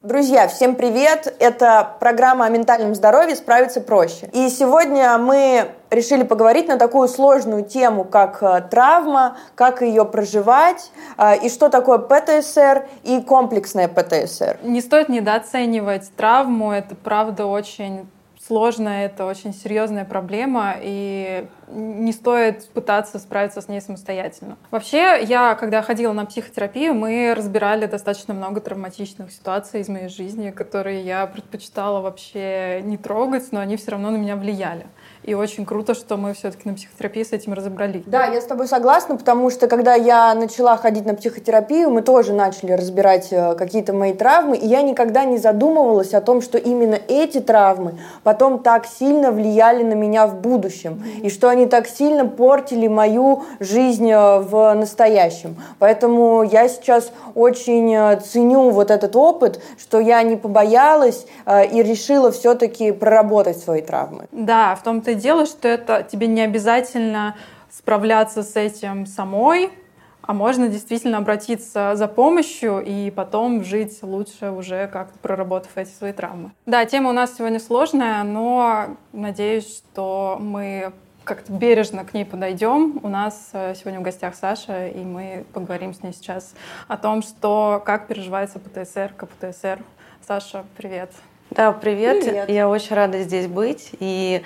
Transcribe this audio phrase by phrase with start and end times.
[0.00, 1.34] Друзья, всем привет!
[1.38, 4.30] Это программа о ментальном здоровье «Справиться проще».
[4.32, 10.90] И сегодня мы решили поговорить на такую сложную тему, как э, травма, как ее проживать,
[11.18, 14.58] э, и что такое ПТСР и комплексная ПТСР.
[14.62, 18.06] Не стоит недооценивать травму, это правда очень
[18.46, 24.56] сложно, это очень серьезная проблема, и не стоит пытаться справиться с ней самостоятельно.
[24.70, 30.50] Вообще, я, когда ходила на психотерапию, мы разбирали достаточно много травматичных ситуаций из моей жизни,
[30.50, 34.86] которые я предпочитала вообще не трогать, но они все равно на меня влияли.
[35.24, 38.02] И очень круто, что мы все-таки на психотерапии с этим разобрались.
[38.04, 42.34] Да, я с тобой согласна, потому что когда я начала ходить на психотерапию, мы тоже
[42.34, 46.98] начали разбирать э, какие-то мои травмы, и я никогда не задумывалась о том, что именно
[47.08, 52.26] эти травмы потом так сильно влияли на меня в будущем, и что они так сильно
[52.26, 55.56] портили мою жизнь э, в настоящем.
[55.78, 62.30] Поэтому я сейчас очень э, ценю вот этот опыт, что я не побоялась и решила
[62.32, 64.26] все-таки проработать свои травмы.
[64.32, 67.36] Да, в том-то и дело, что это тебе не обязательно
[67.70, 69.70] справляться с этим самой,
[70.22, 76.12] а можно действительно обратиться за помощью и потом жить лучше уже как проработав эти свои
[76.12, 76.52] травмы.
[76.66, 80.92] Да, тема у нас сегодня сложная, но надеюсь, что мы
[81.24, 83.00] как-то бережно к ней подойдем.
[83.02, 86.54] У нас э, сегодня в гостях Саша, и мы поговорим с ней сейчас
[86.86, 89.78] о том, что как переживается ПТСР, КПТСР.
[90.26, 91.10] Саша, привет.
[91.50, 92.24] Да, привет.
[92.24, 92.48] привет.
[92.48, 93.90] Я очень рада здесь быть.
[94.00, 94.42] И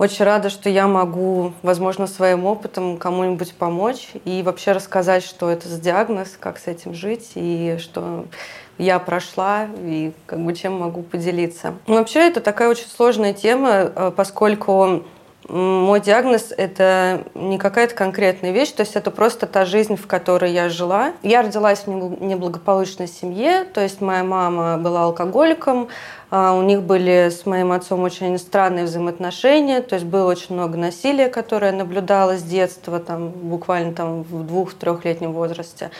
[0.00, 5.68] очень рада, что я могу, возможно, своим опытом кому-нибудь помочь и вообще рассказать, что это
[5.68, 8.24] за диагноз, как с этим жить и что
[8.78, 11.74] я прошла и как бы чем могу поделиться.
[11.86, 15.04] вообще это такая очень сложная тема, э, поскольку
[15.50, 20.52] мой диагноз– это не какая-то конкретная вещь, то есть это просто та жизнь, в которой
[20.52, 21.12] я жила.
[21.22, 25.88] Я родилась в неблагополучной семье, то есть моя мама была алкоголиком,
[26.30, 31.28] у них были с моим отцом очень странные взаимоотношения, то есть было очень много насилия,
[31.28, 35.90] которое наблюдалось с детства, там, буквально там, в двух-трехлетнем возрасте.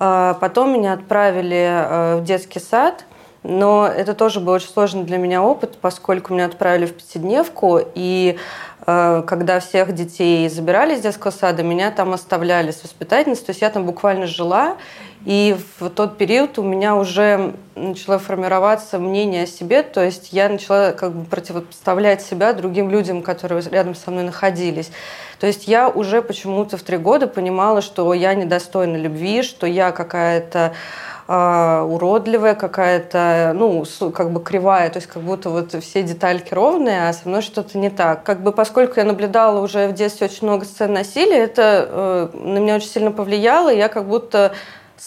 [0.00, 3.04] А, потом меня отправили э, в детский сад–
[3.42, 8.38] но это тоже был очень сложный для меня опыт, поскольку меня отправили в пятидневку, и
[8.84, 13.70] когда всех детей забирали из детского сада, меня там оставляли с воспитательницей, то есть я
[13.70, 14.76] там буквально жила,
[15.24, 20.48] и в тот период у меня уже начало формироваться мнение о себе, то есть я
[20.48, 24.90] начала как бы противопоставлять себя другим людям, которые рядом со мной находились.
[25.38, 29.92] То есть я уже почему-то в три года понимала, что я недостойна любви, что я
[29.92, 30.72] какая-то
[31.28, 37.08] э, уродливая какая-то, ну, как бы кривая, то есть как будто вот все детальки ровные,
[37.08, 38.22] а со мной что-то не так.
[38.22, 42.58] Как бы поскольку я наблюдала уже в детстве очень много сцен насилия, это э, на
[42.58, 44.52] меня очень сильно повлияло, и я как будто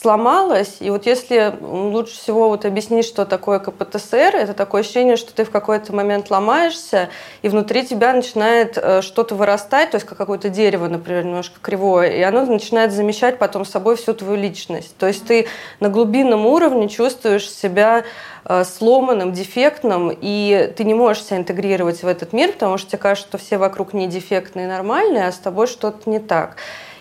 [0.02, 0.78] сломалась.
[0.82, 5.46] И вот если лучше всего вот объяснить, что такое КПТСР, это такое ощущение, что ты
[5.46, 7.08] в какой-то момент ломаешься,
[7.44, 12.10] и внутри тебя начинает э, что-то вырастать, то есть как какое-то дерево, например, немножко кривое,
[12.10, 14.98] и оно начинает замещать потом собой всю твою личность.
[14.98, 15.48] То есть ты
[15.80, 18.04] на глубинном уровне чувствуешь себя
[18.44, 23.00] э, сломанным, дефектным, и ты не можешь себя интегрировать в этот мир, потому что тебе
[23.00, 26.58] кажется, что все вокруг не дефектные нормальные, а с тобой что-то не так.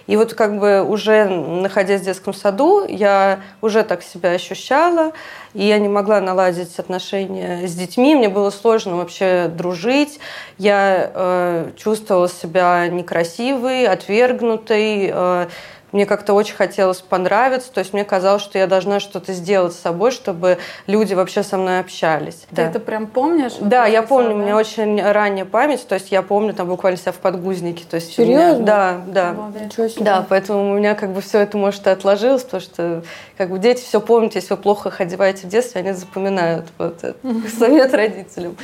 [0.07, 5.13] И вот как бы уже находясь в детском саду, я уже так себя ощущала,
[5.55, 10.21] и я не могла наладить отношения с детьми, мне было сложно вообще дружить,
[10.59, 15.47] я э, чувствовала себя некрасивой, отвергнутой, э,
[15.95, 19.79] мне как-то очень хотелось понравиться, то есть мне казалось, что я должна что-то сделать с
[19.79, 22.47] собой, чтобы люди вообще со мной общались.
[22.51, 22.63] Ты да.
[22.65, 23.53] это прям помнишь?
[23.61, 24.35] Да, я помню, да?
[24.35, 27.85] у меня очень ранняя память, то есть я помню там буквально себя в подгузнике.
[27.89, 28.57] То есть Серьезно?
[28.57, 29.37] Меня, да, да.
[29.71, 30.05] Себе.
[30.05, 33.05] Да, поэтому у меня как бы все это, может, и отложилось, потому что
[33.39, 36.67] как бы дети все помнят, если вы плохо ходиваете в детстве, они запоминают.
[36.77, 37.17] Вот это
[37.57, 38.57] совет родителям.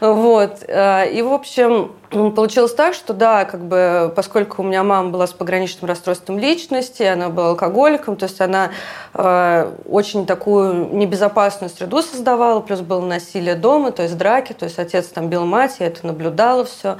[0.00, 0.62] Вот.
[0.68, 5.26] Э, и, в общем, Получилось так, что да, как бы, поскольку у меня мама была
[5.26, 8.70] с пограничным расстройством личности, она была алкоголиком, то есть она
[9.12, 14.78] э, очень такую небезопасную среду создавала, плюс было насилие дома, то есть драки, то есть
[14.78, 16.96] отец там бил мать, я это наблюдала все.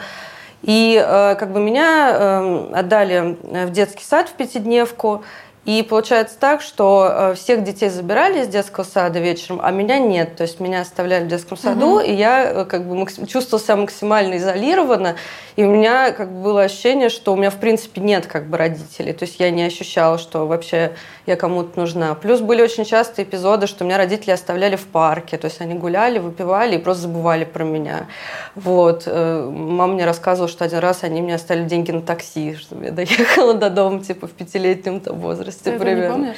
[0.63, 5.25] И э, как бы меня э, отдали в детский сад в пятидневку,
[5.67, 10.37] И получается так, что э, всех детей забирали из детского сада вечером, а меня нет.
[10.37, 12.01] То есть меня оставляли в детском саду, угу.
[12.01, 15.17] и я э, как бы чувствовала себя максимально изолированно.
[15.57, 18.59] И у меня как бы было ощущение, что у меня в принципе нет как бы
[18.59, 19.13] родителей.
[19.13, 20.93] То есть я не ощущала, что вообще
[21.27, 22.15] я кому-то нужна.
[22.15, 25.37] Плюс были очень часто эпизоды, что меня родители оставляли в парке.
[25.37, 28.07] То есть они гуляли, выпивали и просто забывали про меня.
[28.55, 29.05] Вот.
[29.07, 32.91] Э, мама мне рассказывала, что один раз они мне оставили деньги на такси, чтобы я
[32.93, 36.03] доехала до дома типа в пятилетнем возрасте возрасте Ты примерно.
[36.03, 36.37] не помнишь?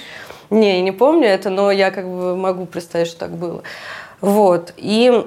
[0.50, 3.62] Не, не помню это, но я как бы могу представить, что так было.
[4.20, 4.72] Вот.
[4.76, 5.26] И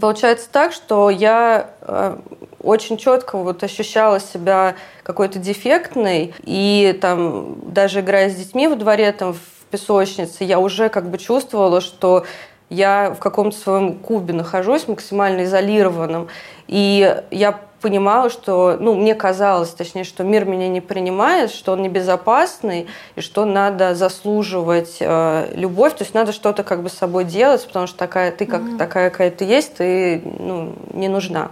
[0.00, 2.16] получается так, что я э,
[2.60, 9.12] очень четко вот ощущала себя какой-то дефектной, и там даже играя с детьми во дворе,
[9.12, 9.40] там в
[9.70, 12.24] песочнице, я уже как бы чувствовала, что
[12.68, 16.28] я в каком-то своем кубе нахожусь, максимально изолированном,
[16.68, 21.82] и я понимала, что, ну, мне казалось, точнее, что мир меня не принимает, что он
[21.82, 22.86] небезопасный,
[23.16, 27.66] и что надо заслуживать э, любовь, то есть надо что-то как бы с собой делать,
[27.66, 28.78] потому что такая ты, как mm-hmm.
[28.78, 31.50] такая, какая ты есть, ты ну, не нужна.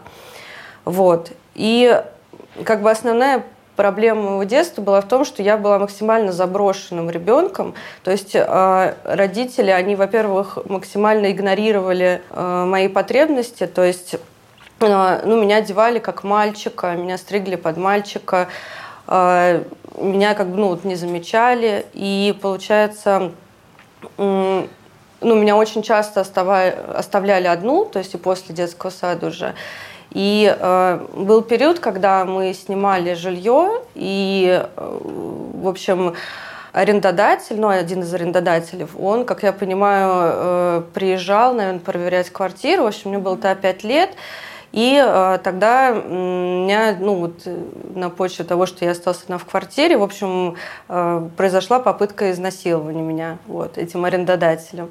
[0.84, 1.32] Вот.
[1.54, 2.00] И
[2.64, 3.44] как бы основная
[3.76, 7.74] проблема моего детства была в том, что я была максимально заброшенным ребенком.
[8.04, 14.16] То есть э, родители, они, во-первых, максимально игнорировали э, мои потребности, то есть
[14.80, 18.48] ну, меня одевали как мальчика, меня стригли под мальчика,
[19.06, 19.62] а,
[19.98, 21.86] меня как бы ну, вот не замечали.
[21.92, 23.32] И получается,
[24.16, 24.68] ну,
[25.20, 29.54] меня очень часто оставляли одну, то есть и после детского сада уже.
[30.12, 36.14] И э, был период, когда мы снимали жилье, и, э, в общем,
[36.72, 42.84] арендодатель, ну, один из арендодателей, он, как я понимаю, э, приезжал, наверное, проверять квартиру.
[42.84, 44.10] В общем, мне было тогда 5 лет.
[44.72, 47.56] И э, тогда меня, ну вот э,
[47.94, 50.56] на почве того, что я осталась одна в квартире, в общем,
[50.88, 54.90] э, произошла попытка изнасилования меня вот, этим арендодателем.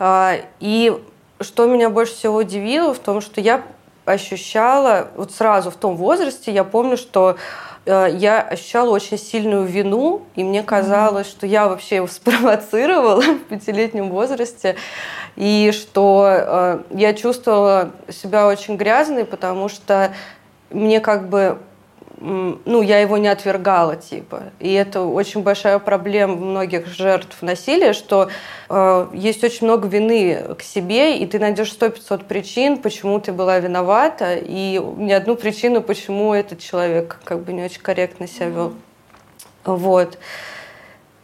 [0.00, 1.00] Э, и
[1.40, 3.62] что меня больше всего удивило в том, что я
[4.04, 7.36] ощущала, вот сразу в том возрасте, я помню, что
[7.86, 14.10] я ощущала очень сильную вину, и мне казалось, что я вообще его спровоцировала в пятилетнем
[14.10, 14.76] возрасте,
[15.36, 20.12] и что э, я чувствовала себя очень грязной, потому что
[20.70, 21.58] мне как бы
[22.20, 24.44] ну, я его не отвергала, типа.
[24.60, 28.28] И это очень большая проблема многих жертв насилия, что
[28.68, 33.32] э, есть очень много вины к себе, и ты найдешь сто пятьсот причин, почему ты
[33.32, 38.48] была виновата, и ни одну причину, почему этот человек как бы не очень корректно себя
[38.48, 38.68] вел.
[38.68, 39.76] Mm-hmm.
[39.76, 40.18] Вот.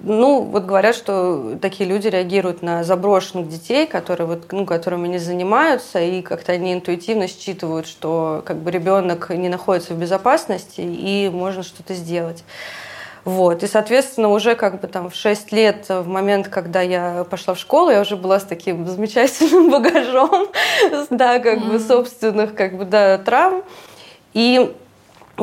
[0.02, 5.19] Ну, вот говорят, что такие люди реагируют на заброшенных детей, которые вот, ну, которыми не
[5.19, 11.29] занимаются, и как-то они интуитивно считывают, что как бы ребенок не находится в безопасности, и
[11.31, 12.44] можно что-то сделать.
[13.26, 13.62] Вот.
[13.62, 17.58] И, соответственно, уже как бы там в 6 лет, в момент, когда я пошла в
[17.58, 20.49] школу, я уже была с таким замечательным багажом,
[21.11, 23.62] да, как бы собственных, как бы, да, травм.
[24.32, 24.75] И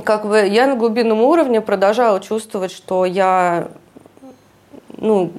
[0.03, 3.67] как бы я на глубинном уровне продолжала чувствовать, что я
[4.97, 5.31] ну,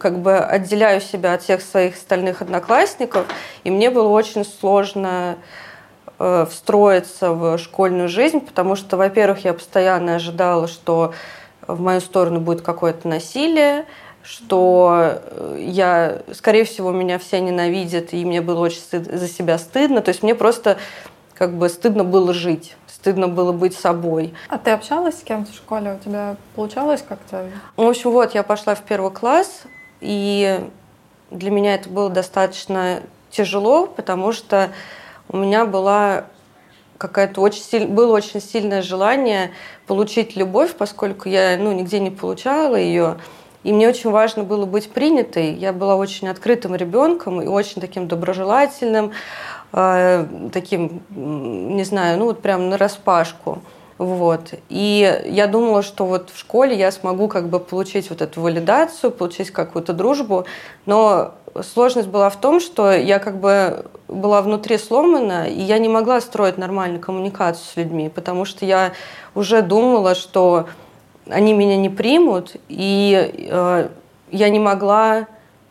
[0.00, 3.26] как бы отделяю себя от всех своих остальных одноклассников,
[3.64, 5.36] и мне было очень сложно
[6.18, 11.14] э, встроиться в школьную жизнь, потому что, во-первых, я постоянно ожидала, что
[11.66, 13.84] в мою сторону будет какое-то насилие,
[14.22, 19.58] что э, я, скорее всего, меня все ненавидят, и мне было очень стыд, за себя
[19.58, 20.00] стыдно.
[20.00, 20.78] То есть мне просто
[21.38, 24.34] как бы стыдно было жить стыдно было быть собой.
[24.48, 25.94] А ты общалась с кем-то в школе?
[26.00, 27.48] У тебя получалось как-то?
[27.76, 29.62] В общем, вот я пошла в первый класс,
[30.00, 30.60] и
[31.30, 33.00] для меня это было достаточно
[33.30, 34.70] тяжело, потому что
[35.28, 36.24] у меня была
[36.96, 37.86] какая-то очень силь...
[37.86, 39.52] было очень сильное желание
[39.86, 43.18] получить любовь, поскольку я ну, нигде не получала ее.
[43.62, 45.52] И мне очень важно было быть принятой.
[45.54, 49.12] Я была очень открытым ребенком и очень таким доброжелательным.
[49.72, 53.58] Э, таким, не знаю, ну вот прям на распашку.
[53.98, 54.54] Вот.
[54.68, 59.10] И я думала, что вот в школе я смогу как бы получить вот эту валидацию,
[59.10, 60.44] получить какую-то дружбу,
[60.86, 65.88] но сложность была в том, что я как бы была внутри сломана, и я не
[65.88, 68.92] могла строить нормальную коммуникацию с людьми, потому что я
[69.34, 70.68] уже думала, что
[71.28, 73.88] они меня не примут, и э,
[74.30, 75.26] я не могла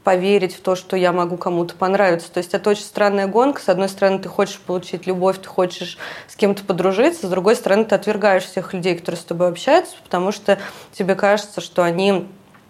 [0.07, 2.31] поверить в то, что я могу кому-то понравиться.
[2.31, 3.61] То есть это очень странная гонка.
[3.61, 5.97] С одной стороны, ты хочешь получить любовь, ты хочешь
[6.29, 10.31] с кем-то подружиться, с другой стороны, ты отвергаешь всех людей, которые с тобой общаются, потому
[10.31, 10.59] что
[10.93, 12.25] тебе кажется, что они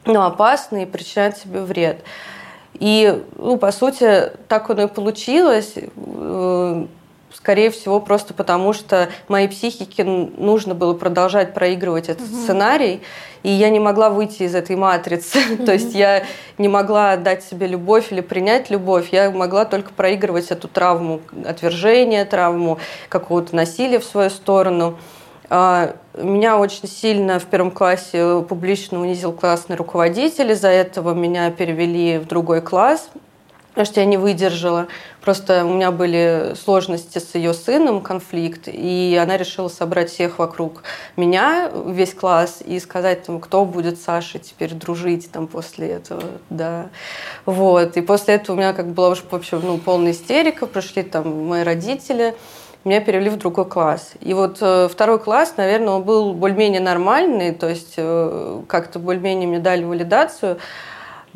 [0.06, 2.02] ну, опасны и причиняют тебе вред.
[2.74, 5.76] И, ну, по сути, так оно и получилось.
[7.38, 12.36] Скорее всего, просто потому что моей психике нужно было продолжать проигрывать этот угу.
[12.36, 13.02] сценарий,
[13.44, 15.38] и я не могла выйти из этой матрицы.
[15.54, 15.64] Угу.
[15.66, 16.24] То есть я
[16.58, 22.26] не могла дать себе любовь или принять любовь, я могла только проигрывать эту травму отвержения,
[22.26, 24.98] травму какого-то насилия в свою сторону.
[25.50, 32.18] А, меня очень сильно в первом классе публично унизил классный руководитель, из-за этого меня перевели
[32.18, 33.10] в другой класс,
[33.78, 34.88] потому что я не выдержала.
[35.22, 40.82] Просто у меня были сложности с ее сыном, конфликт, и она решила собрать всех вокруг
[41.16, 46.24] меня, весь класс, и сказать, там, кто будет с Сашей теперь дружить там, после этого.
[46.50, 46.90] Да.
[47.46, 47.98] Вот.
[47.98, 51.62] И после этого у меня как была уже вообще ну, полная истерика, пришли там мои
[51.62, 52.34] родители,
[52.84, 54.14] меня перевели в другой класс.
[54.22, 59.48] И вот э, второй класс, наверное, он был более-менее нормальный, то есть э, как-то более-менее
[59.48, 60.58] мне дали валидацию.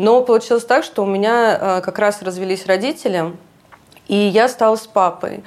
[0.01, 3.34] Но получилось так, что у меня э, как раз развелись родители,
[4.08, 5.43] и я стала с папой.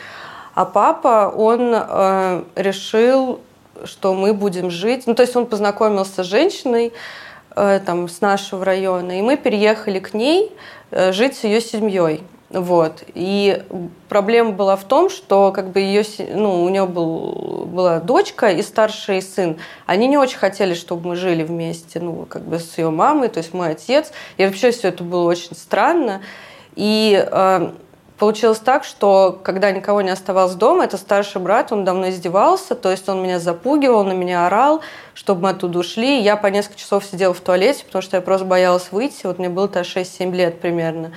[0.55, 3.41] А папа, он э, решил,
[3.83, 5.09] что мы будем жить.
[5.09, 6.93] Ну, то есть он познакомился с женщиной
[7.57, 10.53] э, там, с нашего района, и мы переехали к ней
[10.93, 12.23] э, жить с ее семьей.
[12.55, 13.03] Вот.
[13.15, 13.65] И
[14.09, 18.63] проблема была в том, что как бы ее, ну, у нее был, была дочка и
[18.63, 19.59] старший сын.
[19.87, 23.39] Они не очень хотели, чтобы мы жили вместе, ну, как бы с ее мамой, то
[23.39, 24.13] есть мой отец.
[24.37, 26.21] И вообще все это было очень странно.
[26.77, 27.73] И э,
[28.19, 32.93] получилось так, что когда никого не оставалось дома, это старший брат, он давно издевался, то
[32.93, 34.81] есть он меня запугивал, на меня орал,
[35.13, 36.21] чтобы мы оттуда ушли.
[36.21, 39.27] Я по несколько часов сидела в туалете, потому что я просто боялась выйти.
[39.27, 41.11] Вот мне было-то 6-7 лет примерно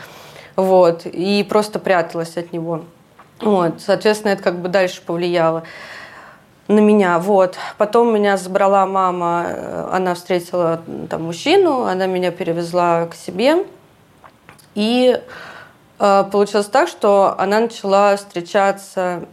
[0.58, 2.84] вот, и просто пряталась от него.
[3.40, 5.64] Вот, соответственно, это как бы дальше повлияло
[6.68, 7.56] на меня, вот.
[7.78, 13.66] Потом меня забрала мама, э, она встретила там мужчину, она меня перевезла к себе,
[14.76, 15.22] и
[16.00, 19.26] э, получилось так, что она начала встречаться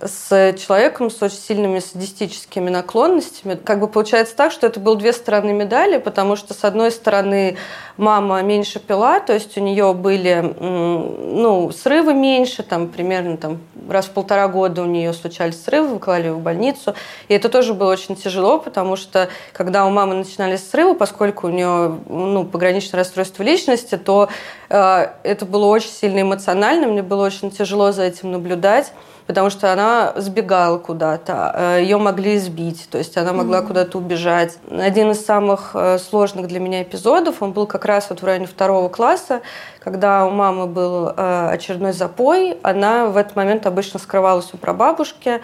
[0.00, 3.54] с человеком с очень сильными садистическими наклонностями.
[3.54, 7.58] Как бы получается так, что это было две стороны медали, потому что, с одной стороны,
[7.96, 14.06] мама меньше пила, то есть у нее были ну, срывы меньше, там, примерно там, раз
[14.06, 16.94] в полтора года у нее случались срывы, выклали в больницу.
[17.28, 21.50] И это тоже было очень тяжело, потому что, когда у мамы начинались срывы, поскольку у
[21.50, 24.30] нее ну, пограничное расстройство личности, то
[24.70, 28.92] э, это было очень сильно эмоционально, мне было очень тяжело за этим наблюдать
[29.30, 33.66] потому что она сбегала куда-то, э, ее могли сбить, то есть она могла mm-hmm.
[33.68, 34.58] куда-то убежать.
[34.68, 38.46] Один из самых э, сложных для меня эпизодов, он был как раз вот в районе
[38.46, 39.42] второго класса,
[39.78, 45.40] когда у мамы был э, очередной запой, она в этот момент обычно скрывалась у прабабушки,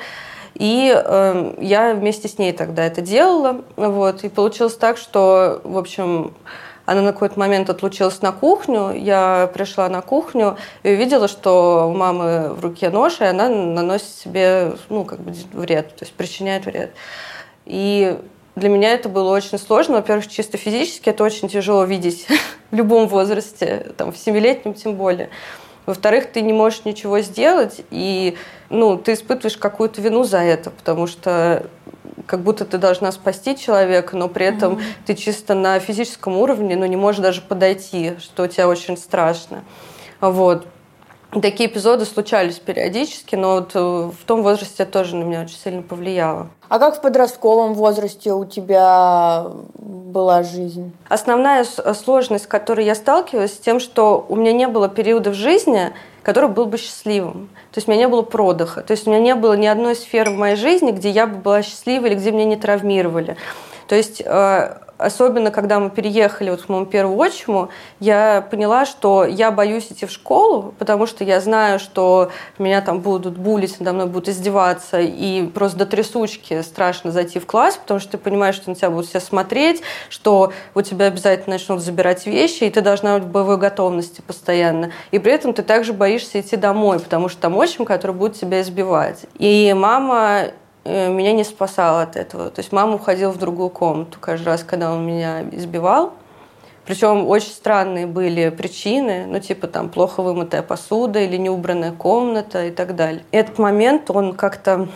[0.54, 5.78] и э, я вместе с ней тогда это делала, вот, и получилось так, что, в
[5.78, 6.34] общем,
[6.86, 8.92] она на какой-то момент отлучилась на кухню.
[8.94, 14.08] Я пришла на кухню и увидела, что у мамы в руке нож, и она наносит
[14.08, 16.92] себе ну, как бы вред, то есть причиняет вред.
[17.66, 18.16] И
[18.54, 19.96] для меня это было очень сложно.
[19.96, 22.26] Во-первых, чисто физически это очень тяжело видеть
[22.70, 25.28] в любом возрасте, там, в семилетнем тем более.
[25.86, 28.36] Во-вторых, ты не можешь ничего сделать, и
[28.70, 31.66] ну, ты испытываешь какую-то вину за это, потому что
[32.26, 34.84] как будто ты должна спасти человека, но при этом mm-hmm.
[35.06, 39.64] ты чисто на физическом уровне, ну, не можешь даже подойти, что у тебя очень страшно.
[40.20, 40.66] Вот.
[41.42, 45.82] Такие эпизоды случались периодически, но вот э, в том возрасте тоже на меня очень сильно
[45.82, 46.48] повлияло.
[46.68, 50.92] А как в подростковом возрасте у тебя была жизнь?
[51.08, 55.34] Основная сложность, с которой я сталкивалась, с тем, что у меня не было периода в
[55.34, 57.48] жизни, который был бы счастливым.
[57.70, 58.80] То есть у меня не было продыха.
[58.80, 61.36] То есть у меня не было ни одной сферы в моей жизни, где я бы
[61.36, 63.36] была счастлива или где меня не травмировали.
[63.88, 67.68] То есть э, особенно когда мы переехали вот к моему первому отчиму,
[68.00, 73.00] я поняла, что я боюсь идти в школу, потому что я знаю, что меня там
[73.00, 78.00] будут булить, надо мной будут издеваться, и просто до трясучки страшно зайти в класс, потому
[78.00, 82.26] что ты понимаешь, что на тебя будут все смотреть, что у тебя обязательно начнут забирать
[82.26, 84.90] вещи, и ты должна быть в боевой готовности постоянно.
[85.10, 88.60] И при этом ты также боишься идти домой, потому что там отчим, который будет тебя
[88.60, 89.26] избивать.
[89.38, 90.46] И мама
[90.86, 92.50] меня не спасало от этого.
[92.50, 96.12] То есть мама уходила в другую комнату каждый раз, когда он меня избивал.
[96.86, 102.70] Причем очень странные были причины, ну типа там плохо вымытая посуда или неубранная комната и
[102.70, 103.24] так далее.
[103.32, 104.88] Этот момент, он как-то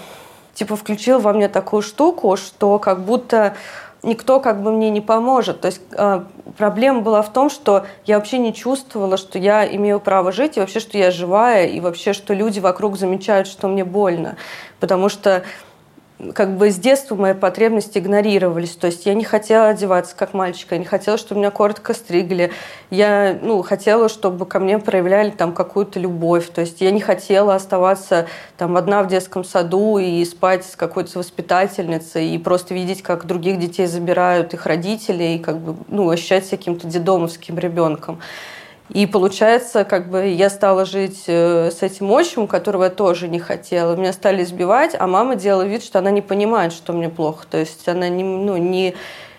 [0.55, 3.57] типа включил во мне такую штуку, что как будто
[4.03, 5.61] никто как бы мне не поможет.
[5.61, 6.23] То есть э,
[6.57, 10.61] проблема была в том, что я вообще не чувствовала, что я имею право жить, и
[10.61, 14.37] вообще, что я живая, и вообще, что люди вокруг замечают, что мне больно.
[14.79, 15.43] Потому что
[16.35, 18.77] как бы с детства мои потребности игнорировались.
[18.77, 22.53] То есть я не хотела одеваться как мальчик, я не хотела, чтобы меня коротко стригли.
[22.91, 26.49] Я ну, хотела, чтобы ко мне проявляли там какую-то любовь.
[26.51, 31.19] То есть я не хотела оставаться там одна в детском саду и спать с какой-то
[31.19, 36.47] воспитательницей и просто видеть, как других детей забирают их родители и как бы ну, ощущать
[36.47, 38.21] себя каким-то дедомовским ребенком.
[38.93, 43.39] И получается, как бы я стала жить э, с этим отчимом, которого я тоже не
[43.39, 43.95] хотела.
[43.95, 47.47] Меня стали избивать, а мама делала вид, что она не понимает, что мне плохо.
[47.49, 48.97] То есть она не, ну, не,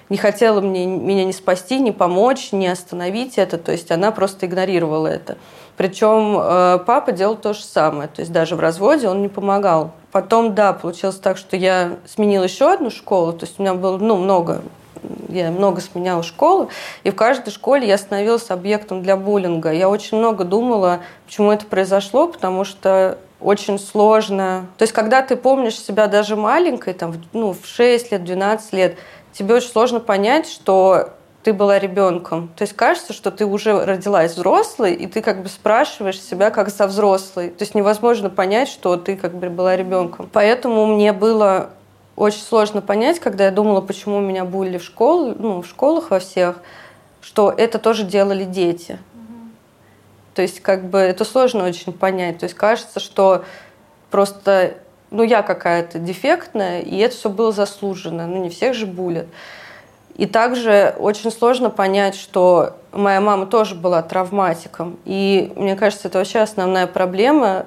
[0.08, 3.58] не хотела мне, меня не спасти, не помочь, не остановить это.
[3.58, 5.38] То есть она просто игнорировала это.
[5.76, 8.08] Причем э, папа делал то же самое.
[8.08, 9.92] То есть даже в разводе он не помогал.
[10.14, 13.34] Потом, да, получилось так, что я сменила еще одну школу.
[13.34, 14.62] То есть у меня было ну, много
[15.30, 16.68] я много сменяла школы,
[17.04, 19.72] и в каждой школе я становилась объектом для буллинга.
[19.72, 24.68] Я очень много думала, почему это произошло, потому что очень сложно.
[24.78, 28.98] То есть, когда ты помнишь себя даже маленькой, там, ну, в 6 лет, 12 лет,
[29.34, 31.10] тебе очень сложно понять, что
[31.44, 32.50] ты была ребенком.
[32.56, 36.70] То есть кажется, что ты уже родилась взрослой, и ты как бы спрашиваешь себя как
[36.70, 37.50] со взрослой.
[37.50, 40.30] То есть невозможно понять, что ты как бы была ребенком.
[40.32, 41.72] Поэтому мне было
[42.22, 46.20] очень сложно понять, когда я думала, почему меня булили в школе, ну, в школах во
[46.20, 46.58] всех,
[47.20, 49.00] что это тоже делали дети.
[50.36, 52.38] То есть, как бы, это сложно очень понять.
[52.38, 53.44] То есть, кажется, что
[54.12, 54.76] просто,
[55.10, 58.28] ну, я какая-то дефектная, и это все было заслуженно.
[58.28, 59.26] Ну, не всех же булят.
[60.16, 65.00] И также очень сложно понять, что моя мама тоже была травматиком.
[65.06, 67.66] И мне кажется, это вообще основная проблема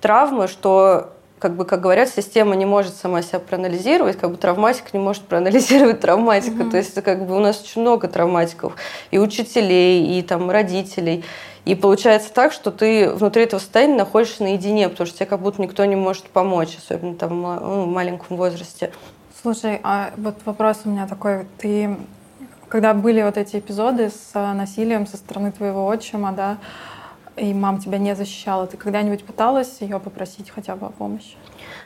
[0.00, 4.94] травмы, что как бы, как говорят, система не может сама себя проанализировать, как бы травматик
[4.94, 6.62] не может проанализировать травматика.
[6.62, 6.70] Mm-hmm.
[6.70, 8.74] То есть, как бы у нас очень много травматиков,
[9.10, 11.24] и учителей, и там родителей.
[11.64, 15.60] И получается так, что ты внутри этого состояния находишься наедине, потому что тебе как будто
[15.60, 18.92] никто не может помочь, особенно там ну, в маленьком возрасте.
[19.42, 21.46] Слушай, а вот вопрос у меня такой.
[21.58, 21.96] Ты,
[22.68, 26.58] когда были вот эти эпизоды с э, насилием со стороны твоего отчима, да,
[27.36, 31.36] и мама тебя не защищала, ты когда-нибудь пыталась ее попросить хотя бы о помощи?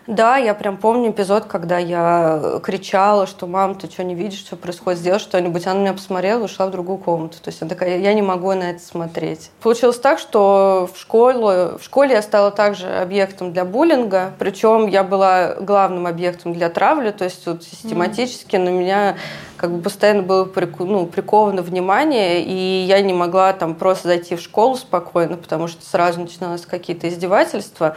[0.06, 4.56] Да, я прям помню эпизод, когда я кричала, что мам, ты что не видишь, что
[4.56, 5.66] происходит, сделай что-нибудь.
[5.66, 7.38] Она меня посмотрела и ушла в другую комнату.
[7.42, 9.50] То есть она такая, я не могу на это смотреть.
[9.60, 15.02] Получилось так, что в школе, в школе я стала также объектом для буллинга, причем я
[15.02, 18.64] была главным объектом для травли, то есть вот систематически mm.
[18.64, 19.16] на меня
[19.56, 20.48] как бы постоянно было
[20.78, 25.84] ну, приковано внимание, и я не могла там просто зайти в школу спокойно, потому что
[25.84, 27.96] сразу начиналось какие-то издевательства.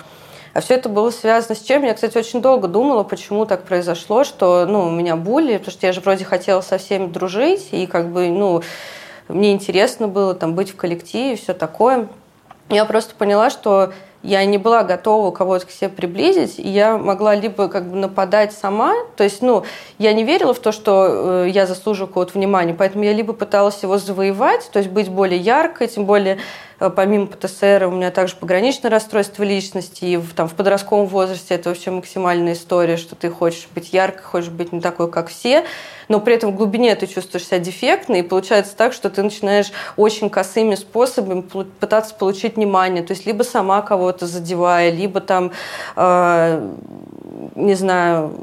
[0.60, 1.86] А все это было связано с чем?
[1.86, 5.94] Я, кстати, очень долго думала, почему так произошло, что ну, меня були, потому что я
[5.94, 8.62] же вроде хотела со всеми дружить, и как бы, ну,
[9.30, 12.10] мне интересно было там быть в коллективе, все такое.
[12.68, 17.36] Я просто поняла, что я не была готова кого-то к себе приблизить, и я могла
[17.36, 19.64] либо как бы нападать сама, то есть, ну,
[19.98, 23.82] я не верила в то, что э, я заслуживаю какого-то внимания, поэтому я либо пыталась
[23.82, 26.40] его завоевать, то есть быть более яркой, тем более
[26.80, 31.70] помимо ПТСР у меня также пограничное расстройство личности, и в, там, в подростковом возрасте это
[31.70, 35.66] вообще максимальная история, что ты хочешь быть яркой, хочешь быть не такой, как все,
[36.08, 39.72] но при этом в глубине ты чувствуешь себя дефектной, и получается так, что ты начинаешь
[39.98, 45.52] очень косыми способами пытаться получить внимание, то есть либо сама кого-то задевая, либо там,
[45.98, 46.76] э,
[47.56, 48.34] не знаю,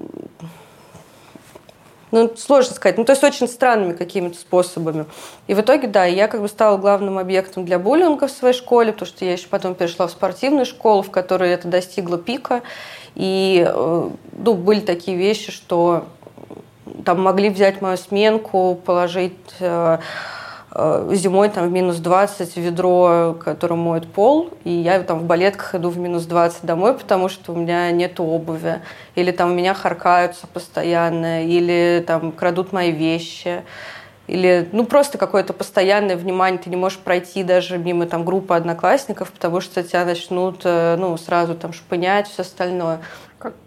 [2.13, 2.99] ну, сложно сказать.
[2.99, 5.07] Ну, то есть очень странными какими-то способами.
[5.47, 8.93] И в итоге, да, я как бы стала главным объектом для буллинга в своей школе,
[8.93, 12.63] потому что я еще потом перешла в спортивную школу, в которой это достигло пика.
[13.15, 16.05] И э, ну, были такие вещи, что
[17.05, 19.99] там могли взять мою сменку, положить э,
[21.13, 25.89] зимой там в минус 20 ведро, которое моет пол, и я там в балетках иду
[25.89, 28.81] в минус 20 домой, потому что у меня нет обуви,
[29.15, 33.63] или там у меня харкаются постоянно, или там крадут мои вещи,
[34.27, 39.31] или ну просто какое-то постоянное внимание, ты не можешь пройти даже мимо там группы одноклассников,
[39.31, 43.01] потому что тебя начнут э, ну сразу там шпынять, все остальное.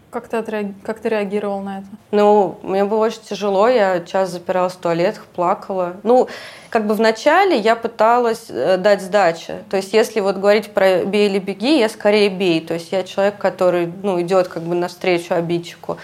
[0.10, 0.68] Как ты, отреаг...
[0.84, 1.88] как ты реагировал на это?
[2.12, 5.98] Ну, мне было очень тяжело, я час запиралась в туалетах, плакала.
[6.02, 6.28] Ну,
[6.72, 9.54] как бы вначале я пыталась э, дать сдачи.
[9.70, 12.60] То есть, если вот говорить про бей или беги, я скорее бей.
[12.60, 15.98] То есть, я человек, который ну, идет как бы навстречу обидчику.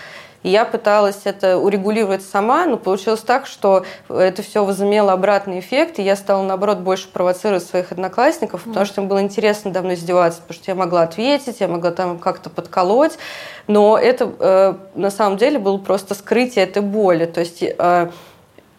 [0.46, 5.98] И я пыталась это урегулировать сама, но получилось так, что это все возымело обратный эффект,
[5.98, 10.42] и я стала, наоборот, больше провоцировать своих одноклассников, потому что им было интересно давно издеваться,
[10.42, 13.14] потому что я могла ответить, я могла там как-то подколоть,
[13.66, 17.26] но это э, на самом деле было просто скрытие этой боли.
[17.26, 18.10] То есть э,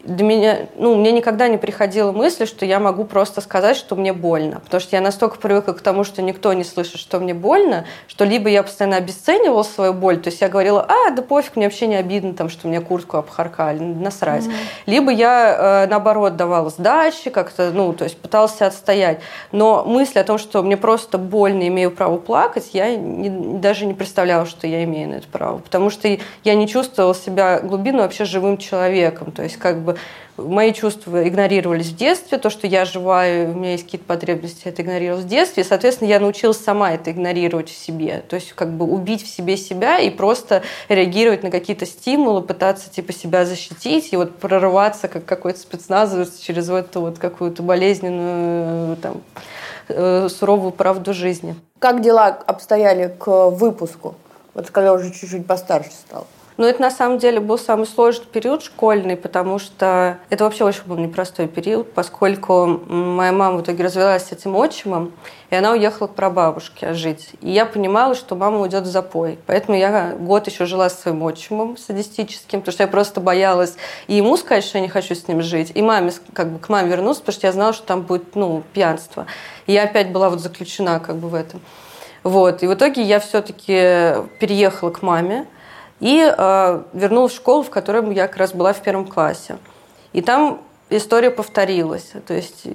[0.07, 4.13] для меня, ну, мне никогда не приходила мысль, что я могу просто сказать, что мне
[4.13, 4.61] больно.
[4.61, 8.23] Потому что я настолько привыкла к тому, что никто не слышит, что мне больно, что
[8.23, 11.87] либо я постоянно обесценивала свою боль, то есть я говорила, а, да пофиг, мне вообще
[11.87, 14.45] не обидно, там, что мне куртку обхаркали, насрать.
[14.45, 14.53] Mm-hmm.
[14.85, 19.19] Либо я, э, наоборот, давала сдачи, как-то, ну, то есть пытался отстоять.
[19.51, 23.93] Но мысль о том, что мне просто больно, имею право плакать, я не, даже не
[23.93, 25.57] представляла, что я имею на это право.
[25.57, 26.07] Потому что
[26.45, 29.31] я не чувствовала себя глубину вообще живым человеком.
[29.31, 29.96] То есть как бы
[30.37, 34.81] мои чувства игнорировались в детстве, то, что я живая, у меня есть какие-то потребности, это
[34.81, 38.71] игнорировалось в детстве, и, соответственно, я научилась сама это игнорировать в себе, то есть как
[38.71, 44.13] бы убить в себе себя и просто реагировать на какие-то стимулы, пытаться типа себя защитить
[44.13, 49.21] и вот прорываться как какой-то спецназовец через эту вот какую-то болезненную там
[49.87, 51.55] э, суровую правду жизни.
[51.79, 54.15] Как дела обстояли к выпуску?
[54.53, 56.27] Вот когда уже чуть-чуть постарше стал.
[56.57, 60.83] Но это на самом деле был самый сложный период школьный, потому что это вообще очень
[60.85, 65.11] был непростой период, поскольку моя мама в итоге развелась с этим отчимом,
[65.51, 67.29] и она уехала к прабабушке жить.
[67.41, 69.37] И я понимала, что мама уйдет в запой.
[69.45, 73.75] Поэтому я год еще жила с своим отчимом садистическим, потому что я просто боялась
[74.07, 76.69] и ему сказать, что я не хочу с ним жить, и маме, как бы к
[76.69, 79.27] маме вернуться, потому что я знала, что там будет ну, пьянство.
[79.67, 81.61] И я опять была вот заключена как бы в этом.
[82.23, 82.63] Вот.
[82.63, 85.45] И в итоге я все-таки переехала к маме,
[85.99, 89.57] и э, вернулась в школу, в которой я как раз была в первом классе.
[90.13, 92.11] И там история повторилась.
[92.25, 92.65] То есть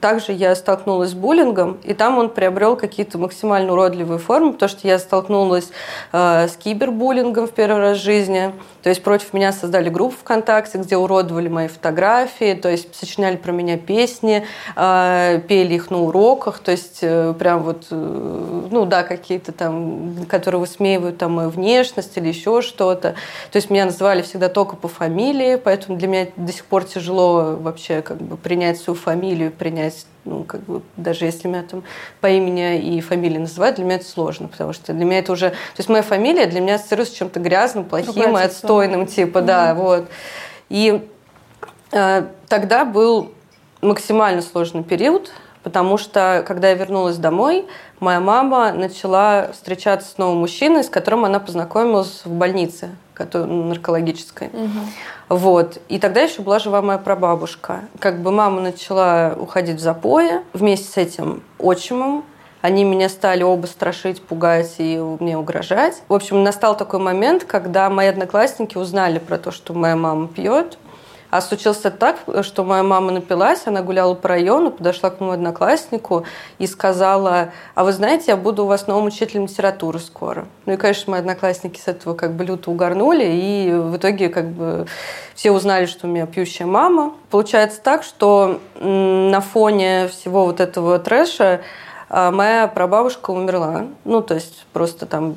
[0.00, 4.86] также я столкнулась с буллингом, и там он приобрел какие-то максимально уродливые формы, потому что
[4.86, 5.70] я столкнулась
[6.12, 8.52] э, с кибербуллингом в первый раз в жизни.
[8.82, 13.52] То есть против меня создали группу ВКонтакте, где уродовали мои фотографии, то есть сочиняли про
[13.52, 14.44] меня песни,
[14.76, 20.26] э, пели их на уроках, то есть э, прям вот, э, ну да, какие-то там,
[20.28, 23.14] которые высмеивают там мою внешность или еще что-то.
[23.50, 27.56] То есть меня называли всегда только по фамилии, поэтому для меня до сих пор тяжело
[27.56, 31.82] вообще как бы принять свою фамилию принять, ну, как бы, даже если меня там
[32.20, 35.50] по имени и фамилии называют, для меня это сложно, потому что для меня это уже...
[35.50, 39.44] То есть моя фамилия для меня ассоциируется с чем-то грязным, плохим и отстойным, типа, mm-hmm.
[39.44, 40.08] да, вот.
[40.68, 41.08] И
[41.90, 43.32] э, тогда был
[43.80, 45.32] максимально сложный период,
[45.62, 47.66] потому что, когда я вернулась домой,
[47.98, 54.48] моя мама начала встречаться с новым мужчиной, с которым она познакомилась в больнице наркологической.
[54.48, 55.36] Угу.
[55.36, 55.78] Вот.
[55.88, 57.80] И тогда еще была жива моя прабабушка.
[57.98, 62.24] Как бы мама начала уходить в запои вместе с этим отчимом.
[62.60, 66.02] Они меня стали оба страшить, пугать и мне угрожать.
[66.08, 70.78] В общем, настал такой момент, когда мои одноклассники узнали про то, что моя мама пьет.
[71.32, 76.26] А случилось так, что моя мама напилась, она гуляла по району, подошла к моему однокласснику
[76.58, 80.46] и сказала, а вы знаете, я буду у вас новым учителем литературы скоро.
[80.66, 84.50] Ну и, конечно, мои одноклассники с этого как бы люто угорнули, и в итоге как
[84.50, 84.86] бы
[85.34, 87.14] все узнали, что у меня пьющая мама.
[87.30, 91.62] Получается так, что на фоне всего вот этого трэша
[92.14, 93.86] а моя прабабушка умерла.
[94.04, 95.34] Ну, то есть просто там...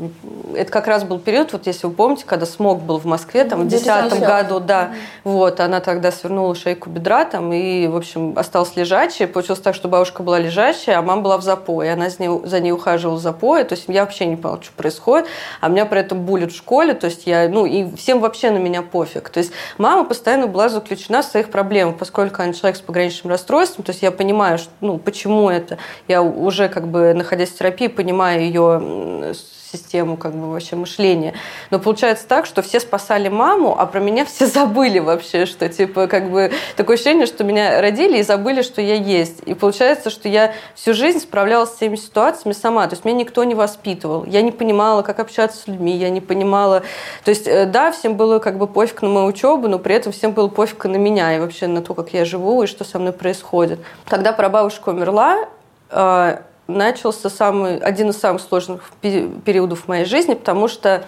[0.54, 3.62] Это как раз был период, вот если вы помните, когда смог был в Москве, там,
[3.62, 4.82] в 2010 году, да.
[4.84, 4.96] Mm-hmm.
[5.24, 9.26] Вот, она тогда свернула шейку бедра там и, в общем, осталась лежачей.
[9.26, 11.94] Получилось так, что бабушка была лежащая, а мама была в запое.
[11.94, 13.64] Она за ней, за ней ухаживала в запое.
[13.64, 15.28] То есть я вообще не поняла, что происходит.
[15.62, 16.94] А меня при этом булят в школе.
[16.94, 17.48] То есть я...
[17.48, 19.30] Ну, и всем вообще на меня пофиг.
[19.30, 23.86] То есть мама постоянно была заключена в своих проблемах, поскольку она человек с пограничным расстройством.
[23.86, 25.78] То есть я понимаю, что, ну, почему это.
[26.10, 29.34] Я уже уже как бы находясь в терапии, понимаю ее
[29.76, 31.34] систему как бы вообще мышления.
[31.70, 36.08] Но получается так, что все спасали маму, а про меня все забыли вообще, что типа
[36.08, 39.42] как бы такое ощущение, что меня родили и забыли, что я есть.
[39.46, 42.88] И получается, что я всю жизнь справлялась с этими ситуациями сама.
[42.88, 44.26] То есть меня никто не воспитывал.
[44.26, 46.84] Я не понимала, как общаться с людьми, я не понимала.
[47.24, 50.12] То есть э, да, всем было как бы пофиг на мою учебу, но при этом
[50.12, 53.00] всем было пофиг на меня и вообще на то, как я живу и что со
[53.00, 53.80] мной происходит.
[54.08, 55.50] Когда прабабушка умерла,
[55.90, 61.06] э, начался самый, один из самых сложных периодов в моей жизни, потому что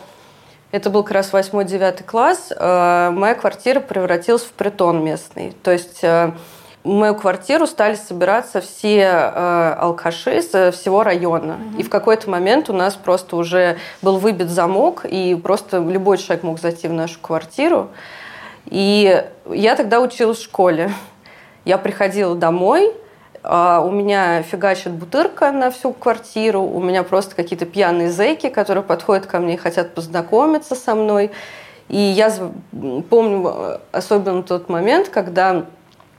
[0.71, 2.51] это был как раз 8-9 класс.
[2.55, 5.55] Э, моя квартира превратилась в притон местный.
[5.63, 6.31] То есть э,
[6.83, 11.53] в мою квартиру стали собираться все э, алкаши с всего района.
[11.53, 11.79] Угу.
[11.79, 16.43] И в какой-то момент у нас просто уже был выбит замок, и просто любой человек
[16.43, 17.89] мог зайти в нашу квартиру.
[18.65, 20.91] И я тогда училась в школе.
[21.63, 22.93] Я приходила домой,
[23.49, 28.83] а, у меня фигачит бутырка на всю квартиру, у меня просто какие-то пьяные зэки, которые
[28.83, 31.31] подходят ко мне и хотят познакомиться со мной.
[31.87, 32.29] И я
[33.09, 35.63] помню э, особенно тот момент, когда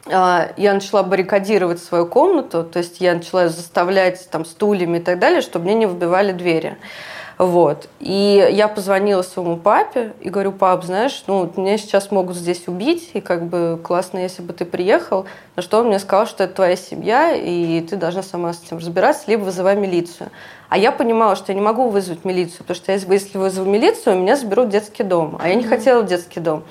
[0.06, 5.18] а, я начала баррикадировать свою комнату, то есть я начала заставлять там стульями и так
[5.18, 6.78] далее, чтобы мне не выбивали двери.
[7.38, 7.88] Вот.
[8.00, 13.10] И я позвонила своему папе и говорю, пап, знаешь, ну, меня сейчас могут здесь убить,
[13.14, 15.24] и как бы классно, если бы ты приехал.
[15.54, 18.78] На что он мне сказал, что это твоя семья, и ты должна сама с этим
[18.78, 20.30] разбираться, либо вызывай милицию.
[20.68, 24.36] А я понимала, что я не могу вызвать милицию, потому что если вызову милицию, меня
[24.36, 25.38] заберут в детский дом.
[25.40, 26.64] А я не хотела в детский дом.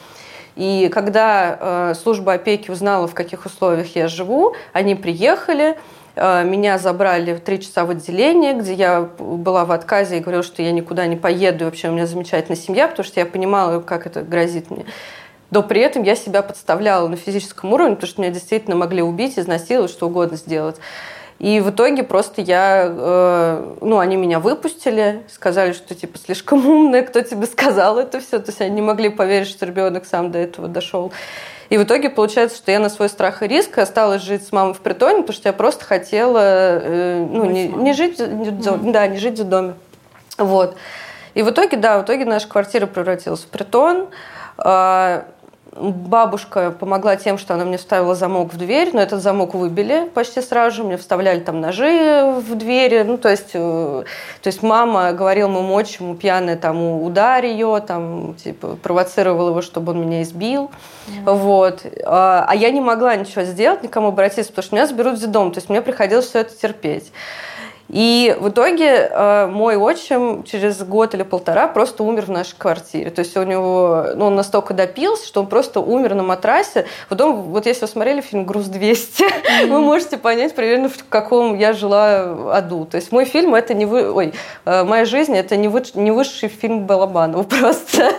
[0.58, 5.78] И когда э, служба опеки узнала, в каких условиях я живу, они приехали,
[6.44, 10.62] меня забрали в три часа в отделение, где я была в отказе и говорила, что
[10.62, 14.06] я никуда не поеду, и вообще у меня замечательная семья, потому что я понимала, как
[14.08, 14.86] это грозит мне.
[15.50, 19.40] Но при этом я себя подставляла на физическом уровне, потому что меня действительно могли убить,
[19.40, 20.78] изнасиловать, что угодно сделать.
[21.40, 27.04] И в итоге просто я, э, ну, они меня выпустили, сказали, что типа слишком умная,
[27.04, 28.40] кто тебе сказал это все.
[28.40, 31.14] То есть они не могли поверить, что ребенок сам до этого дошел.
[31.70, 34.74] И в итоге получается, что я на свой страх и риск осталась жить с мамой
[34.74, 36.40] в притоне, потому что я просто хотела,
[36.82, 38.92] э, ну, не, не жить, не, mm-hmm.
[38.92, 39.74] да, не жить в доме.
[40.38, 40.78] Вот.
[41.34, 44.08] И в итоге, да, в итоге наша квартира превратилась в притон.
[44.58, 45.26] А,
[45.80, 50.42] Бабушка помогла тем, что она мне вставила замок в дверь, но этот замок выбили почти
[50.42, 54.04] сразу же, мне вставляли там ножи в двери, ну, то есть, э,
[54.42, 59.92] то есть мама говорила моему отчиму, пьяная, там, ударь ее, там, типа, провоцировала его, чтобы
[59.92, 60.72] он меня избил,
[61.08, 61.34] mm-hmm.
[61.34, 61.86] вот.
[62.06, 65.52] А, а я не могла ничего сделать, никому обратиться, потому что меня заберут в дом,
[65.52, 67.12] то есть мне приходилось все это терпеть.
[67.90, 73.12] И в итоге э, мой отчим через год или полтора просто умер в нашей квартире.
[73.12, 76.86] То есть у него, ну, он настолько допился, что он просто умер на матрасе.
[77.08, 79.68] Потом, вот если вы смотрели фильм «Груз-200», mm-hmm.
[79.70, 82.86] вы можете понять примерно, в каком я жила аду.
[82.86, 84.12] То есть мой фильм это не вы...
[84.12, 84.34] Ой,
[84.66, 85.84] э, моя жизнь это не, вы...
[85.94, 88.12] не высший фильм Балабанова просто.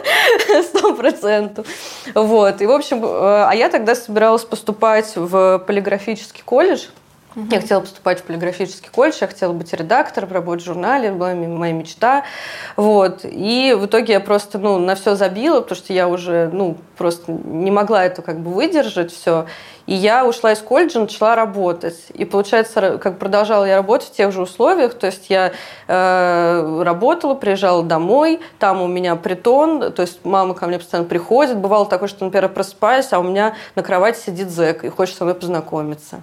[0.63, 1.67] Сто процентов.
[2.15, 2.63] Вот.
[2.63, 6.87] И, в общем, э, а я тогда собиралась поступать в полиграфический колледж.
[7.39, 7.47] Угу.
[7.53, 11.73] Я хотела поступать в полиграфический колледж, я хотела быть редактором, работать в журнале, была моя
[11.73, 12.25] мечта.
[12.77, 13.21] Вот.
[13.23, 17.31] И в итоге я просто ну, на все забила, потому что я уже ну, просто
[17.31, 19.47] не могла это как бы выдержать все.
[19.87, 21.97] И я ушла из колледжа, начала работать.
[22.13, 24.95] И получается, как продолжала я работать в тех же условиях.
[24.95, 25.53] То есть я
[25.87, 31.57] э, работала, приезжала домой, там у меня притон, то есть мама ко мне постоянно приходит.
[31.57, 35.25] Бывало такое, что, например, просыпаюсь, а у меня на кровати сидит зэк и хочет со
[35.25, 36.23] мной познакомиться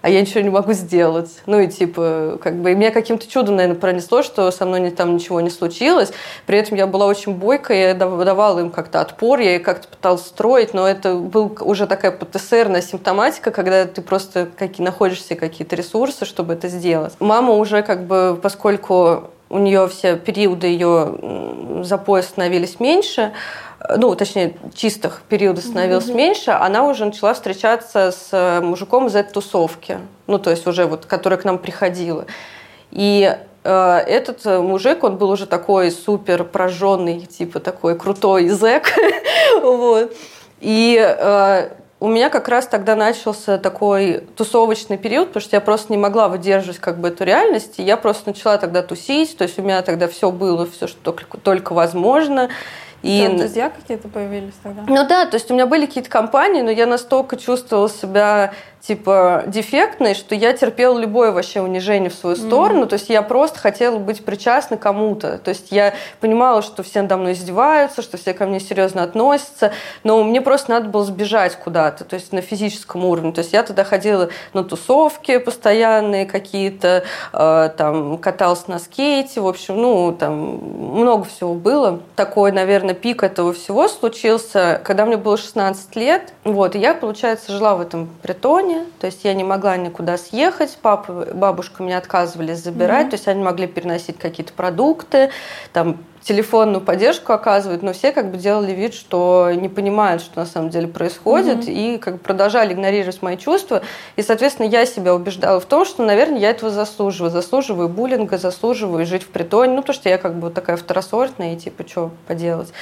[0.00, 1.30] а я ничего не могу сделать.
[1.46, 5.14] Ну и типа, как бы, и меня каким-то чудом, наверное, пронесло, что со мной там
[5.14, 6.12] ничего не случилось.
[6.46, 10.74] При этом я была очень бойкая, я давала им как-то отпор, я как-то пыталась строить,
[10.74, 16.24] но это был уже такая ПТСРная симптоматика, когда ты просто какие, находишь себе какие-то ресурсы,
[16.24, 17.14] чтобы это сделать.
[17.18, 23.32] Мама уже как бы, поскольку у нее все периоды ее запоя становились меньше,
[23.96, 26.14] ну, точнее, чистых периодов становилось mm-hmm.
[26.14, 30.86] меньше, она уже начала встречаться с э, мужиком из этой тусовки, ну, то есть уже
[30.86, 32.26] вот, которая к нам приходила.
[32.90, 38.92] И э, этот э, мужик, он был уже такой супер прожженный, типа такой крутой зэк,
[39.62, 40.12] вот.
[40.60, 41.68] И э,
[42.00, 46.28] у меня как раз тогда начался такой тусовочный период, потому что я просто не могла
[46.28, 49.82] выдерживать как бы эту реальность, и я просто начала тогда тусить, то есть у меня
[49.82, 52.50] тогда все было, все, что только, только возможно.
[53.02, 53.24] И...
[53.24, 54.82] Там друзья какие-то появились тогда?
[54.86, 58.52] Ну да, то есть у меня были какие-то компании, но я настолько чувствовала себя
[58.88, 62.84] типа дефектной, что я терпела любое вообще унижение в свою сторону.
[62.84, 62.88] Mm-hmm.
[62.88, 65.36] То есть я просто хотела быть причастна кому-то.
[65.36, 69.72] То есть я понимала, что все надо мной издеваются, что все ко мне серьезно относятся,
[70.04, 73.32] но мне просто надо было сбежать куда-то, то есть на физическом уровне.
[73.32, 79.46] То есть я тогда ходила на тусовки постоянные какие-то, э, там каталась на скейте, в
[79.46, 82.00] общем, ну там много всего было.
[82.16, 86.32] Такой, наверное, пик этого всего случился, когда мне было 16 лет.
[86.44, 90.78] Вот, и я, получается, жила в этом притоне то есть я не могла никуда съехать,
[90.80, 93.10] папа, бабушка меня отказывались забирать, mm-hmm.
[93.10, 95.30] то есть они могли переносить какие-то продукты,
[95.72, 100.46] там телефонную поддержку оказывают, но все как бы делали вид, что не понимают, что на
[100.46, 101.94] самом деле происходит, mm-hmm.
[101.94, 103.82] и как бы продолжали игнорировать мои чувства.
[104.16, 107.30] И, соответственно, я себя убеждала в том, что, наверное, я этого заслуживаю.
[107.30, 111.56] Заслуживаю буллинга, заслуживаю жить в притоне, ну, то, что я как бы такая второсортная, и
[111.56, 112.72] типа, что поделать.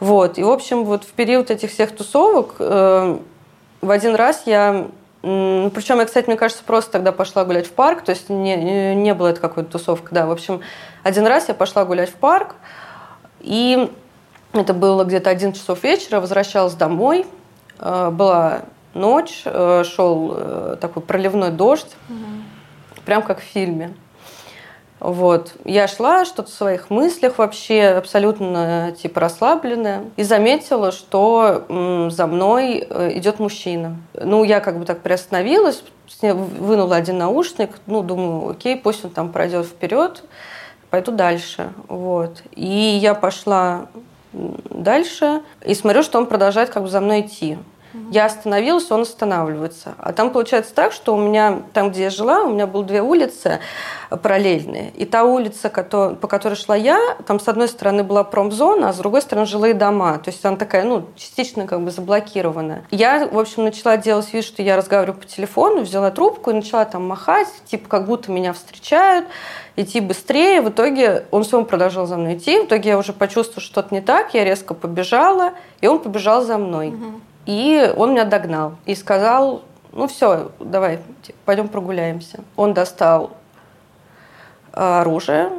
[0.00, 0.38] Вот.
[0.38, 3.18] И, в общем, вот в период этих всех тусовок э,
[3.82, 4.86] в один раз я
[5.26, 9.12] причем я, кстати, мне кажется, просто тогда пошла гулять в парк, то есть не, не
[9.12, 10.26] было это какой-то тусовка, да.
[10.26, 10.60] В общем,
[11.02, 12.54] один раз я пошла гулять в парк,
[13.40, 13.90] и
[14.52, 17.26] это было где-то 11 часов вечера, возвращалась домой,
[17.80, 18.62] э, была
[18.94, 23.02] ночь, э, шел э, такой проливной дождь, угу.
[23.04, 23.94] прям как в фильме.
[24.98, 25.52] Вот.
[25.64, 31.64] Я шла, что-то в своих мыслях вообще, абсолютно типа расслабленная, и заметила, что
[32.10, 33.96] за мной э, идет мужчина.
[34.14, 35.82] Ну, я как бы так приостановилась,
[36.22, 40.22] вынула один наушник, ну, думаю, окей, пусть он там пройдет вперед,
[40.88, 41.72] пойду дальше.
[41.88, 42.42] Вот.
[42.52, 43.86] И я пошла
[44.32, 47.58] дальше и смотрю, что он продолжает как бы за мной идти.
[48.10, 49.94] Я остановилась, он останавливается.
[49.98, 53.02] А там получается так, что у меня, там, где я жила, у меня было две
[53.02, 53.60] улицы
[54.10, 54.90] параллельные.
[54.90, 58.98] И та улица, по которой шла я, там с одной стороны была промзона, а с
[58.98, 60.18] другой стороны жилые дома.
[60.18, 62.84] То есть она такая, ну, частично как бы заблокированная.
[62.90, 66.84] Я, в общем, начала делать вид, что я разговариваю по телефону, взяла трубку и начала
[66.84, 69.26] там махать, типа как будто меня встречают
[69.76, 70.62] идти быстрее.
[70.62, 72.60] В итоге он все равно продолжал за мной идти.
[72.60, 74.34] В итоге я уже почувствовала, что что-то не так.
[74.34, 76.88] Я резко побежала, и он побежал за мной.
[76.88, 77.20] Угу.
[77.46, 80.98] И он меня догнал и сказал, ну все, давай,
[81.44, 82.40] пойдем прогуляемся.
[82.56, 83.36] Он достал
[84.72, 85.50] а, оружие,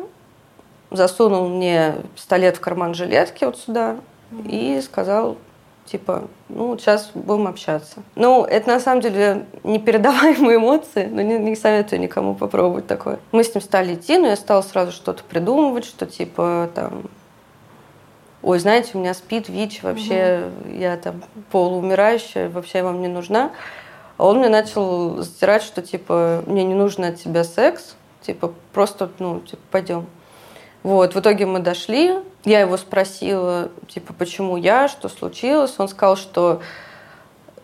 [0.91, 3.97] засунул мне пистолет в карман жилетки вот сюда
[4.45, 5.37] и сказал,
[5.85, 8.03] типа, ну, сейчас будем общаться.
[8.15, 13.19] Ну, это на самом деле непередаваемые эмоции, но не, не советую никому попробовать такое.
[13.31, 17.03] Мы с ним стали идти, но я стала сразу что-то придумывать, что типа там
[18.47, 20.73] ой, знаете, у меня спит ВИЧ, вообще угу.
[20.77, 23.51] я там полуумирающая, вообще вам не нужна.
[24.15, 29.09] А он мне начал затирать, что типа мне не нужен от тебя секс, типа просто,
[29.19, 30.05] ну, типа, пойдем.
[30.81, 35.75] Вот, в итоге мы дошли, я его спросила, типа, почему я, что случилось.
[35.77, 36.61] Он сказал, что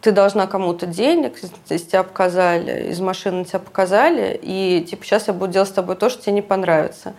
[0.01, 5.33] ты должна кому-то денег, здесь тебя показали, из машины тебя показали, и типа сейчас я
[5.33, 7.13] буду делать с тобой то, что тебе не понравится.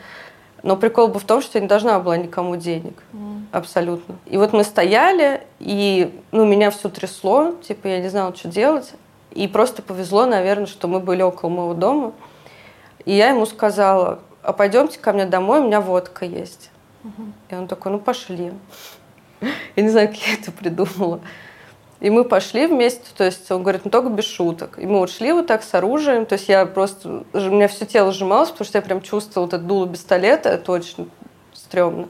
[0.65, 3.03] Но прикол был в том, что я не должна была никому денег.
[3.13, 3.45] Mm.
[3.53, 4.17] Абсолютно.
[4.25, 8.95] И вот мы стояли, и ну, меня все трясло, типа я не знала, что делать.
[9.33, 12.13] И просто повезло, наверное, что мы были около моего дома.
[13.05, 16.71] И я ему сказала, а пойдемте ко мне домой, у меня водка есть.
[17.03, 17.33] Mm-hmm.
[17.51, 18.51] И он такой, ну пошли.
[19.77, 21.21] Я не знаю, как я это придумала.
[22.05, 24.79] И мы пошли вместе, то есть он говорит, ну только без шуток.
[24.79, 27.87] И мы вот шли вот так с оружием, то есть я просто, у меня все
[27.87, 31.11] тело сжималось, потому что я прям чувствовала вот это дуло пистолета, это очень
[31.55, 32.09] стрёмно.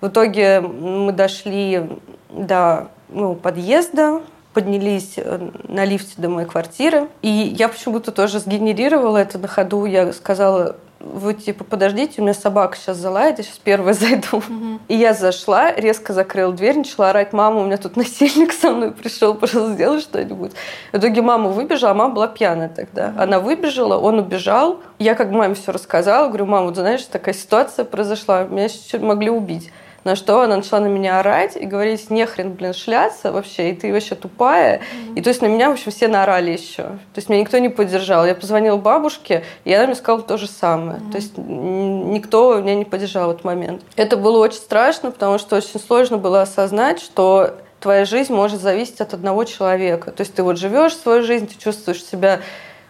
[0.00, 1.82] В итоге мы дошли
[2.30, 4.22] до ну, подъезда,
[4.54, 7.08] поднялись э, на лифте до моей квартиры.
[7.20, 9.84] И я почему-то тоже сгенерировала это на ходу.
[9.84, 14.38] Я сказала, вы типа подождите, у меня собака сейчас залает, я сейчас первая зайду.
[14.38, 14.80] Угу.
[14.88, 18.92] И я зашла, резко закрыла дверь, начала орать, мама, у меня тут насильник со мной
[18.92, 20.52] пришел, пожалуйста, сделай что-нибудь.
[20.92, 23.08] В итоге мама выбежала, а мама была пьяная тогда.
[23.08, 23.22] Угу.
[23.22, 24.80] Она выбежала, он убежал.
[24.98, 28.68] Я как маме все рассказала, говорю, мама, вот знаешь, такая ситуация произошла, меня
[29.00, 29.70] могли убить.
[30.04, 33.92] На что она начала на меня орать и говорить, нехрен, блин, шляться вообще, и ты
[33.92, 34.78] вообще тупая.
[34.78, 35.14] Mm-hmm.
[35.16, 36.82] И то есть на меня, в общем, все наорали еще.
[36.82, 38.26] То есть меня никто не поддержал.
[38.26, 40.98] Я позвонила бабушке, и она мне сказала то же самое.
[40.98, 41.10] Mm-hmm.
[41.10, 43.82] То есть никто меня не поддержал в этот момент.
[43.96, 49.00] Это было очень страшно, потому что очень сложно было осознать, что твоя жизнь может зависеть
[49.00, 50.10] от одного человека.
[50.10, 52.40] То есть ты вот живешь свою жизнь, ты чувствуешь себя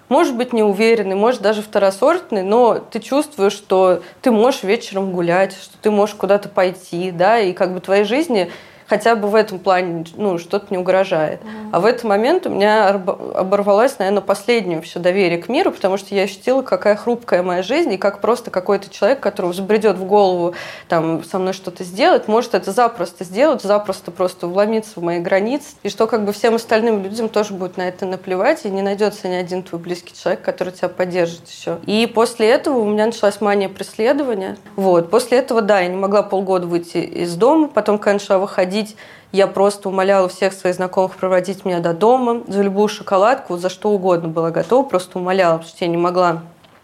[0.09, 5.77] может быть неуверенный, может даже второсортный, но ты чувствуешь, что ты можешь вечером гулять, что
[5.81, 8.51] ты можешь куда-то пойти, да, и как бы твоей жизни
[8.87, 11.41] хотя бы в этом плане ну, что-то не угрожает.
[11.41, 11.71] Mm-hmm.
[11.73, 16.15] А в этот момент у меня оборвалось, наверное, последнее вообще доверие к миру, потому что
[16.15, 20.55] я ощутила, какая хрупкая моя жизнь, и как просто какой-то человек, которому забредет в голову
[20.89, 25.75] там, со мной что-то сделать, может это запросто сделать, запросто просто вломиться в мои границы,
[25.83, 29.29] и что как бы всем остальным людям тоже будет на это наплевать, и не найдется
[29.29, 31.79] ни один твой близкий человек, который тебя поддержит еще.
[31.87, 34.57] И после этого у меня началась мания преследования.
[34.77, 35.11] Вот.
[35.11, 38.97] После этого, да, я не могла полгода выйти из дома, потом, конечно, выходить ходить.
[39.33, 42.43] Я просто умоляла всех своих знакомых проводить меня до дома.
[42.47, 44.85] За любую шоколадку, за что угодно была готова.
[44.85, 46.43] Просто умоляла, потому что я не могла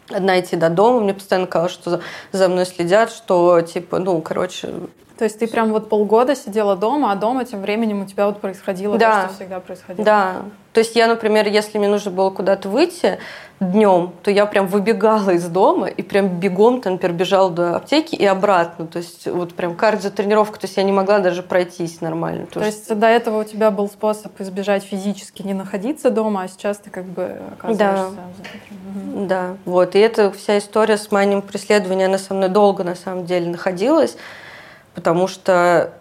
[0.09, 1.01] одна идти до дома.
[1.01, 2.01] Мне постоянно казалось, что за,
[2.33, 4.73] за мной следят, что типа, ну, короче...
[5.17, 8.41] То есть ты прям вот полгода сидела дома, а дома тем временем у тебя вот
[8.41, 9.23] происходило да.
[9.23, 10.05] то, что всегда происходило?
[10.05, 10.37] Да.
[10.73, 13.19] То есть я, например, если мне нужно было куда-то выйти,
[13.61, 18.15] днем, то я прям выбегала из дома и прям бегом, там, например, бежала до аптеки
[18.15, 18.87] и обратно.
[18.87, 22.47] То есть вот прям кардиотренировка, то есть я не могла даже пройтись нормально.
[22.47, 26.49] То, то есть до этого у тебя был способ избежать физически не находиться дома, а
[26.49, 28.17] сейчас ты как бы оказываешься...
[28.95, 29.57] Да, да.
[29.67, 29.95] вот.
[29.95, 34.17] И эта вся история с манием преследования, она со мной долго на самом деле находилась,
[34.95, 35.93] потому что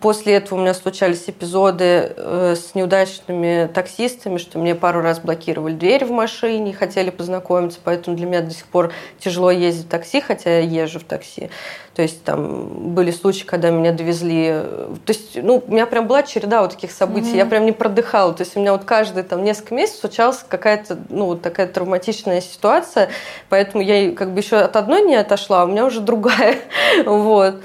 [0.00, 5.74] После этого у меня случались эпизоды э, с неудачными таксистами, что мне пару раз блокировали
[5.74, 10.22] дверь в машине, хотели познакомиться, поэтому для меня до сих пор тяжело ездить в такси,
[10.22, 11.50] хотя я езжу в такси.
[11.94, 14.62] То есть там были случаи, когда меня довезли...
[15.04, 17.36] То есть, ну, у меня прям была череда вот таких событий, mm-hmm.
[17.36, 18.32] я прям не продыхала.
[18.32, 22.40] То есть у меня вот каждые там несколько месяцев случалась какая-то, ну, вот такая травматичная
[22.40, 23.10] ситуация,
[23.50, 26.56] поэтому я как бы еще от одной не отошла, а у меня уже другая.
[27.04, 27.56] вот.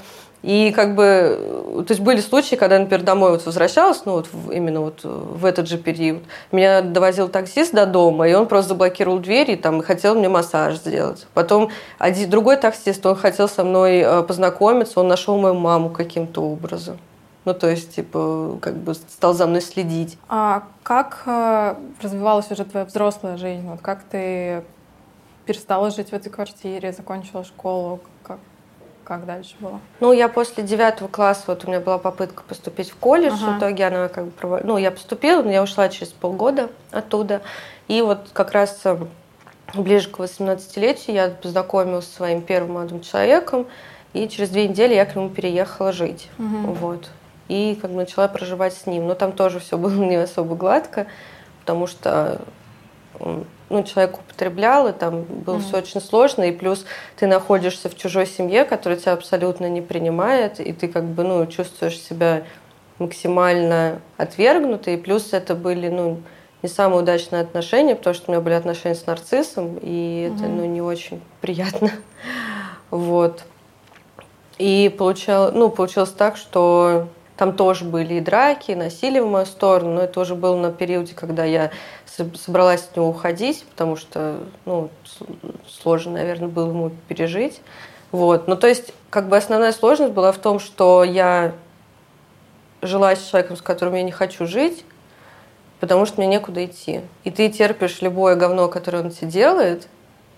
[0.48, 4.28] И как бы, то есть были случаи, когда я, например, домой вот возвращалась, ну вот
[4.50, 9.18] именно вот в этот же период, меня довозил таксист до дома, и он просто заблокировал
[9.18, 11.26] дверь и там хотел мне массаж сделать.
[11.34, 16.40] Потом один, другой таксист, он хотел со мной э, познакомиться, он нашел мою маму каким-то
[16.40, 16.98] образом.
[17.44, 20.16] Ну, то есть, типа, как бы стал за мной следить.
[20.30, 23.68] А как э, развивалась уже твоя взрослая жизнь?
[23.68, 24.64] Вот как ты
[25.44, 28.00] перестала жить в этой квартире, закончила школу?
[29.08, 29.80] Как, дальше было?
[30.00, 33.52] Ну, я после девятого класса, вот у меня была попытка поступить в колледж, ага.
[33.52, 34.30] в итоге она как бы...
[34.32, 34.64] Провод...
[34.64, 37.40] Ну, я поступила, но я ушла через полгода оттуда.
[37.86, 38.98] И вот как раз э,
[39.72, 43.66] ближе к 18-летию я познакомилась со своим первым молодым человеком,
[44.12, 46.28] и через две недели я к нему переехала жить.
[46.38, 46.72] Угу.
[46.74, 47.08] Вот
[47.48, 49.06] и как бы начала проживать с ним.
[49.06, 51.06] Но там тоже все было не особо гладко,
[51.60, 52.42] потому что
[53.70, 55.60] ну, человек употреблял, и там было mm-hmm.
[55.60, 56.84] все очень сложно, и плюс
[57.16, 61.46] ты находишься в чужой семье, которая тебя абсолютно не принимает, и ты как бы ну,
[61.46, 62.44] чувствуешь себя
[62.98, 66.20] максимально отвергнутой, и плюс это были ну,
[66.62, 70.34] не самые удачные отношения, потому что у меня были отношения с нарциссом, и mm-hmm.
[70.34, 71.92] это ну, не очень приятно.
[72.90, 73.44] вот.
[74.58, 77.08] И получал, ну, получилось так, что
[77.38, 80.72] там тоже были и драки, и насилие в мою сторону, но это уже было на
[80.72, 81.70] периоде, когда я
[82.34, 84.90] собралась от него уходить, потому что ну,
[85.68, 87.60] сложно, наверное, было ему пережить.
[88.10, 88.48] Вот.
[88.48, 91.52] Ну, то есть, как бы основная сложность была в том, что я
[92.82, 94.84] жила с человеком, с которым я не хочу жить,
[95.78, 97.02] потому что мне некуда идти.
[97.22, 99.86] И ты терпишь любое говно, которое он тебе делает,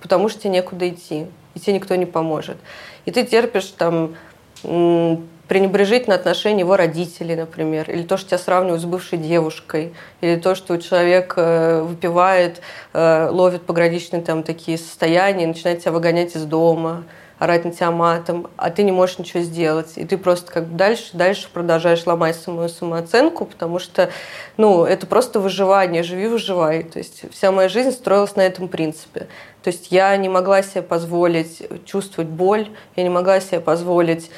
[0.02, 2.58] потому что тебе некуда идти, и тебе никто не поможет.
[3.06, 4.16] И ты терпишь там
[4.62, 10.54] пренебрежительное отношение его родителей, например, или то, что тебя сравнивают с бывшей девушкой, или то,
[10.54, 12.60] что человек э, выпивает,
[12.92, 17.02] э, ловит пограничные там такие состояния, начинает тебя выгонять из дома,
[17.40, 19.94] орать на тебя матом, а ты не можешь ничего сделать.
[19.96, 24.10] И ты просто как бы дальше, дальше продолжаешь ломать самую самооценку, потому что,
[24.58, 26.82] ну, это просто выживание, живи, выживай.
[26.82, 29.26] То есть вся моя жизнь строилась на этом принципе.
[29.62, 34.30] То есть я не могла себе позволить чувствовать боль, я не могла себе позволить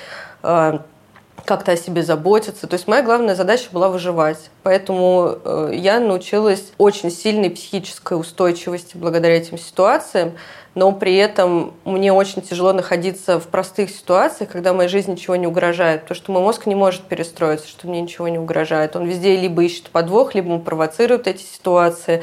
[0.44, 0.78] э,
[1.45, 2.66] как-то о себе заботиться.
[2.66, 4.51] То есть моя главная задача была выживать.
[4.62, 10.32] Поэтому э, я научилась очень сильной психической устойчивости благодаря этим ситуациям,
[10.74, 15.47] но при этом мне очень тяжело находиться в простых ситуациях, когда моей жизни ничего не
[15.47, 18.97] угрожает, потому что мой мозг не может перестроиться, что мне ничего не угрожает.
[18.97, 22.22] Он везде либо ищет подвох, либо он провоцирует эти ситуации.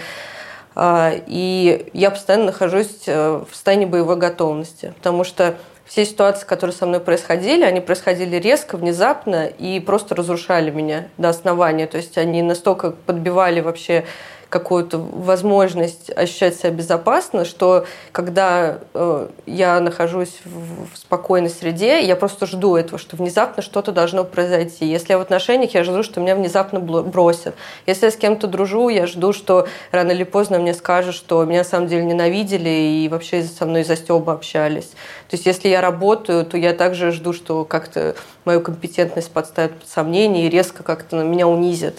[0.76, 5.56] А, и я постоянно нахожусь э, в состоянии боевой готовности, потому что
[5.90, 11.30] все ситуации, которые со мной происходили, они происходили резко, внезапно и просто разрушали меня до
[11.30, 11.88] основания.
[11.88, 14.06] То есть они настолько подбивали вообще
[14.50, 22.16] какую-то возможность ощущать себя безопасно, что когда э, я нахожусь в, в спокойной среде, я
[22.16, 24.86] просто жду этого, что внезапно что-то должно произойти.
[24.86, 27.54] Если я в отношениях, я жду, что меня внезапно бросят.
[27.86, 31.60] Если я с кем-то дружу, я жду, что рано или поздно мне скажут, что меня
[31.60, 34.90] на самом деле ненавидели и вообще со мной из-за стёба общались.
[35.30, 39.88] То есть если я работаю, то я также жду, что как-то мою компетентность подставят под
[39.88, 41.96] сомнение и резко как-то меня унизят.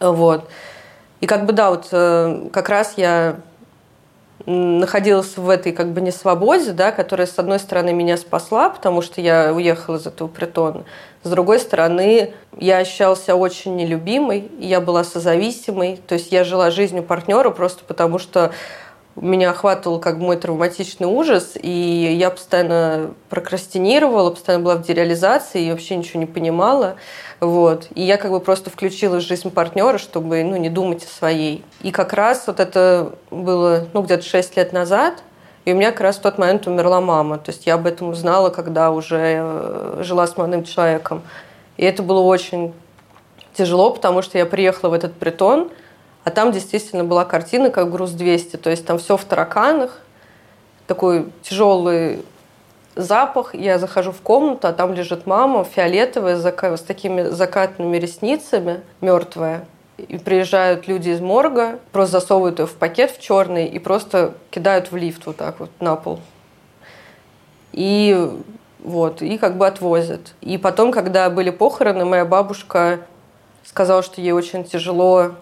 [0.00, 0.48] Вот.
[1.20, 3.36] И как бы да, вот э, как раз я
[4.46, 9.20] находилась в этой как бы несвободе, да, которая, с одной стороны, меня спасла, потому что
[9.20, 10.84] я уехала из этого притона.
[11.22, 17.02] С другой стороны, я ощущалась очень нелюбимой, я была созависимой, то есть я жила жизнью
[17.02, 18.52] партнера просто потому, что
[19.16, 25.70] меня охватывал как мой травматичный ужас, и я постоянно прокрастинировала, постоянно была в дереализации и
[25.70, 26.96] вообще ничего не понимала.
[27.40, 27.88] Вот.
[27.94, 31.64] И я как бы просто включила жизнь партнера, чтобы ну, не думать о своей.
[31.80, 35.22] И как раз вот это было ну, где-то 6 лет назад,
[35.64, 37.38] и у меня как раз в тот момент умерла мама.
[37.38, 41.22] То есть я об этом узнала, когда уже э, жила с молодым человеком.
[41.78, 42.74] И это было очень
[43.54, 45.70] тяжело, потому что я приехала в этот притон,
[46.24, 49.98] а там действительно была картина как «Груз-200», то есть там все в тараканах,
[50.86, 52.22] такой тяжелый
[52.94, 53.54] запах.
[53.54, 59.64] Я захожу в комнату, а там лежит мама, фиолетовая, с такими закатными ресницами, мертвая.
[59.98, 64.90] И приезжают люди из морга, просто засовывают ее в пакет в черный и просто кидают
[64.90, 66.20] в лифт вот так вот на пол.
[67.72, 68.30] И
[68.82, 70.34] вот, и как бы отвозят.
[70.40, 73.00] И потом, когда были похороны, моя бабушка
[73.64, 75.32] сказала, что ей очень тяжело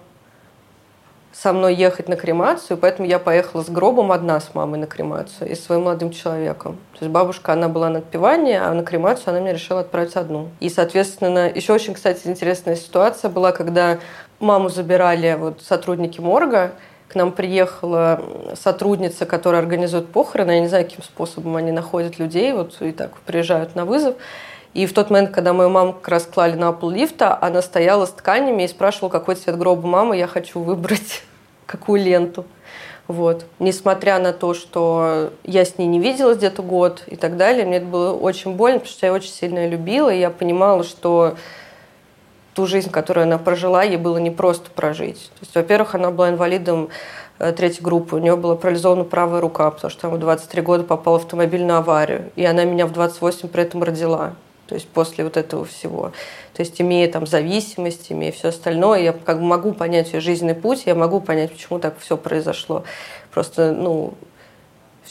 [1.41, 5.49] со мной ехать на кремацию, поэтому я поехала с гробом одна с мамой на кремацию
[5.49, 6.79] и своим молодым человеком.
[6.95, 10.49] То есть бабушка, она была на отпевании, а на кремацию она меня решила отправить одну.
[10.59, 13.99] И, соответственно, еще очень, кстати, интересная ситуация была, когда
[14.41, 16.73] маму забирали вот сотрудники морга,
[17.07, 18.21] к нам приехала
[18.61, 20.51] сотрудница, которая организует похороны.
[20.51, 24.17] Я не знаю, каким способом они находят людей, вот и так приезжают на вызов.
[24.75, 28.07] И в тот момент, когда мою маму как раз клали на пол лифта, она стояла
[28.07, 31.23] с тканями и спрашивала, какой цвет гроба мамы я хочу выбрать,
[31.69, 32.47] какую ленту.
[33.07, 33.47] Вот.
[33.59, 37.77] Несмотря на то, что я с ней не виделась где-то год и так далее, мне
[37.77, 41.37] это было очень больно, потому что я очень сильно ее любила, и я понимала, что
[42.55, 45.31] ту жизнь, которую она прожила, ей было не просто прожить.
[45.35, 46.89] То есть, во-первых, она была инвалидом
[47.39, 50.85] э, третьей группы, у нее была парализована правая рука, потому что она в 23 года
[50.85, 54.35] попала в автомобильную аварию, и она меня в 28 при этом родила.
[54.69, 56.13] То есть после вот этого всего.
[56.53, 60.55] То есть имея там зависимость, имея все остальное, я как бы могу понять ее жизненный
[60.55, 62.85] путь, я могу понять, почему так все произошло.
[63.33, 64.13] Просто, ну,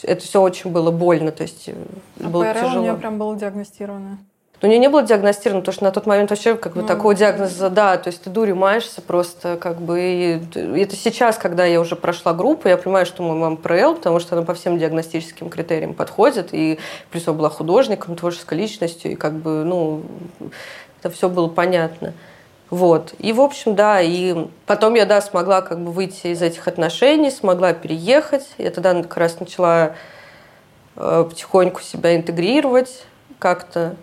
[0.02, 2.78] это все очень было больно, то есть а было ПРЛ тяжело.
[2.78, 4.18] у нее прям было диагностировано?
[4.60, 7.14] У нее не было диагностировано, потому что на тот момент вообще как бы ну, такого
[7.14, 10.00] диагноза, да, то есть ты дурью маешься просто как бы.
[10.00, 14.18] И это сейчас, когда я уже прошла группу, я понимаю, что мой мама ПРЛ, потому
[14.18, 16.80] что она по всем диагностическим критериям подходит, и
[17.10, 20.02] плюс она была художником, творческой личностью, и как бы, ну,
[21.00, 22.12] это все было понятно.
[22.70, 23.14] Вот.
[23.18, 27.30] И, в общем, да, и потом я, да, смогла как бы выйти из этих отношений,
[27.30, 28.46] смогла переехать.
[28.58, 29.94] Я тогда как раз начала
[30.96, 33.04] э, потихоньку себя интегрировать
[33.38, 33.94] как-то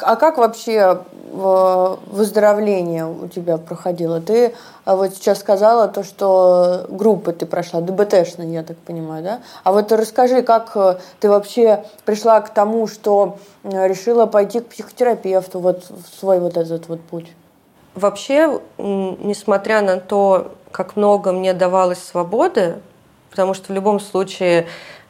[0.00, 4.20] а как вообще выздоровление у тебя проходило?
[4.20, 9.40] Ты а, вот сейчас сказала то, что группы ты прошла, ДБТшная, я так понимаю, да?
[9.64, 14.68] А вот расскажи, как э, ты вообще пришла к тому, что э, решила пойти к
[14.68, 17.32] психотерапевту, вот в свой вот этот вот путь?
[17.94, 22.76] Вообще, несмотря на то, как много мне давалось свободы,
[23.30, 24.66] потому что в любом случае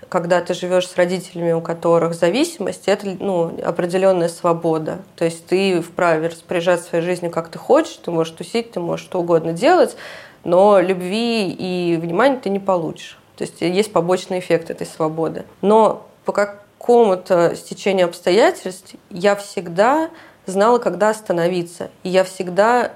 [0.09, 4.99] когда ты живешь с родителями, у которых зависимость, это ну, определенная свобода.
[5.17, 9.07] То есть ты вправе распоряжаться своей жизнью, как ты хочешь, ты можешь тусить, ты можешь
[9.07, 9.97] что угодно делать,
[10.45, 13.19] но любви и внимания ты не получишь.
[13.37, 15.45] То есть есть побочный эффект этой свободы.
[15.61, 20.11] Но по какому-то стечению обстоятельств я всегда
[20.47, 21.91] знала, когда остановиться.
[22.03, 22.93] И я всегда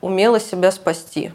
[0.00, 1.32] умела себя спасти.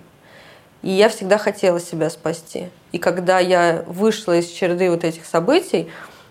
[0.86, 2.70] И я всегда хотела себя спасти.
[2.92, 5.90] И когда я вышла из череды вот этих событий,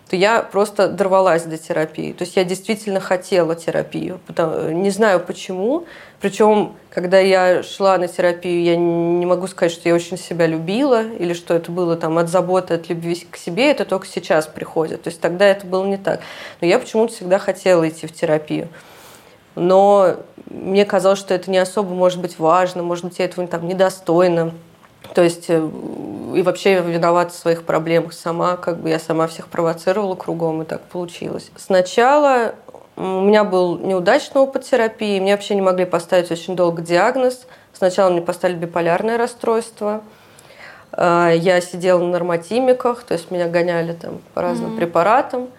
[0.09, 2.13] то я просто дорвалась до терапии.
[2.13, 4.21] То есть я действительно хотела терапию.
[4.29, 5.83] Не знаю почему.
[6.21, 11.03] Причем, когда я шла на терапию, я не могу сказать, что я очень себя любила
[11.03, 13.71] или что это было там от заботы, от любви к себе.
[13.71, 15.03] Это только сейчас приходит.
[15.03, 16.21] То есть тогда это было не так.
[16.61, 18.69] Но я почему-то всегда хотела идти в терапию
[19.55, 20.17] но
[20.49, 24.51] мне казалось, что это не особо может быть важно, может быть, я этого там недостойна.
[25.13, 25.69] То есть э,
[26.35, 30.65] и вообще виновата в своих проблемах сама, как бы я сама всех провоцировала кругом, и
[30.65, 31.51] так получилось.
[31.55, 32.55] Сначала
[32.97, 37.45] у меня был неудачный опыт терапии, мне вообще не могли поставить очень долго диагноз.
[37.73, 40.01] Сначала мне поставили биполярное расстройство.
[40.91, 44.77] Э, я сидела на нормотимиках, то есть меня гоняли там по разным mm-hmm.
[44.77, 45.49] препаратам.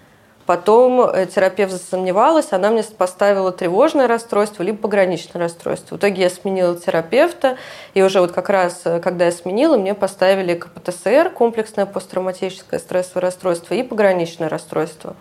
[0.46, 5.96] Потом э, терапевт засомневалась, она мне поставила тревожное расстройство либо пограничное расстройство.
[5.96, 7.56] В итоге я сменила терапевта,
[7.94, 13.22] и уже вот как раз, э, когда я сменила, мне поставили КПТСР, комплексное посттравматическое стрессовое
[13.22, 15.16] расстройство, и пограничное расстройство.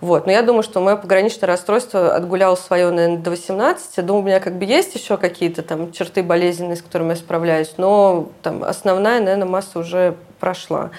[0.00, 0.26] Вот.
[0.26, 4.04] Но я думаю, что мое пограничное расстройство отгуляло свое, наверное, до 18.
[4.04, 7.74] Думаю, у меня как бы есть еще какие-то там черты болезненные, с которыми я справляюсь,
[7.78, 10.90] но там основная, наверное, масса уже прошла.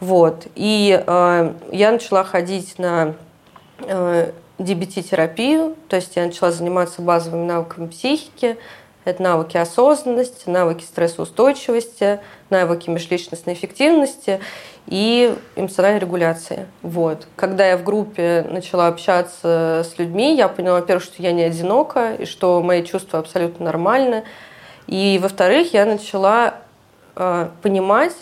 [0.00, 0.46] Вот.
[0.54, 3.14] И э, я начала ходить на
[3.80, 8.56] э, DBT-терапию, то есть я начала заниматься базовыми навыками психики,
[9.04, 12.20] это навыки осознанности, навыки стрессоустойчивости,
[12.50, 14.40] навыки межличностной эффективности
[14.86, 16.66] и эмоциональной регуляции.
[16.82, 17.26] Вот.
[17.36, 22.14] Когда я в группе начала общаться с людьми, я поняла, во-первых, что я не одинока,
[22.14, 24.24] и что мои чувства абсолютно нормальны.
[24.86, 26.54] И, во-вторых, я начала
[27.16, 28.14] э, понимать,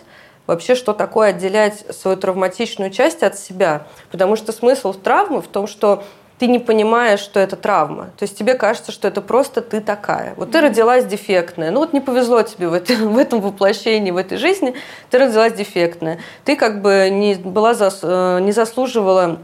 [0.46, 3.86] вообще, что такое отделять свою травматичную часть от себя.
[4.10, 6.04] Потому что смысл травмы в том, что
[6.38, 8.10] ты не понимаешь, что это травма.
[8.18, 10.34] То есть тебе кажется, что это просто ты такая.
[10.36, 11.70] Вот ты родилась дефектная.
[11.70, 14.74] Ну вот не повезло тебе в, это, в этом воплощении, в этой жизни.
[15.10, 16.20] Ты родилась дефектная.
[16.44, 19.38] Ты как бы не, была зас, э, не заслуживала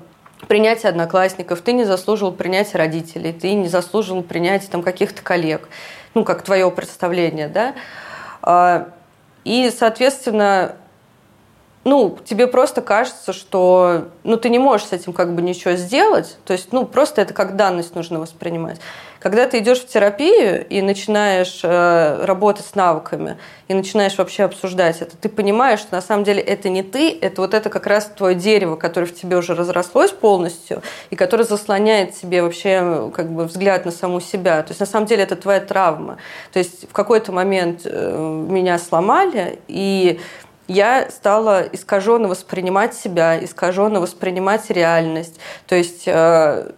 [0.49, 5.69] принятия одноклассников, ты не заслуживал принятия родителей, ты не заслуживал принятия там, каких-то коллег.
[6.15, 7.75] Ну, как твое представление, да?
[8.43, 8.89] А,
[9.45, 10.77] и, соответственно,
[11.85, 16.37] ну, тебе просто кажется, что ну, ты не можешь с этим как бы ничего сделать.
[16.45, 18.79] То есть, ну, просто это как данность нужно воспринимать.
[19.19, 23.37] Когда ты идешь в терапию и начинаешь э, работать с навыками,
[23.69, 27.41] и начинаешь вообще обсуждать это, ты понимаешь, что на самом деле это не ты, это
[27.41, 32.15] вот это как раз твое дерево, которое в тебе уже разрослось полностью, и которое заслоняет
[32.15, 34.63] тебе вообще как бы взгляд на саму себя.
[34.63, 36.19] То есть на самом деле это твоя травма.
[36.53, 40.21] То есть в какой-то момент э, меня сломали, и
[40.73, 45.39] я стала искаженно воспринимать себя, искаженно воспринимать реальность.
[45.67, 46.71] То есть э,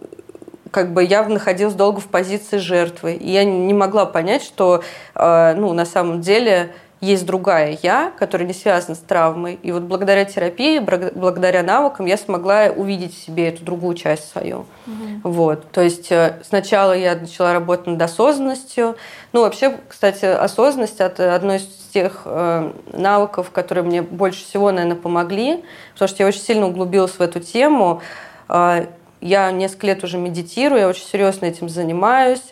[0.71, 3.13] как бы я находилась долго в позиции жертвы.
[3.13, 4.83] И я не могла понять, что
[5.15, 9.59] э, ну, на самом деле есть другая я, которая не связана с травмой.
[9.61, 14.65] И вот благодаря терапии, благодаря навыкам я смогла увидеть в себе эту другую часть свою.
[14.87, 15.29] Угу.
[15.29, 15.71] Вот.
[15.71, 18.95] То есть э, сначала я начала работать над осознанностью.
[19.33, 24.97] Ну, вообще, кстати, осознанность– это одно из тех э, навыков, которые мне больше всего, наверное,
[24.97, 28.01] помогли, потому что я очень сильно углубилась в эту тему.
[28.47, 28.85] Э,
[29.21, 32.43] я несколько лет уже медитирую, я очень серьезно этим занимаюсь.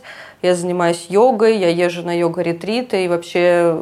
[0.44, 3.80] Я занимаюсь йогой, я езжу на йога-ретриты, и вообще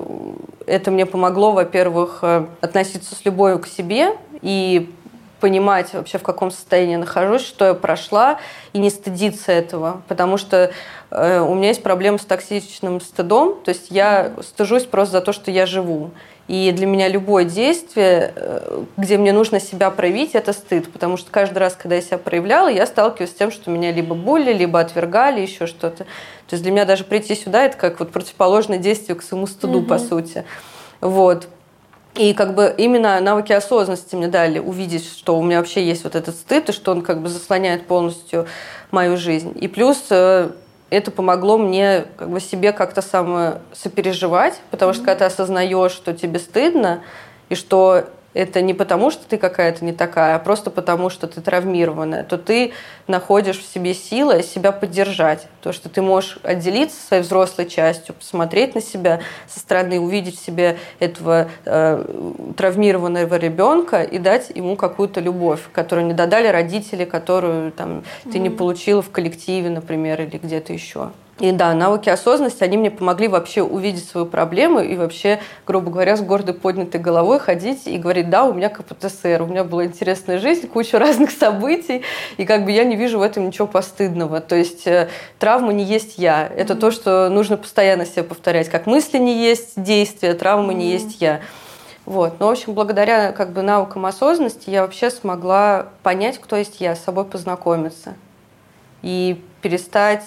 [0.68, 4.12] это мне помогло, во-первых, э, относиться с любовью к себе
[4.43, 4.93] и
[5.42, 8.39] понимать вообще, в каком состоянии я нахожусь, что я прошла,
[8.72, 10.02] и не стыдиться этого.
[10.08, 10.72] Потому что
[11.10, 15.34] э, у меня есть проблема с токсичным стыдом, то есть я стыжусь просто за то,
[15.34, 16.12] что я живу.
[16.48, 20.92] И для меня любое действие, э, где мне нужно себя проявить, это стыд.
[20.92, 24.16] Потому что каждый раз, когда я себя проявляла, я сталкиваюсь с тем, что меня либо
[24.16, 26.04] булили, либо отвергали, еще что-то.
[26.04, 29.80] То есть для меня даже прийти сюда, это как вот противоположное действие к своему стыду,
[29.80, 29.88] угу.
[29.88, 30.44] по сути.
[31.00, 31.48] Вот.
[32.16, 36.16] И как бы именно навыки осознанности мне дали увидеть, что у меня вообще есть вот
[36.16, 38.47] этот стыд, и что он как бы заслоняет полностью
[38.91, 39.55] мою жизнь.
[39.59, 40.51] И плюс э,
[40.89, 46.14] это помогло мне как бы себе как-то само сопереживать, потому что когда ты осознаешь, что
[46.14, 47.01] тебе стыдно,
[47.47, 51.41] и что это не потому, что ты какая-то не такая, а просто потому, что ты
[51.41, 52.73] травмированная, то ты
[53.07, 55.47] находишь в себе силы себя поддержать.
[55.61, 60.45] То, что ты можешь отделиться своей взрослой частью, посмотреть на себя со стороны, увидеть в
[60.45, 67.71] себе этого э, травмированного ребенка и дать ему какую-то любовь, которую не додали родители, которую
[67.71, 68.39] там, ты mm-hmm.
[68.39, 71.11] не получила в коллективе, например, или где-то еще.
[71.39, 76.15] И да, навыки осознанности, они мне помогли вообще увидеть свою проблему и вообще, грубо говоря,
[76.15, 80.38] с гордой поднятой головой ходить и говорить, да, у меня КПТСР, у меня была интересная
[80.38, 82.03] жизнь, куча разных событий,
[82.38, 84.39] и как бы я не вижу в этом ничего постыдного.
[84.39, 85.09] То есть э,
[85.39, 86.47] травма не есть я.
[86.47, 86.79] Это mm-hmm.
[86.79, 88.69] то, что нужно постоянно себе повторять.
[88.69, 90.75] Как мысли не есть действия, травма mm-hmm.
[90.75, 91.41] не есть я.
[92.05, 92.39] Вот.
[92.39, 96.95] Ну, в общем, благодаря как бы навыкам осознанности я вообще смогла понять, кто есть я,
[96.95, 98.15] с собой познакомиться
[99.01, 100.23] и перестать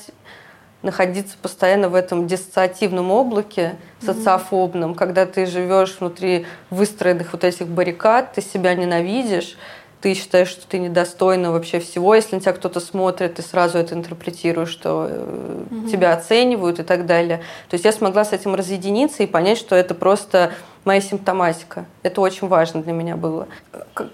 [0.84, 4.96] находиться постоянно в этом диссоциативном облаке, социофобном, mm-hmm.
[4.96, 9.56] когда ты живешь внутри выстроенных вот этих баррикад, ты себя ненавидишь,
[10.00, 13.94] ты считаешь, что ты недостойна вообще всего, если на тебя кто-то смотрит, ты сразу это
[13.94, 15.90] интерпретируешь, что mm-hmm.
[15.90, 17.38] тебя оценивают и так далее.
[17.70, 20.52] То есть я смогла с этим разъединиться и понять, что это просто
[20.84, 21.86] моя симптоматика.
[22.02, 23.48] Это очень важно для меня было.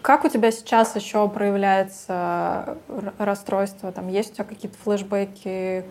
[0.03, 2.77] Как у тебя сейчас еще проявляется
[3.19, 3.91] расстройство?
[3.91, 5.85] Там есть у тебя какие-то флешбеки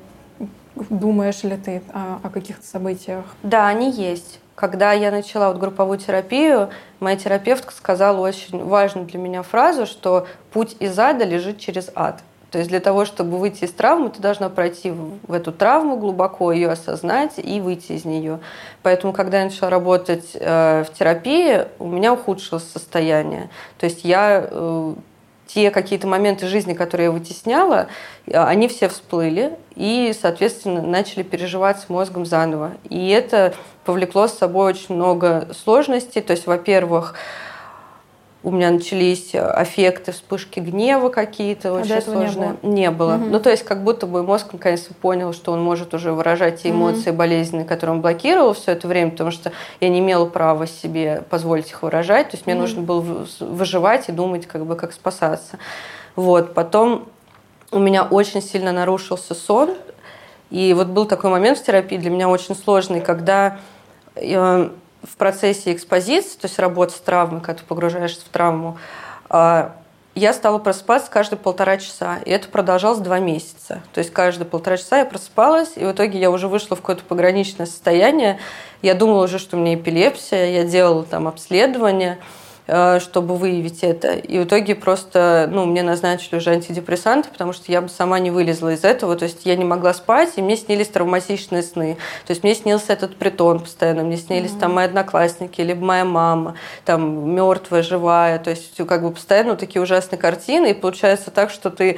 [0.89, 3.25] Думаешь ли ты о, о каких-то событиях?
[3.43, 4.39] Да, они есть.
[4.55, 6.69] Когда я начала вот групповую терапию,
[6.99, 12.21] моя терапевтка сказала очень важную для меня фразу, что путь из ада лежит через ад.
[12.51, 16.51] То есть для того, чтобы выйти из травмы, ты должна пройти в эту травму глубоко,
[16.51, 18.39] ее осознать и выйти из нее.
[18.81, 23.49] Поэтому, когда я начала работать э, в терапии, у меня ухудшилось состояние.
[23.77, 24.93] То есть я э,
[25.51, 27.87] те какие-то моменты жизни, которые я вытесняла,
[28.31, 32.73] они все всплыли и, соответственно, начали переживать с мозгом заново.
[32.87, 36.21] И это повлекло с собой очень много сложностей.
[36.21, 37.15] То есть, во-первых,
[38.41, 42.55] у меня начались аффекты, вспышки гнева какие-то очень а сложные.
[42.61, 42.73] Не было.
[42.73, 43.15] Не было.
[43.15, 43.25] Угу.
[43.25, 46.69] Ну, то есть, как будто бы мозг наконец понял, что он может уже выражать те
[46.69, 47.17] эмоции угу.
[47.17, 51.69] болезненные, которые он блокировал все это время, потому что я не имела права себе позволить
[51.69, 52.29] их выражать.
[52.29, 52.61] То есть, мне угу.
[52.61, 55.59] нужно было выживать и думать, как бы, как спасаться.
[56.15, 56.53] Вот.
[56.53, 57.07] Потом
[57.71, 59.75] у меня очень сильно нарушился сон.
[60.49, 63.59] И вот был такой момент в терапии для меня очень сложный, когда
[64.15, 64.69] э,
[65.03, 68.77] в процессе экспозиции, то есть работы с травмой, когда ты погружаешься в травму,
[69.29, 69.75] а,
[70.15, 72.17] я стала просыпаться каждые полтора часа.
[72.25, 73.81] И это продолжалось два месяца.
[73.93, 77.03] То есть каждые полтора часа я просыпалась, и в итоге я уже вышла в какое-то
[77.03, 78.39] пограничное состояние.
[78.81, 82.17] Я думала уже, что у меня эпилепсия, я делала там обследование.
[82.71, 84.13] Э, чтобы выявить это.
[84.13, 88.29] И в итоге просто, ну, мне назначили уже антидепрессанты, потому что я бы сама не
[88.29, 89.15] вылезла из этого.
[89.15, 91.97] То есть я не могла спать, и мне снились травматичные сны.
[92.27, 94.59] То есть мне снился этот притон постоянно, мне снились mm-hmm.
[94.59, 98.37] там мои одноклассники, либо моя мама, там мертвая, живая.
[98.37, 100.69] То есть как бы постоянно такие ужасные картины.
[100.69, 101.97] И получается так, что ты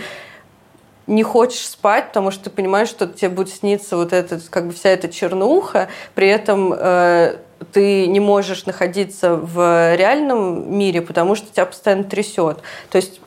[1.05, 4.71] не хочешь спать, потому что ты понимаешь, что тебе будет сниться вот этот, как бы
[4.71, 7.35] вся эта чернуха, при этом э,
[7.71, 12.59] ты не можешь находиться в реальном мире, потому что тебя постоянно трясет.
[12.89, 13.21] То есть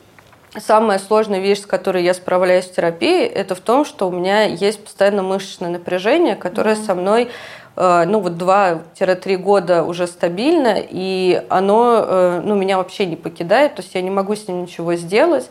[0.56, 4.44] Самая сложная вещь, с которой я справляюсь в терапии, это в том, что у меня
[4.44, 6.86] есть постоянно мышечное напряжение, которое mm-hmm.
[6.86, 7.28] со мной
[7.74, 13.74] э, ну вот 2-3 года уже стабильно, и оно э, ну, меня вообще не покидает,
[13.74, 15.50] то есть я не могу с ним ничего сделать.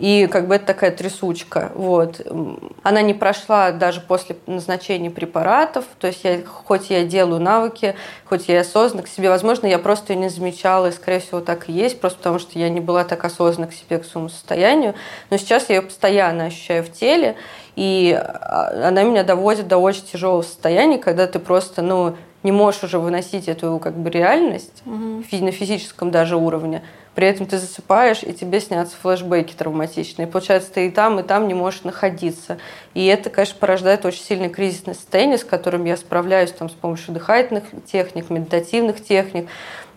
[0.00, 1.72] И как бы это такая трясучка.
[1.74, 2.26] Вот.
[2.82, 5.84] Она не прошла даже после назначения препаратов.
[5.98, 7.94] То есть я, хоть я делаю навыки,
[8.24, 11.68] хоть я осознанно к себе, возможно, я просто ее не замечала, и, скорее всего, так
[11.68, 14.94] и есть, просто потому что я не была так осознанна к себе, к своему состоянию.
[15.28, 17.36] Но сейчас я ее постоянно ощущаю в теле,
[17.76, 22.84] и а, она меня доводит до очень тяжелого состояния, когда ты просто, ну, не можешь
[22.84, 25.22] уже выносить эту как бы реальность угу.
[25.30, 26.82] на физическом даже уровне.
[27.14, 30.28] При этом ты засыпаешь, и тебе снятся флешбеки травматичные.
[30.28, 32.58] Получается, ты и там, и там не можешь находиться.
[32.94, 37.12] И это, конечно, порождает очень сильный кризисное состояние, с которым я справляюсь там, с помощью
[37.12, 39.48] дыхательных техник, медитативных техник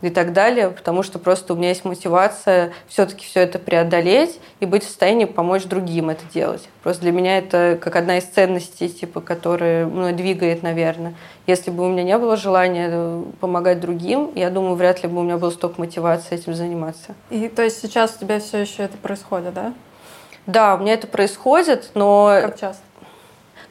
[0.03, 4.65] и так далее, потому что просто у меня есть мотивация все-таки все это преодолеть и
[4.65, 6.67] быть в состоянии помочь другим это делать.
[6.83, 11.15] Просто для меня это как одна из ценностей, типа, которая мной двигает, наверное.
[11.47, 15.21] Если бы у меня не было желания э, помогать другим, я думаю, вряд ли бы
[15.21, 17.15] у меня было столько мотивации этим заниматься.
[17.29, 19.73] И то есть сейчас у тебя все еще это происходит, да?
[20.45, 22.39] Да, у меня это происходит, но...
[22.41, 22.83] Как часто?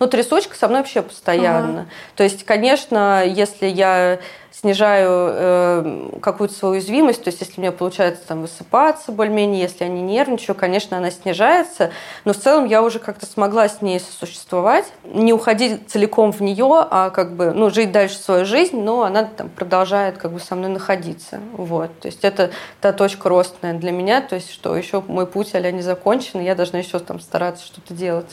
[0.02, 1.82] Ну, трясучка со мной вообще постоянно.
[1.82, 1.88] Ага.
[2.16, 4.18] То есть, конечно, если я
[4.50, 9.84] снижаю э, какую-то свою уязвимость, то есть если у меня получается там высыпаться более-менее, если
[9.84, 11.92] я не нервничаю, конечно, она снижается,
[12.24, 16.84] но в целом я уже как-то смогла с ней сосуществовать, не уходить целиком в нее,
[16.90, 20.56] а как бы, ну, жить дальше свою жизнь, но она там продолжает как бы со
[20.56, 22.50] мной находиться, вот, то есть это
[22.80, 26.40] та точка роста, наверное, для меня, то есть что еще мой путь а не закончен,
[26.40, 28.30] и я должна еще там стараться что-то делать.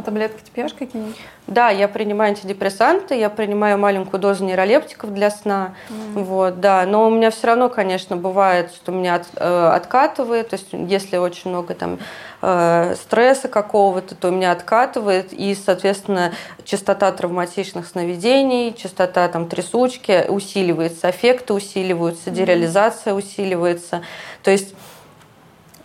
[0.00, 1.16] А таблетки ты пьешь какие-нибудь?
[1.46, 5.74] Да, я принимаю антидепрессанты, я принимаю маленькую дозу нейролептиков для сна.
[5.90, 6.24] Mm.
[6.24, 6.86] Вот, да.
[6.86, 10.48] Но у меня все равно, конечно, бывает, что меня от, э, откатывает.
[10.48, 11.98] То есть, если очень много там
[12.40, 15.34] э, стресса какого-то, то меня откатывает.
[15.34, 16.32] И, соответственно,
[16.64, 23.18] частота травматичных сновидений, частота там трясучки усиливается, эффекты усиливаются, дереализация mm.
[23.18, 24.00] усиливается.
[24.42, 24.74] То есть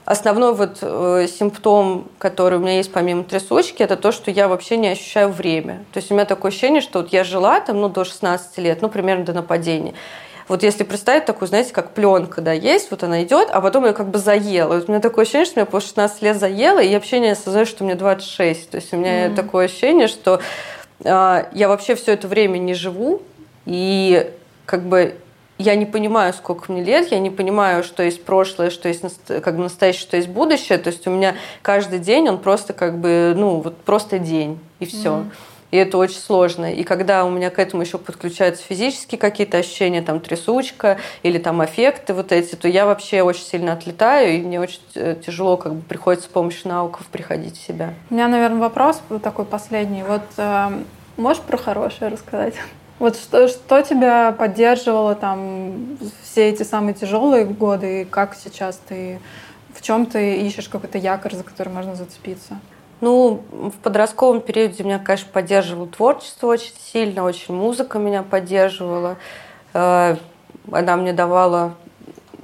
[0.05, 4.77] Основной вот э, симптом, который у меня есть помимо трясучки, это то, что я вообще
[4.77, 5.83] не ощущаю время.
[5.93, 8.83] То есть у меня такое ощущение, что вот я жила там, ну, до 16 лет,
[8.83, 9.95] ну, примерно до нападения.
[10.47, 13.93] Вот если представить такую, знаете, как пленка, да, есть, вот она идет, а потом ее
[13.93, 14.75] как бы заела.
[14.75, 17.29] Вот у меня такое ощущение, что меня по 16 лет заела, и я вообще не
[17.29, 18.69] осознаю, что мне 26.
[18.69, 19.35] То есть у меня mm-hmm.
[19.35, 20.39] такое ощущение, что
[21.03, 23.23] э, я вообще все это время не живу,
[23.65, 24.31] и
[24.67, 25.15] как бы
[25.57, 29.55] я не понимаю, сколько мне лет, я не понимаю, что есть прошлое, что есть как
[29.55, 30.77] бы настоящее, что есть будущее.
[30.77, 34.85] То есть у меня каждый день, он просто как бы, ну, вот просто день, и
[34.85, 35.09] все.
[35.09, 35.31] Mm-hmm.
[35.71, 36.71] И это очень сложно.
[36.71, 41.63] И когда у меня к этому еще подключаются физические какие-то ощущения, там трясучка или там
[41.65, 45.73] эффекты вот эти, то я вообще очень сильно отлетаю, и мне очень э, тяжело как
[45.73, 47.93] бы приходится с помощью науков приходить в себя.
[48.09, 50.03] У меня, наверное, вопрос такой последний.
[50.03, 50.81] Вот э,
[51.17, 52.53] можешь про хорошее рассказать?
[52.97, 59.19] Вот что, что тебя поддерживало там все эти самые тяжелые годы, и как сейчас ты,
[59.73, 62.59] в чем ты ищешь какой-то якорь, за который можно зацепиться?
[63.01, 69.17] Ну, в подростковом периоде меня, конечно, поддерживало творчество очень сильно, очень музыка меня поддерживала.
[69.73, 70.15] Э,
[70.71, 71.75] она мне давала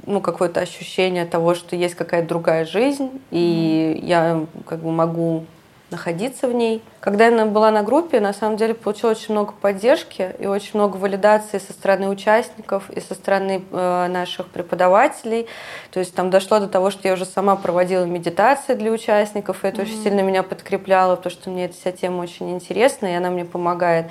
[0.05, 5.45] ну, какое-то ощущение того, что есть какая-то другая жизнь, и я как бы могу
[5.91, 6.81] находиться в ней.
[7.01, 10.97] Когда я была на группе, на самом деле получила очень много поддержки и очень много
[10.97, 15.47] валидации со стороны участников и со стороны э, наших преподавателей.
[15.91, 19.67] То есть там дошло до того, что я уже сама проводила медитации для участников, и
[19.67, 19.85] это mm-hmm.
[19.85, 23.45] очень сильно меня подкрепляло, потому что мне эта вся тема очень интересна, и она мне
[23.45, 24.07] помогает.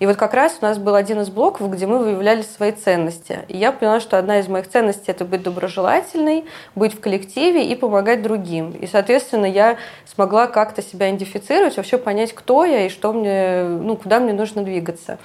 [0.00, 3.40] И вот как раз у нас был один из блоков, где мы выявляли свои ценности.
[3.48, 7.76] И я поняла, что одна из моих ценностей– это быть доброжелательной, быть в коллективе и
[7.76, 8.70] помогать другим.
[8.70, 9.76] И, соответственно, я
[10.06, 14.62] смогла как-то себя идентифицировать, вообще понять, кто я и что мне, ну, куда мне нужно
[14.62, 15.18] двигаться.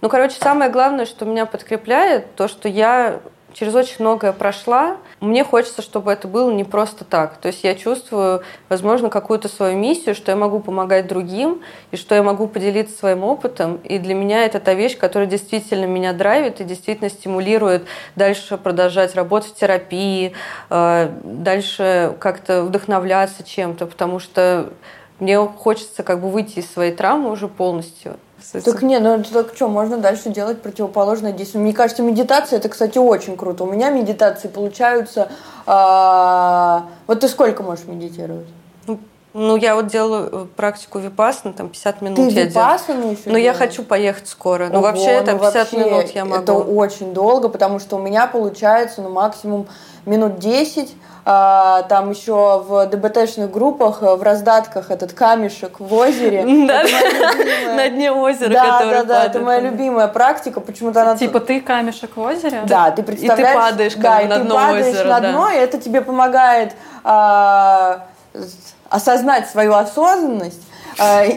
[0.00, 3.20] Ну, короче, самое главное, что меня подкрепляет, то, что я
[3.58, 4.98] через очень многое прошла.
[5.20, 7.38] Мне хочется, чтобы это было не просто так.
[7.38, 12.14] То есть я чувствую, возможно, какую-то свою миссию, что я могу помогать другим, и что
[12.14, 13.76] я могу поделиться своим опытом.
[13.78, 19.14] И для меня это та вещь, которая действительно меня драйвит и действительно стимулирует дальше продолжать
[19.14, 20.34] работать в терапии,
[20.68, 24.70] э, дальше как-то вдохновляться чем-то, потому что
[25.18, 28.18] мне хочется как бы выйти из своей травмы уже полностью
[28.52, 31.62] так не, ну так что, можно дальше делать противоположное действие.
[31.62, 33.64] Мне кажется, медитация это, кстати, очень круто.
[33.64, 35.28] У меня медитации получаются.
[35.66, 36.86] А...
[37.06, 38.46] Вот ты сколько можешь медитировать?
[38.86, 39.00] Ну,
[39.34, 43.16] ну я вот делаю э, практику випасна, там 50 минут Ты я випасану делаю.
[43.18, 44.68] еще Но я хочу поехать скоро.
[44.72, 46.42] Ну, вообще, ну, 50 вообще минут я могу.
[46.42, 49.66] Это очень долго, потому что у меня получается, ну, максимум
[50.04, 56.44] минут 10 а, там еще в ДБТшных группах, в раздатках этот камешек в озере.
[57.74, 61.16] На дне озера, Да, да, да, это моя любимая практика, почему-то она...
[61.16, 62.62] Типа ты камешек в озере?
[62.66, 63.50] Да, ты представляешь...
[63.50, 65.08] И ты падаешь на дно озера.
[65.08, 68.06] на дно, и это тебе помогает а,
[68.88, 70.75] осознать свою осознанность э,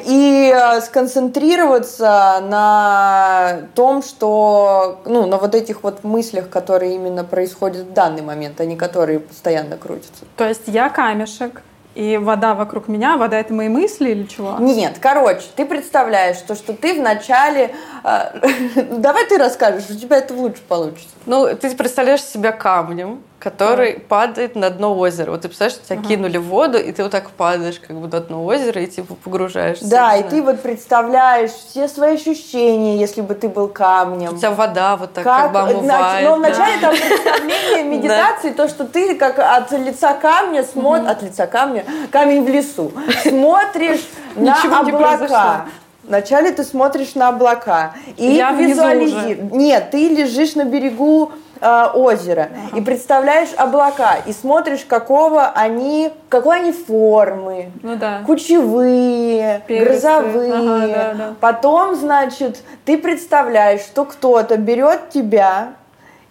[0.05, 7.87] и э, сконцентрироваться на том, что, ну, на вот этих вот мыслях, которые именно происходят
[7.87, 10.25] в данный момент, а не которые постоянно крутятся.
[10.37, 11.61] То есть я камешек,
[11.95, 14.57] и вода вокруг меня, вода это мои мысли или чего?
[14.59, 17.75] Нет, короче, ты представляешь, то, что ты вначале...
[18.03, 18.39] Э,
[18.97, 21.09] давай ты расскажешь, у тебя это лучше получится.
[21.25, 24.01] Ну, ты представляешь себя камнем, который да.
[24.07, 25.31] падает на дно озера.
[25.31, 26.07] Вот ты представляешь, что тебя ага.
[26.07, 29.15] кинули в воду, и ты вот так падаешь как бы на дно озера и типа
[29.15, 29.89] погружаешься.
[29.89, 34.33] Да, и ты вот представляешь все свои ощущения, если бы ты был камнем.
[34.33, 36.27] У тебя вода вот так как, как бы омывает.
[36.27, 41.47] Но вначале там представление медитации, то, что ты как от лица камня смотришь, от лица
[41.47, 42.91] камня, камень в лесу,
[43.23, 45.65] смотришь на облака.
[46.03, 49.51] Вначале ты смотришь на облака и визуализируешь.
[49.51, 51.31] Нет, ты лежишь на берегу
[51.61, 52.77] э, озера ага.
[52.77, 58.21] и представляешь облака и смотришь, какого они, какой они формы, ну, да.
[58.25, 59.85] кучевые, Пересы.
[59.85, 60.53] грозовые.
[60.53, 61.33] Ага, да, да.
[61.39, 65.73] Потом, значит, ты представляешь, что кто-то берет тебя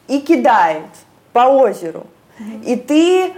[0.07, 0.83] и кидает
[1.33, 2.07] по озеру,
[2.39, 2.62] угу.
[2.64, 3.33] и ты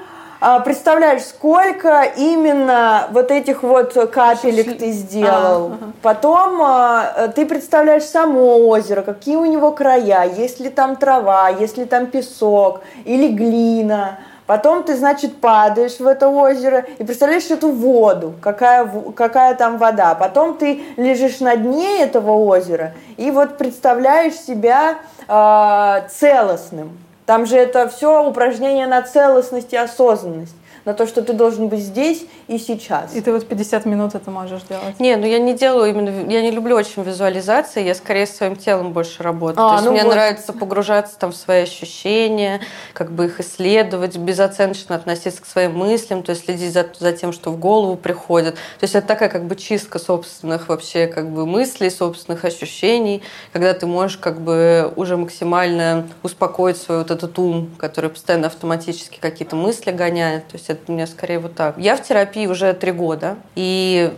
[0.64, 5.72] представляешь, сколько именно вот этих вот капелек ты сделал.
[5.72, 5.92] А, ага.
[6.02, 11.76] Потом а, ты представляешь само озеро, какие у него края, есть ли там трава, есть
[11.76, 14.18] ли там песок или глина.
[14.50, 18.84] Потом ты, значит, падаешь в это озеро и представляешь эту воду, какая,
[19.14, 20.16] какая там вода.
[20.16, 24.96] Потом ты лежишь на дне этого озера и вот представляешь себя
[25.28, 26.98] э, целостным.
[27.30, 31.80] Там же это все упражнение на целостность и осознанность на то, что ты должен быть
[31.80, 33.14] здесь и сейчас.
[33.14, 34.98] И ты вот 50 минут это можешь делать?
[34.98, 38.92] Не, ну я не делаю именно, я не люблю очень визуализации, я скорее своим телом
[38.92, 39.64] больше работаю.
[39.64, 40.14] А, то есть ну мне вот.
[40.14, 42.60] нравится погружаться там в свои ощущения,
[42.92, 47.32] как бы их исследовать, безоценочно относиться к своим мыслям, то есть следить за, за тем,
[47.32, 48.54] что в голову приходит.
[48.54, 53.22] То есть это такая как бы чистка собственных вообще как бы мыслей, собственных ощущений,
[53.52, 59.18] когда ты можешь как бы уже максимально успокоить свой вот этот ум, который постоянно автоматически
[59.20, 60.48] какие-то мысли гоняет.
[60.48, 61.76] То есть это у меня скорее вот так.
[61.78, 64.12] Я в терапии уже три года, и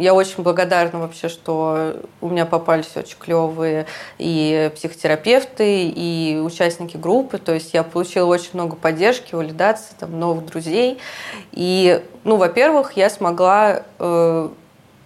[0.00, 3.84] я очень благодарна вообще, что у меня попались очень клевые
[4.16, 7.36] и психотерапевты, и участники группы.
[7.36, 10.98] То есть я получила очень много поддержки, валидации, там, новых друзей.
[11.52, 14.48] И, ну, во-первых, я смогла э,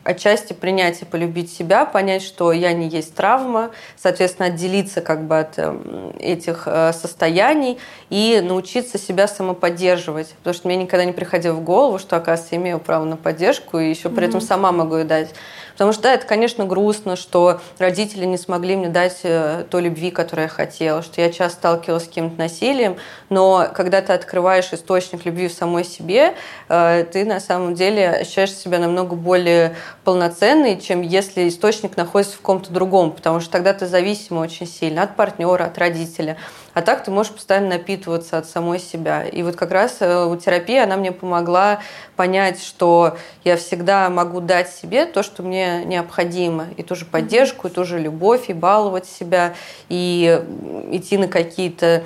[0.04, 5.38] отчасти принять и полюбить себя, понять, что я не есть травма, соответственно, отделиться как бы
[5.38, 7.78] от эм, этих э, состояний
[8.10, 10.34] и научиться себя самоподдерживать.
[10.38, 13.88] Потому что мне никогда не приходило в голову, что, оказывается, имею право на поддержку и
[13.88, 14.28] еще при mm-hmm.
[14.28, 15.30] этом сама могу ее дать.
[15.74, 20.10] Потому что, да, это, конечно, грустно, что родители не смогли мне дать э, той любви,
[20.10, 22.96] которую я хотела, что я часто сталкивалась с каким-то насилием,
[23.28, 26.34] но когда ты открываешь источник любви в самой себе,
[26.68, 32.40] э, ты на самом деле ощущаешь себя намного более полноценной, чем если источник находится в
[32.40, 36.36] ком-то другом, потому что тогда ты зависима очень сильно от партнера, от родителя.
[36.74, 39.24] А так ты можешь постоянно напитываться от самой себя.
[39.24, 41.80] И вот как раз э, у терапии она мне помогла
[42.16, 46.66] понять, что я всегда могу дать себе то, что мне необходимо.
[46.76, 49.54] И ту же поддержку, и ту же любовь, и баловать себя,
[49.88, 50.42] и
[50.90, 52.02] идти на какие-то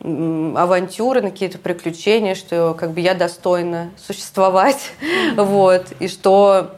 [0.00, 4.92] авантюры, на какие-то приключения, что как бы я достойна существовать,
[5.36, 6.72] вот, и что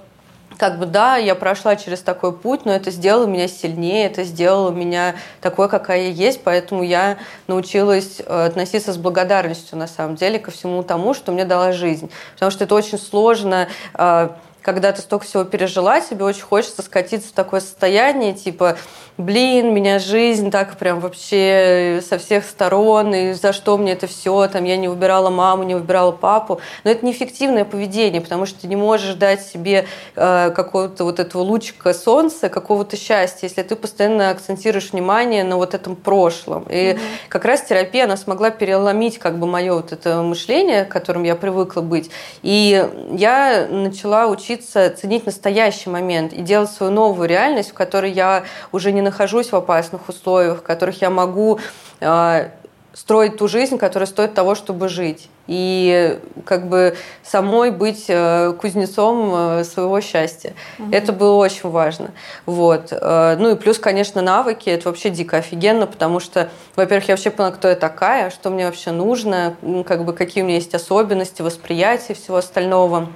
[0.59, 4.71] как бы да, я прошла через такой путь, но это сделало меня сильнее, это сделало
[4.71, 10.39] меня такой, какая я есть, поэтому я научилась э, относиться с благодарностью на самом деле
[10.39, 12.11] ко всему тому, что мне дала жизнь.
[12.35, 14.29] Потому что это очень сложно э,
[14.65, 18.79] когда ты столько всего пережила, тебе очень хочется скатиться в такое состояние, типа,
[19.19, 24.49] блин, меня жизнь так прям вообще со всех сторон, и за что мне это все,
[24.49, 26.63] там, я не выбирала маму, не выбирала папу.
[26.83, 29.85] Но это неэффективное поведение, потому что ты не можешь дать себе
[30.17, 35.75] э, какого-то вот этого лучика солнца, какого-то счастья, если ты постоянно акцентируешь внимание на вот
[35.75, 36.65] этом прошлом.
[36.71, 37.01] И mm-hmm.
[37.29, 41.37] как раз терапия, она смогла переломить как бы мое вот это мышление, к которым я
[41.37, 42.11] привыкла быть.
[42.41, 48.45] И я начала учиться ценить настоящий момент и делать свою новую реальность, в которой я
[48.73, 51.59] уже не нахожусь в опасных условиях, в которых я могу
[52.01, 52.49] э,
[52.95, 55.29] строить ту жизнь, которая стоит того, чтобы жить.
[55.47, 60.55] И как бы самой быть э, кузнецом э, своего счастья.
[60.79, 60.89] Угу.
[60.91, 62.13] Это было очень важно.
[62.47, 62.89] Вот.
[62.93, 64.71] Э, ну и плюс, конечно, навыки.
[64.71, 68.65] Это вообще дико офигенно, потому что, во-первых, я вообще поняла, кто я такая, что мне
[68.65, 73.09] вообще нужно, как бы какие у меня есть особенности, восприятия всего остального.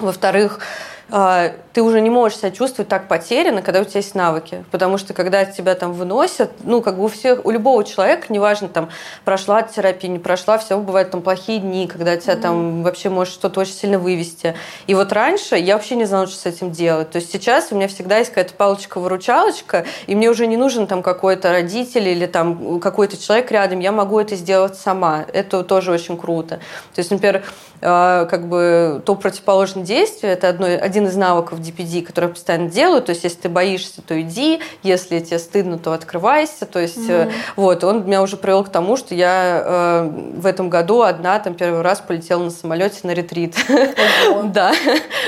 [0.00, 0.60] Во-вторых,
[1.12, 4.64] а, ты уже не можешь себя чувствовать так потерянно, когда у тебя есть навыки.
[4.70, 8.68] Потому что когда тебя там выносят, ну, как бы у всех, у любого человека, неважно,
[8.68, 8.90] там,
[9.24, 12.40] прошла терапия, не прошла, все бывают там плохие дни, когда тебя mm-hmm.
[12.40, 14.54] там вообще может что-то очень сильно вывести.
[14.86, 17.10] И вот раньше я вообще не знала, что с этим делать.
[17.10, 21.02] То есть сейчас у меня всегда есть какая-то палочка-выручалочка, и мне уже не нужен там
[21.02, 25.24] какой-то родитель или там какой-то человек рядом, я могу это сделать сама.
[25.32, 26.60] Это тоже очень круто.
[26.94, 27.42] То есть, например,
[27.80, 33.02] как бы то противоположное действие, это одно, один из навыков DPD, который я постоянно делаю,
[33.02, 37.32] то есть если ты боишься, то иди, если тебе стыдно, то открывайся, то есть mm-hmm.
[37.56, 41.54] вот, он меня уже привел к тому, что я э, в этом году одна там
[41.54, 43.56] первый раз полетела на самолете на ретрит.
[44.44, 44.72] Да,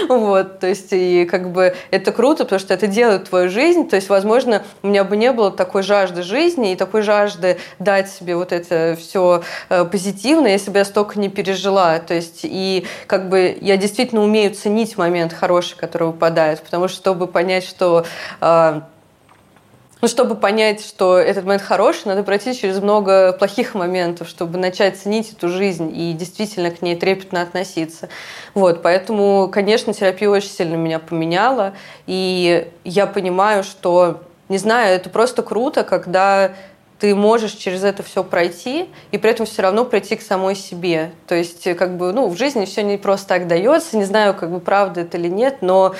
[0.08, 3.96] вот, то есть и как бы это круто, потому что это делает твою жизнь, то
[3.96, 8.36] есть, возможно, у меня бы не было такой жажды жизни и такой жажды дать себе
[8.36, 13.28] вот это все э, позитивно, если бы я столько не пережила, то есть и как
[13.28, 18.04] бы я действительно умею ценить момент хороший, который выпадает, потому что чтобы понять, что
[18.40, 18.88] а,
[20.02, 24.98] ну, чтобы понять, что этот момент хороший, надо пройти через много плохих моментов, чтобы начать
[24.98, 28.08] ценить эту жизнь и действительно к ней трепетно относиться.
[28.52, 31.74] Вот, поэтому, конечно, терапия очень сильно меня поменяла,
[32.08, 36.50] и я понимаю, что, не знаю, это просто круто, когда
[37.02, 41.10] ты можешь через это все пройти и при этом все равно прийти к самой себе.
[41.26, 43.96] То есть, как бы, ну, в жизни все не просто так дается.
[43.96, 45.96] Не знаю, как бы правда это или нет, но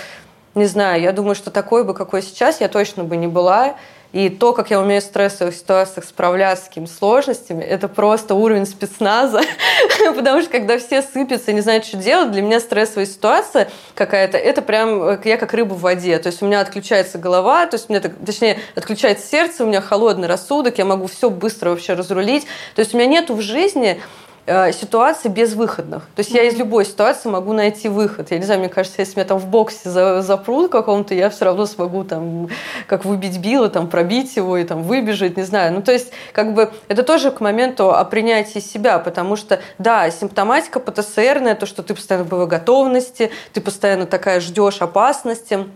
[0.55, 3.75] не знаю, я думаю, что такой бы, какой сейчас, я точно бы не была.
[4.13, 8.67] И то, как я умею в стрессовых ситуациях справляться с какими сложностями, это просто уровень
[8.67, 9.41] спецназа.
[10.15, 14.37] Потому что когда все сыпятся и не знают, что делать, для меня стрессовая ситуация какая-то,
[14.37, 16.19] это прям э, я как рыба в воде.
[16.19, 19.81] То есть у меня отключается голова, то есть у меня, точнее, отключается сердце, у меня
[19.81, 22.47] холодный рассудок, я могу все быстро вообще разрулить.
[22.75, 24.01] То есть у меня нету в жизни
[24.45, 26.03] Э, ситуации безвыходных.
[26.17, 26.37] То есть mm-hmm.
[26.37, 28.33] я из любой ситуации могу найти выход.
[28.33, 31.65] Я не знаю, мне кажется, если меня там в боксе запрут каком-то, я все равно
[31.65, 32.49] смогу там
[32.89, 35.73] как выбить Билла, там пробить его и там выбежать, не знаю.
[35.75, 40.11] Ну, то есть, как бы, это тоже к моменту о принятии себя, потому что, да,
[40.11, 45.67] симптоматика ПТСРная, то, что ты постоянно в готовности, ты постоянно такая ждешь опасности,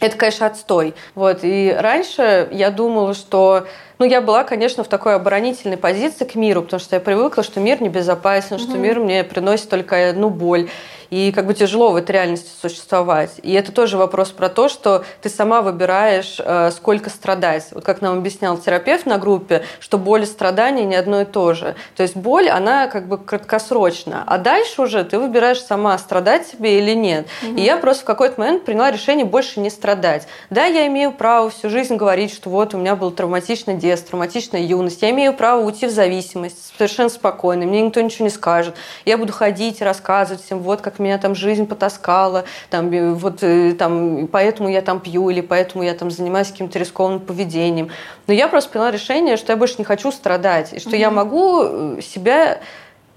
[0.00, 0.94] это, конечно, отстой.
[1.14, 1.38] Вот.
[1.42, 3.66] И раньше я думала, что
[3.98, 7.60] ну, я была, конечно, в такой оборонительной позиции к миру, потому что я привыкла, что
[7.60, 8.68] мир небезопасен, mm-hmm.
[8.68, 10.68] что мир мне приносит только одну боль
[11.10, 13.32] и как бы тяжело в этой реальности существовать.
[13.42, 17.66] И это тоже вопрос про то, что ты сама выбираешь, э, сколько страдать.
[17.72, 21.54] Вот как нам объяснял терапевт на группе, что боль и страдания не одно и то
[21.54, 21.74] же.
[21.96, 26.78] То есть боль, она как бы краткосрочна, а дальше уже ты выбираешь сама, страдать себе
[26.78, 27.26] или нет.
[27.42, 27.56] Угу.
[27.56, 30.26] И я просто в какой-то момент приняла решение больше не страдать.
[30.50, 34.62] Да, я имею право всю жизнь говорить, что вот у меня был травматичный детство, травматичная
[34.62, 38.74] юность, я имею право уйти в зависимость совершенно спокойно, мне никто ничего не скажет.
[39.04, 43.74] Я буду ходить и рассказывать всем, вот как меня там жизнь потаскала, там, вот, э,
[43.74, 47.90] там, поэтому я там пью, или поэтому я там занимаюсь каким-то рискованным поведением.
[48.26, 50.98] Но я просто приняла решение, что я больше не хочу страдать, и что mm-hmm.
[50.98, 52.60] я могу э, себя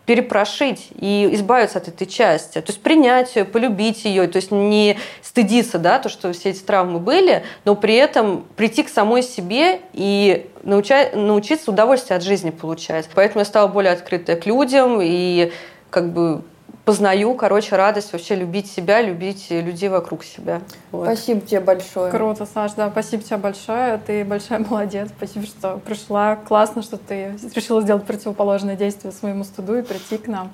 [0.10, 2.60] перепрошить и избавиться от этой части.
[2.62, 6.62] То есть принять ее, полюбить ее, то есть не стыдиться, да, то, что все эти
[6.62, 12.50] травмы были, но при этом прийти к самой себе и науча- научиться удовольствие от жизни
[12.50, 13.08] получать.
[13.14, 15.52] Поэтому я стала более открытой к людям и
[15.92, 16.42] как бы
[16.90, 20.62] познаю, короче, радость вообще любить себя, любить людей вокруг себя.
[20.92, 21.06] Вот.
[21.06, 22.12] Спасибо тебе большое.
[22.12, 24.00] Круто, Саш, да, спасибо тебе большое.
[24.00, 25.10] Ты большая молодец.
[25.16, 26.36] Спасибо, что пришла.
[26.36, 30.52] Классно, что ты решила сделать противоположное действие своему студу и прийти к нам.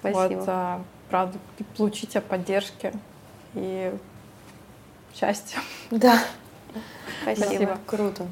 [0.00, 0.18] Спасибо.
[0.18, 1.38] Вот, а, правда,
[1.76, 2.92] получить тебя поддержки
[3.54, 3.94] и
[5.14, 5.60] счастья.
[5.92, 6.18] Да.
[7.22, 7.46] Спасибо.
[7.46, 7.78] Спасибо.
[7.86, 8.26] Круто.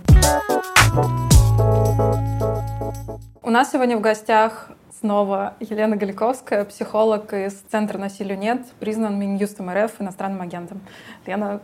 [3.43, 4.73] У нас сегодня в гостях
[5.05, 10.81] Снова Елена Галиковская, психолог из Центра насилию нет, признан Минюстом РФ иностранным агентом.
[11.27, 11.61] Лена,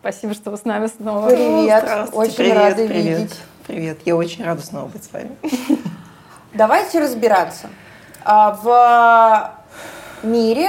[0.00, 1.26] спасибо, что вы с нами снова.
[1.26, 3.18] Привет, очень привет, рада привет.
[3.18, 3.40] видеть.
[3.66, 5.30] Привет, я очень рада снова быть с вами.
[6.52, 7.70] Давайте разбираться.
[8.22, 8.52] А,
[10.22, 10.68] в мире,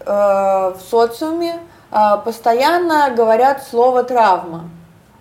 [0.00, 1.58] э, в социуме
[1.90, 4.70] э, постоянно говорят слово травма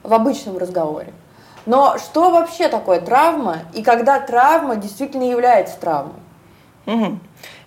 [0.04, 1.12] в обычном разговоре.
[1.66, 6.16] Но что вообще такое травма и когда травма действительно является травмой?
[6.86, 7.20] Угу.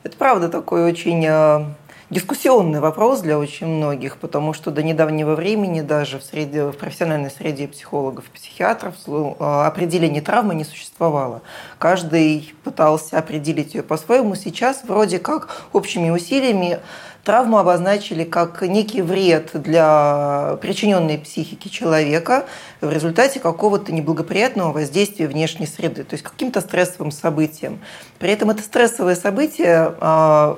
[0.02, 1.64] Это правда такой очень э,
[2.10, 7.30] дискуссионный вопрос для очень многих, потому что до недавнего времени даже в, среде, в профессиональной
[7.30, 11.42] среде психологов, психиатров э, определение травмы не существовало.
[11.78, 14.34] Каждый пытался определить ее по-своему.
[14.34, 16.78] Сейчас вроде как общими усилиями
[17.26, 22.44] Травму обозначили как некий вред для причиненной психики человека
[22.80, 27.80] в результате какого-то неблагоприятного воздействия внешней среды, то есть каким-то стрессовым событием.
[28.20, 30.56] При этом это стрессовое событие а,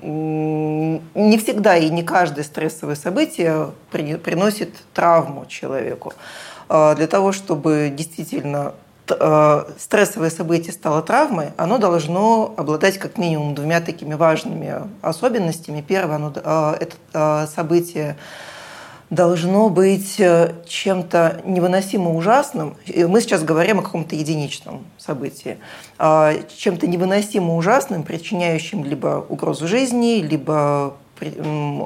[0.00, 6.12] не всегда и не каждое стрессовое событие приносит травму человеку.
[6.68, 8.74] А, для того, чтобы действительно
[9.78, 15.84] стрессовое событие стало травмой, оно должно обладать как минимум двумя такими важными особенностями.
[15.86, 18.16] Первое, оно, это событие
[19.10, 22.76] должно быть э, чем-то невыносимо ужасным.
[22.86, 25.58] Мы сейчас говорим о каком-то единичном событии.
[25.98, 30.96] А, чем-то невыносимо ужасным, причиняющим либо угрозу жизни, либо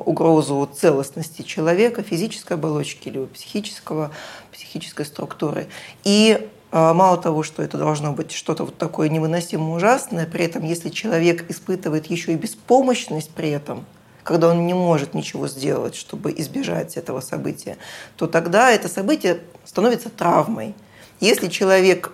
[0.06, 4.10] угрозу целостности человека, физической оболочки, либо психического,
[4.50, 5.68] психической структуры.
[6.02, 10.88] И мало того, что это должно быть что-то вот такое невыносимо ужасное, при этом, если
[10.88, 13.84] человек испытывает еще и беспомощность при этом–
[14.22, 17.76] когда он не может ничего сделать, чтобы избежать этого события,
[18.16, 20.74] то тогда это событие становится травмой.
[21.20, 22.12] Если человек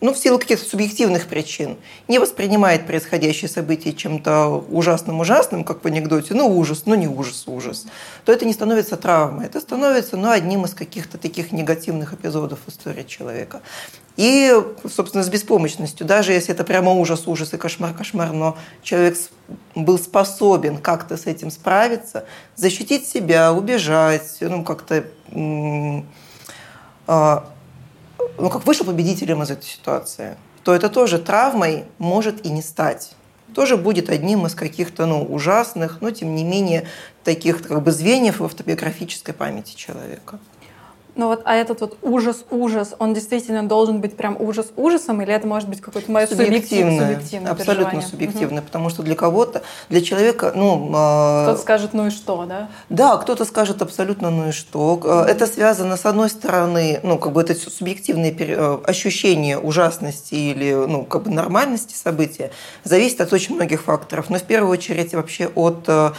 [0.00, 1.76] ну, в силу каких-то субъективных причин,
[2.06, 7.86] не воспринимает происходящее событие чем-то ужасным-ужасным, как в анекдоте, ну, ужас, ну, не ужас, ужас,
[8.24, 12.70] то это не становится травмой, это становится, ну, одним из каких-то таких негативных эпизодов в
[12.70, 13.62] истории человека.
[14.18, 14.54] И,
[14.90, 19.16] собственно, с беспомощностью, даже если это прямо ужас, ужас и кошмар, кошмар, но человек
[19.74, 25.04] был способен как-то с этим справиться, защитить себя, убежать, ну, как-то
[27.06, 27.48] а,
[28.38, 33.14] ну, как вышел победителем из этой ситуации, то это тоже травмой может и не стать.
[33.54, 36.88] Тоже будет одним из каких-то ну, ужасных, но тем не менее
[37.24, 40.38] таких как бы звеньев в автобиографической памяти человека.
[41.16, 45.46] Ну вот, а этот вот ужас-ужас, он действительно должен быть прям ужас ужасом, или это
[45.46, 48.66] может быть какое-то мое субъективное, субъективное Абсолютно субъективное, угу.
[48.66, 50.92] потому что для кого-то, для человека, ну...
[50.94, 52.68] А, кто-то скажет, ну и что, да?
[52.90, 54.92] Да, кто-то скажет абсолютно, ну и что.
[54.92, 55.08] Угу.
[55.08, 61.04] Это связано, с одной стороны, ну, как бы это субъективные э, ощущения ужасности или, ну,
[61.04, 62.50] как бы нормальности события,
[62.84, 66.12] зависит от очень многих факторов, но в первую очередь вообще от э,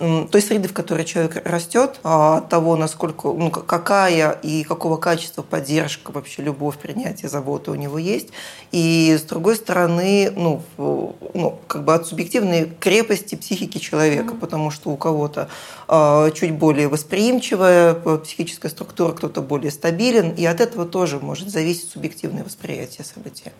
[0.00, 5.42] той среды, в которой человек растет, а, от того, насколько, ну, какая и какого качества
[5.42, 8.28] поддержка, вообще любовь, принятие, забота у него есть.
[8.72, 14.38] И с другой стороны, ну, ну как бы от субъективной крепости психики человека, mm-hmm.
[14.38, 15.50] потому что у кого-то
[15.86, 21.90] э, чуть более восприимчивая психическая структура, кто-то более стабилен, и от этого тоже может зависеть
[21.90, 23.52] субъективное восприятие события.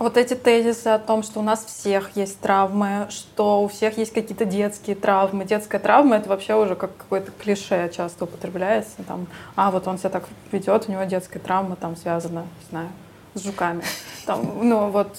[0.00, 4.14] Вот эти тезисы о том, что у нас всех есть травмы, что у всех есть
[4.14, 5.44] какие-то детские травмы.
[5.44, 9.02] Детская травма— это вообще уже как какое-то клише часто употребляется.
[9.06, 9.26] Там,
[9.56, 12.88] а, вот он себя так ведет, у него детская травма там связана, не знаю,
[13.34, 13.82] с жуками.
[14.24, 15.18] Там, ну вот.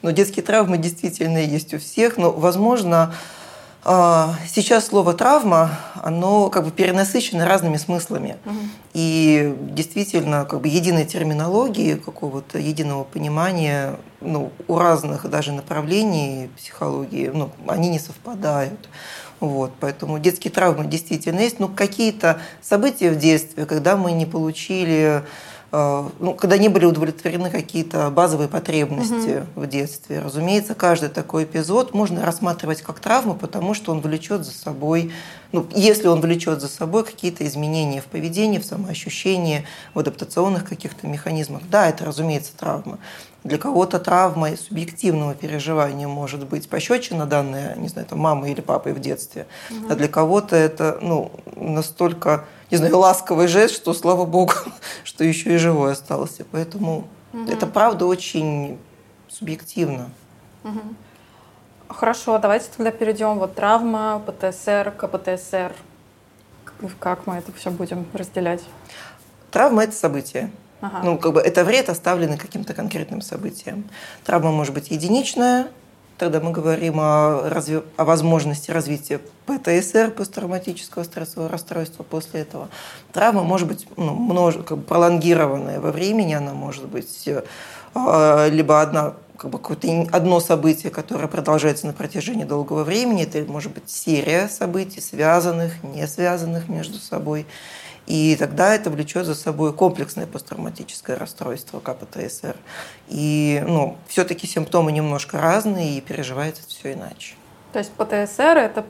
[0.00, 3.14] Но детские травмы действительно есть у всех, но, возможно,
[4.48, 5.70] сейчас слово травма,
[6.02, 8.36] оно как бы перенасыщено разными смыслами.
[8.44, 8.54] Угу.
[8.94, 17.30] И действительно, как бы единой терминологии, какого-то единого понимания ну, у разных даже направлений психологии,
[17.32, 18.88] ну, они не совпадают.
[19.38, 21.60] Вот, поэтому детские травмы действительно есть.
[21.60, 25.22] Но какие-то события в детстве, когда мы не получили
[26.20, 29.62] ну, когда не были удовлетворены какие-то базовые потребности угу.
[29.62, 30.20] в детстве.
[30.20, 35.12] Разумеется, каждый такой эпизод можно рассматривать как травму, потому что он влечет за собой,
[35.52, 41.06] ну, если он влечет за собой какие-то изменения в поведении, в самоощущении, в адаптационных каких-то
[41.06, 41.62] механизмах.
[41.70, 42.98] Да, это, разумеется, травма.
[43.44, 48.92] Для кого-то травма субъективного переживания может быть пощечина данная, не знаю, там, мамой или папой
[48.92, 49.86] в детстве, угу.
[49.90, 54.52] а для кого-то это ну, настолько не знаю, ласковый жест, что слава богу,
[55.04, 56.44] что еще и живой остался.
[56.50, 57.50] Поэтому угу.
[57.50, 58.78] это правда очень
[59.28, 60.10] субъективно.
[60.64, 60.80] Угу.
[61.88, 65.72] Хорошо, давайте тогда перейдем вот травма, ПТСР, КПТСР.
[66.98, 68.62] Как мы это все будем разделять?
[69.50, 70.50] Травма– это событие.
[70.80, 71.00] Ага.
[71.02, 73.88] Ну, как бы это вред, оставленный каким-то конкретным событием.
[74.24, 75.68] Травма может быть единичная,
[76.18, 82.68] Тогда мы говорим о, разве, о возможности развития ПТСР, посттравматического стрессового расстройства после этого.
[83.12, 88.80] Травма может быть ну, множе, как бы пролонгированная во времени, она может быть э, либо
[88.80, 93.90] одна как бы какое-то одно событие, которое продолжается на протяжении долгого времени, это может быть
[93.90, 97.46] серия событий, связанных, не связанных между собой.
[98.06, 102.56] И тогда это влечет за собой комплексное посттравматическое расстройство КПТСР.
[103.08, 107.34] И ну, все-таки симптомы немножко разные, и переживается все иначе.
[107.72, 108.84] То есть ПТСР– это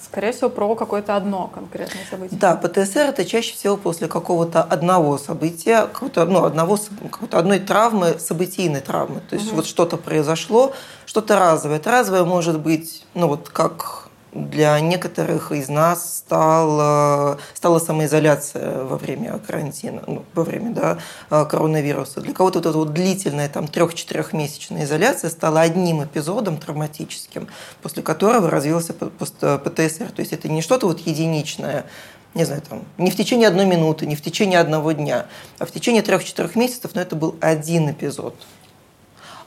[0.00, 2.38] скорее всего, про какое-то одно конкретное событие.
[2.38, 6.78] Да, ПТСР– это чаще всего после какого-то одного события, какого-то, ну, одного,
[7.10, 9.20] какой-то одной травмы, событийной травмы.
[9.28, 9.56] То есть угу.
[9.56, 10.72] вот что-то произошло,
[11.06, 11.78] что-то разовое.
[11.78, 14.01] Это разовое может быть, ну вот как
[14.32, 20.98] для некоторых из нас стала, стала самоизоляция во время карантина, ну, во время да,
[21.30, 22.20] э, коронавируса.
[22.22, 27.48] Для кого-то вот эта вот длительная там, трех-четырехмесячная изоляция стала одним эпизодом травматическим,
[27.82, 30.10] после которого развился ПТСР.
[30.10, 31.84] То есть это не что-то вот единичное,
[32.32, 35.26] не знаю, там, не в течение одной минуты, не в течение одного дня,
[35.58, 38.34] а в течение трех-четырех месяцев, но это был один эпизод.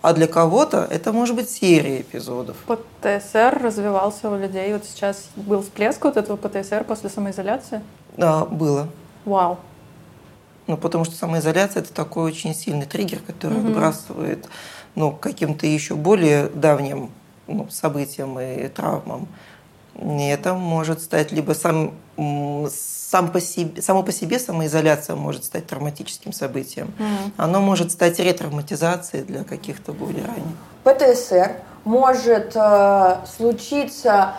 [0.05, 2.57] А для кого-то это может быть серия эпизодов.
[2.67, 4.71] ПТСР развивался у людей.
[4.71, 7.81] Вот сейчас был всплеск вот этого ПТСР после самоизоляции?
[8.15, 8.87] Да, было.
[9.25, 9.57] Вау.
[10.67, 13.69] Ну, потому что самоизоляция– это такой очень сильный триггер, который угу.
[13.69, 14.47] отбрасывает
[14.93, 17.09] ну, каким-то еще более давним
[17.47, 19.27] ну, событиям и травмам.
[19.99, 21.95] И это может стать либо сам,
[23.15, 26.93] сам по себе, само по себе самоизоляция может стать травматическим событием.
[26.99, 27.31] Mm.
[27.37, 30.57] Оно может стать ретравматизацией для каких-то более ранних.
[30.83, 34.35] ПТСР может э, случиться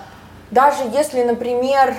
[0.50, 1.94] даже если, например,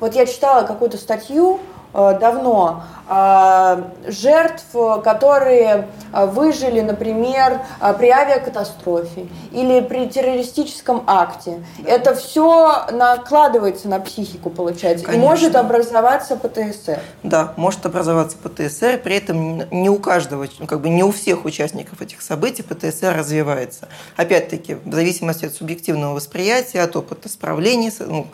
[0.00, 1.60] вот я читала какую-то статью
[1.96, 4.64] давно а, жертв,
[5.04, 11.64] которые а, выжили, например, а, при авиакатастрофе или при террористическом акте.
[11.78, 11.88] Да.
[11.88, 15.24] Это все накладывается на психику, получается, Конечно.
[15.24, 16.98] и может образоваться ПТСР.
[17.22, 22.02] Да, может образоваться ПТСР, при этом не у каждого, как бы не у всех участников
[22.02, 23.86] этих событий ПТСР развивается.
[24.16, 28.26] Опять-таки, в зависимости от субъективного восприятия, от опыта справления, ну,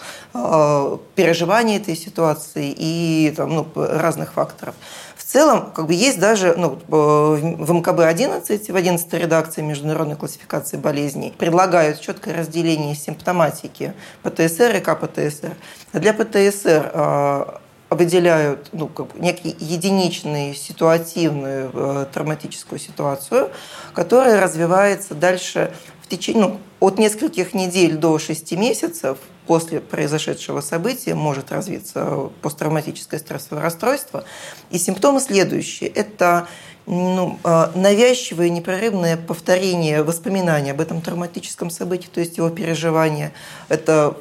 [1.14, 4.74] переживания этой ситуации и там, ну, разных факторов.
[5.16, 11.33] В целом, как бы есть даже ну, в МКБ-11, в 11 редакции Международной классификации болезней,
[11.37, 15.57] предлагают четкое разделение симптоматики ПТСР и КПТСР.
[15.93, 17.61] Для ПТСР
[17.93, 23.51] э, выделяют ну, как бы некий единичную ситуативную э, травматическую ситуацию,
[23.94, 31.14] которая развивается дальше в течение, ну, от нескольких недель до 6 месяцев после произошедшего события
[31.14, 34.24] может развиться посттравматическое стрессовое расстройство.
[34.70, 35.90] И симптомы следующие.
[35.90, 36.47] Это
[36.86, 43.32] ну, а, навязчивое непрерывное повторение воспоминаний об этом травматическом событии, то есть его переживания.
[43.69, 44.16] Это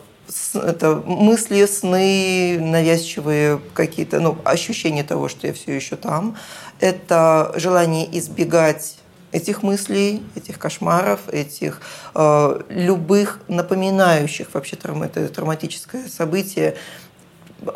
[0.53, 6.37] это мысли, сны, навязчивые какие-то, ну, ощущения того, что я все еще там.
[6.79, 8.97] Это желание избегать
[9.31, 11.81] этих мыслей, этих кошмаров, этих
[12.15, 16.75] э, любых напоминающих вообще травма, это травматическое событие,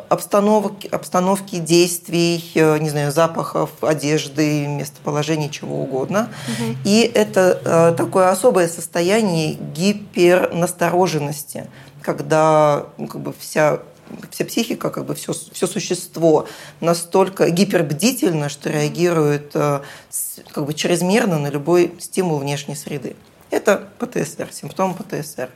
[0.09, 6.29] обстановки, обстановки действий, э, не знаю, запахов, одежды, местоположений, чего угодно.
[6.47, 6.77] Угу.
[6.85, 11.69] И это э, такое особое состояние гипернастороженности,
[12.01, 13.79] когда ну, как бы вся
[14.29, 16.47] вся психика, как бы все, все существо
[16.79, 19.81] настолько гипербдительно, что реагирует э,
[20.51, 23.15] как бы чрезмерно на любой стимул внешней среды.
[23.49, 25.49] Это ПТСР, симптом ПТСР.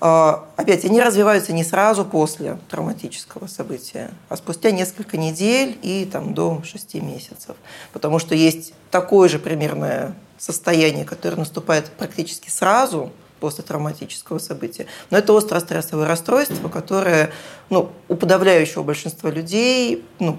[0.00, 6.34] А, опять, они развиваются не сразу после травматического события, а спустя несколько недель и там,
[6.34, 7.56] до 6 месяцев.
[7.92, 14.86] Потому что есть такое же примерное состояние, которое наступает практически сразу– после травматического события.
[15.10, 17.32] Но это острое стрессовое расстройство, которое
[17.70, 20.36] ну, у подавляющего большинства людей ну,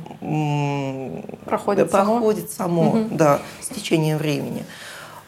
[1.46, 3.16] проходит, проходит само, само угу.
[3.16, 4.66] да, с течением времени.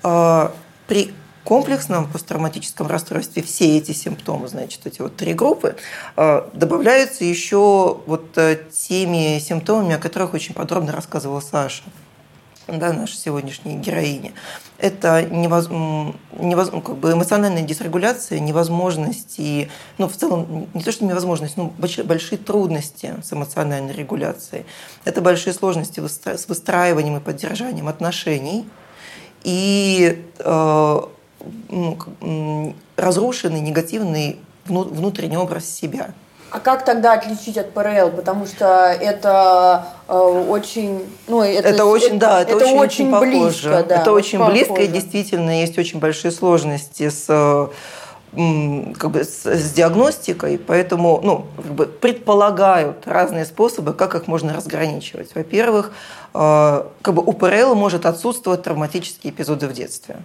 [0.03, 0.53] А,
[0.87, 1.13] при
[1.43, 3.43] комплексном посттравматическом расстройстве.
[3.43, 5.75] Все эти симптомы, значит, эти вот три группы,
[6.15, 11.83] а, добавляются еще вот э, теми симптомами, о которых очень подробно рассказывала Саша
[12.67, 14.31] да, наша сегодняшняя героиня,
[14.77, 15.69] это невоз...
[15.69, 16.71] Невоз...
[16.71, 21.73] Ну, как бы эмоциональная дисрегуляция, невозможность и, ну, в целом, не то, что невозможность, но
[21.77, 24.65] большие, большие трудности с эмоциональной регуляцией.
[25.03, 28.67] Это большие сложности с выстраиванием и поддержанием отношений.
[29.43, 30.99] И э,
[31.69, 36.13] ну, разрушенный негативный внутренний образ себя–
[36.53, 38.11] а как тогда отличить от ПРЛ?
[38.11, 43.11] Потому что это э, очень, ну это, это очень, это, да, это, это очень, очень
[43.11, 43.69] похоже.
[43.69, 44.55] близко, да, это очень похоже.
[44.55, 47.25] близко и действительно есть очень большие сложности с
[48.35, 54.53] как бы с, с диагностикой, поэтому ну, как бы предполагают разные способы, как их можно
[54.53, 55.33] разграничивать.
[55.33, 55.91] Во-первых,
[56.35, 60.17] э, как бы у ПРЛ может отсутствовать травматические эпизоды в детстве.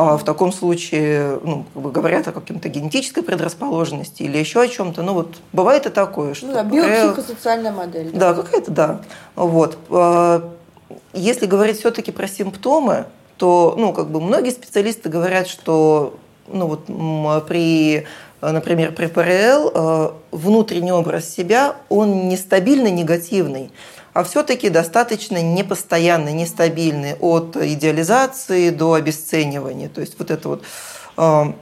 [0.00, 4.68] А в таком случае ну, как бы говорят о каком-то генетической предрасположенности или еще о
[4.68, 5.02] чем-то.
[5.02, 6.46] Ну вот бывает и такое, что...
[6.46, 8.12] Ну, да, биопсихосоциальная модель.
[8.12, 9.00] Да, да какая-то, да.
[9.34, 9.76] Вот.
[9.90, 10.54] А,
[11.14, 13.06] если говорить все-таки про симптомы,
[13.38, 16.16] то ну, как бы многие специалисты говорят, что
[16.46, 18.06] ну, вот, при
[18.40, 23.72] например, при ПРЛ а, внутренний образ себя, он нестабильно негативный
[24.18, 29.88] а все-таки достаточно непостоянный, нестабильный от идеализации до обесценивания.
[29.88, 30.64] То есть вот это вот
[31.16, 31.52] э,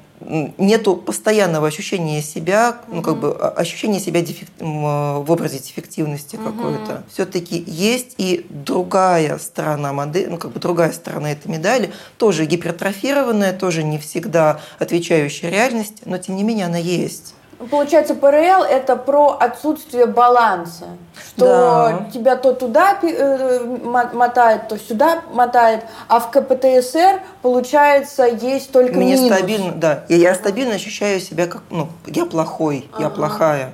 [0.57, 7.03] нету постоянного ощущения себя, ну как бы а, ощущения себя дефект, в образе дефективности какой-то.
[7.13, 13.53] Все-таки есть и другая сторона модели, ну как бы другая сторона этой медали, тоже гипертрофированная,
[13.53, 17.35] тоже не всегда отвечающая реальности, но тем не менее она есть.
[17.71, 20.89] Получается, ПРЛ это про отсутствие баланса,
[21.27, 22.11] что да.
[22.13, 29.15] тебя то туда э, мотает, то сюда мотает, а в КПТСР получается есть только Мне
[29.15, 29.33] минус.
[29.33, 33.05] стабильно, да, я, я стабильно ощущаю себя как, ну, я плохой, ага.
[33.05, 33.73] я плохая,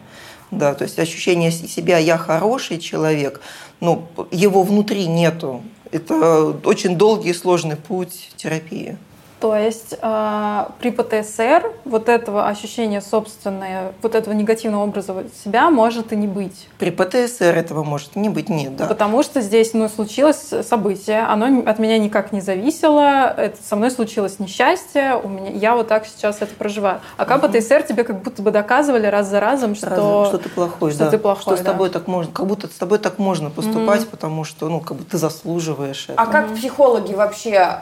[0.53, 3.41] да, то есть ощущение себя я хороший человек,
[3.81, 5.61] ну, его внутри нету,
[5.91, 8.97] это очень долгий и сложный путь терапии.
[9.43, 16.13] То есть э, при ПТСР вот этого ощущения собственного, вот этого негативного образа себя может
[16.13, 16.69] и не быть.
[16.79, 18.87] При ПТСР этого может не быть, нет, да.
[18.87, 23.91] Потому что здесь ну, случилось событие, оно от меня никак не зависело, это со мной
[23.91, 27.01] случилось несчастье, у меня, я вот так сейчас это проживаю.
[27.17, 27.53] А как угу.
[27.53, 31.07] ПТСР тебе как будто бы доказывали раз за разом, что, разом, что ты плохой, что
[31.07, 31.11] да.
[31.11, 34.11] ты плохой, что с тобой так можно, как будто с тобой так можно поступать, угу.
[34.13, 36.23] потому что ну как бы ты заслуживаешь это.
[36.23, 37.81] А как психологи вообще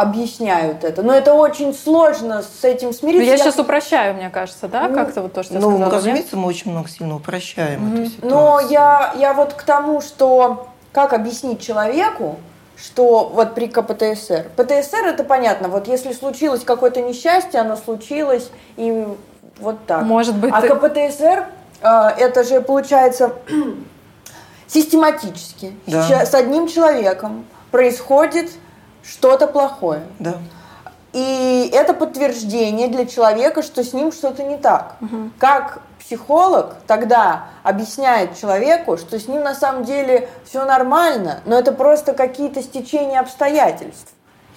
[0.00, 1.02] объясняют это.
[1.02, 3.24] Но это очень сложно с этим смириться.
[3.24, 5.76] Но я, я сейчас упрощаю, мне кажется, да, ну, как-то вот то, что ну, я
[5.76, 5.94] сказала.
[5.94, 6.44] разумеется, нет?
[6.44, 8.00] мы очень много сильно упрощаем mm-hmm.
[8.02, 8.30] эту ситуацию.
[8.30, 12.38] Но я, я вот к тому, что как объяснить человеку,
[12.76, 14.50] что вот при КПТСР.
[14.56, 19.06] ПТСР это понятно, вот если случилось какое-то несчастье, оно случилось, и
[19.58, 20.02] вот так.
[20.02, 20.52] Может быть.
[20.54, 20.68] А ты...
[20.68, 21.46] КПТСР
[21.82, 23.34] э, это же получается
[24.66, 26.24] систематически да.
[26.24, 28.50] с одним человеком происходит
[29.02, 30.02] что-то плохое.
[30.18, 30.38] Да.
[31.12, 34.96] И это подтверждение для человека, что с ним что-то не так.
[35.00, 35.30] Угу.
[35.38, 41.72] Как психолог тогда объясняет человеку, что с ним на самом деле все нормально, но это
[41.72, 44.12] просто какие-то стечения обстоятельств.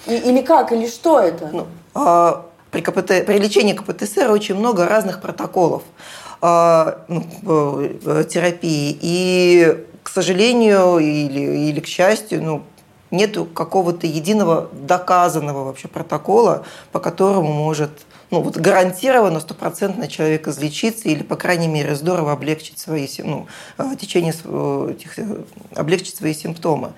[0.05, 1.49] И, или как, или что это?
[1.51, 5.83] Ну, а, при, КПТ, при лечении КПТСР очень много разных протоколов
[6.41, 7.23] а, ну,
[7.83, 8.97] э, терапии.
[9.01, 12.63] И, к сожалению, или, или к счастью, ну,
[13.13, 17.91] нету какого-то единого доказанного вообще протокола, по которому может
[18.31, 23.45] ну, вот гарантированно стопроцентно человек излечиться или, по крайней мере, здорово облегчить свои, ну,
[23.77, 25.43] э, течение э, э,
[25.75, 26.93] облегчить свои симптомы.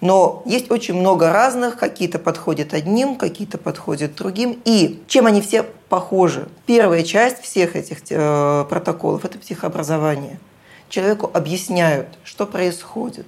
[0.00, 4.60] Но есть очень много разных, какие-то подходят одним, какие-то подходят другим.
[4.64, 6.48] И чем они все похожи?
[6.66, 8.02] Первая часть всех этих
[8.68, 10.38] протоколов– это психообразование
[10.88, 13.26] человеку объясняют, что происходит,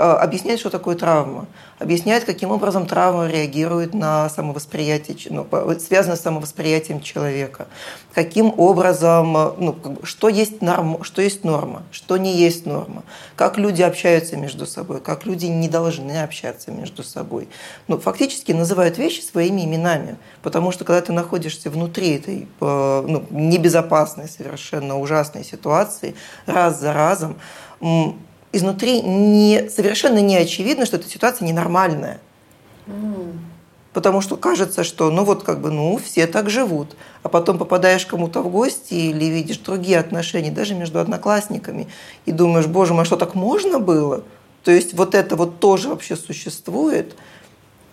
[0.00, 1.46] а, объясняют, что такое травма,
[1.78, 5.46] объясняют, каким образом травма реагирует на самовосприятие, ну,
[5.78, 7.66] связано с самовосприятием человека,
[8.14, 13.02] каким образом, ну, что, есть норма, что есть норма, что не есть норма,
[13.36, 17.46] как люди общаются между собой, как люди не должны общаться между собой.
[17.86, 23.26] Ну, фактически называют вещи своими именами, потому что когда ты находишься внутри этой э, ну,
[23.28, 26.14] небезопасной, совершенно ужасной ситуации,
[26.46, 27.36] раз за разом,
[28.52, 32.20] изнутри не, совершенно не очевидно, что эта ситуация ненормальная.
[32.86, 33.38] Mm.
[33.92, 36.96] Потому что кажется, что ну вот как бы, ну, все так живут.
[37.22, 41.88] А потом попадаешь кому-то в гости или видишь другие отношения, даже между одноклассниками,
[42.24, 44.22] и думаешь, боже мой, а что так можно было?
[44.62, 47.16] То есть вот это вот тоже вообще существует.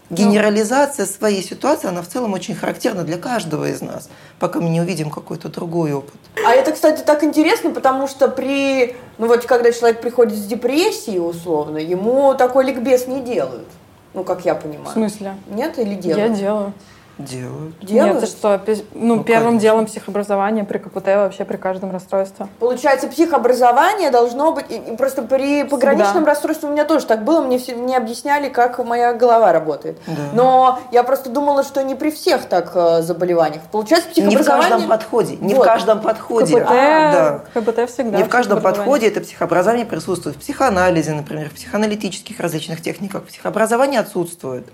[0.09, 4.09] Генерализация своей ситуации, она в целом очень характерна для каждого из нас,
[4.39, 6.15] пока мы не увидим какой-то другой опыт.
[6.45, 11.19] А это, кстати, так интересно, потому что при, ну вот когда человек приходит с депрессией
[11.19, 13.67] условно, ему такой ликбез не делают.
[14.13, 14.89] Ну, как я понимаю.
[14.89, 15.35] В смысле?
[15.47, 16.31] Нет или делают?
[16.31, 16.73] Я делаю.
[17.17, 17.79] Делают.
[17.81, 18.13] Делают?
[18.15, 18.61] Нет, это что,
[18.93, 19.61] ну, ну первым конечно.
[19.61, 22.47] делом психообразование при КПТ вообще при каждом расстройстве.
[22.59, 26.31] Получается, психообразование должно быть, и просто при пограничном Всегда.
[26.31, 29.97] расстройстве у меня тоже так было, мне, все, мне объясняли, как моя голова работает.
[30.05, 30.13] Да.
[30.33, 33.63] Но я просто думала, что не при всех так э, заболеваниях.
[33.71, 34.37] Получается, психообразование...
[34.37, 35.63] Не в каждом подходе, не вот.
[35.63, 36.59] в каждом подходе.
[36.59, 37.11] КПТ, а,
[37.53, 37.61] да.
[37.61, 38.17] КПТ всегда.
[38.17, 40.35] Не в каждом подходе это психообразование присутствует.
[40.35, 44.67] В психоанализе, например, в психоаналитических различных техниках психообразование отсутствует.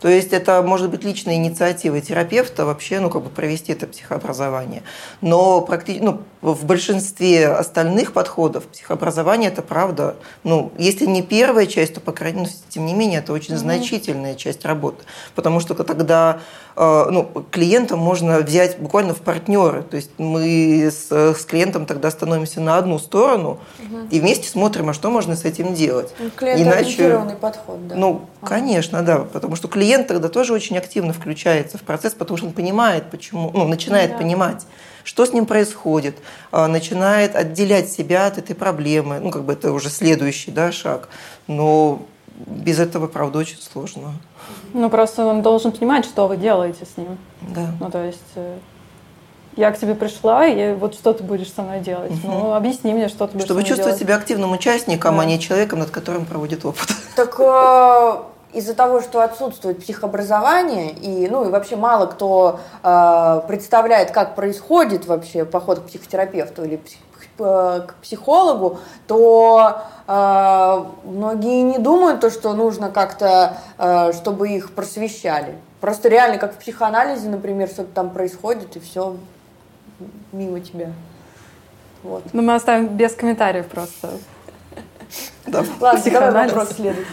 [0.00, 4.82] То есть это может быть личная инициатива терапевта вообще, ну, как бы провести это психообразование.
[5.20, 5.98] Но практи...
[6.00, 12.12] ну, в большинстве остальных подходов психообразование это правда, ну, если не первая часть, то, по
[12.12, 13.58] крайней мере, тем не менее, это очень mm-hmm.
[13.58, 15.04] значительная часть работы.
[15.34, 16.40] Потому что тогда
[16.76, 19.82] э, ну, клиента можно взять буквально в партнеры.
[19.82, 24.08] То есть мы с, с клиентом тогда становимся на одну сторону угу.
[24.10, 26.12] и вместе смотрим, а что можно с этим делать.
[26.18, 27.94] Ну, клиент-ориентированный подход, да.
[27.94, 29.18] Ну, конечно, да.
[29.20, 33.50] Потому что клиент тогда тоже очень активно включается в процесс, потому что он понимает, почему,
[33.52, 34.18] ну, начинает да.
[34.18, 34.66] понимать
[35.06, 36.16] что с ним происходит,
[36.50, 39.20] а, начинает отделять себя от этой проблемы.
[39.20, 41.08] Ну, как бы это уже следующий да, шаг.
[41.46, 42.02] Но
[42.44, 44.14] без этого, правда, очень сложно.
[44.74, 47.18] Ну, просто он должен понимать, что вы делаете с ним.
[47.40, 47.68] Да.
[47.80, 48.58] Ну, то есть э,
[49.56, 52.12] я к тебе пришла, и вот что ты будешь со мной делать?
[52.12, 52.26] Угу.
[52.26, 54.00] Ну, объясни мне, что ты будешь Чтобы чувствовать делать.
[54.00, 55.22] себя активным участником, да.
[55.22, 56.88] а не человеком, над которым проводит опыт.
[57.14, 58.16] Так э,
[58.56, 65.06] из-за того, что отсутствует психообразование, и, ну, и вообще мало кто э, представляет, как происходит
[65.06, 66.98] вообще поход к психотерапевту или псих,
[67.38, 74.74] э, к психологу, то э, многие не думают, то, что нужно как-то, э, чтобы их
[74.74, 75.56] просвещали.
[75.82, 79.16] Просто реально, как в психоанализе, например, что-то там происходит, и все
[80.32, 80.92] мимо тебя.
[82.02, 82.22] Вот.
[82.32, 84.08] Ну, мы оставим без комментариев просто.
[85.46, 85.62] Да.
[85.78, 87.06] Ладно, давай вопрос следующий.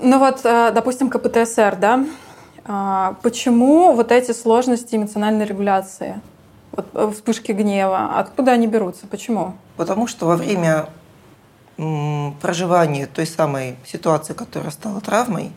[0.00, 2.06] Ну вот, э, допустим, КПТСР, да?
[2.64, 6.20] А, почему вот эти сложности эмоциональной регуляции?
[6.72, 9.06] Вот э, вспышки гнева, откуда они берутся?
[9.06, 9.54] Почему?
[9.76, 10.88] Потому что во время
[12.40, 15.52] проживания той самой ситуации, которая стала травмой,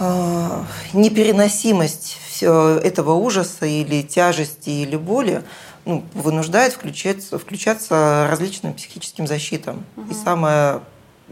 [0.00, 0.64] а,
[0.94, 5.42] непереносимость этого ужаса или тяжести или боли
[5.84, 9.84] ну, вынуждает включаться, включаться различным психическим защитам.
[9.96, 10.10] Угу.
[10.10, 10.80] И самое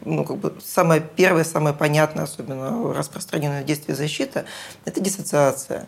[0.05, 4.45] ну, как бы самое первое, самое понятное, особенно распространенное действие защиты,
[4.85, 5.87] это диссоциация.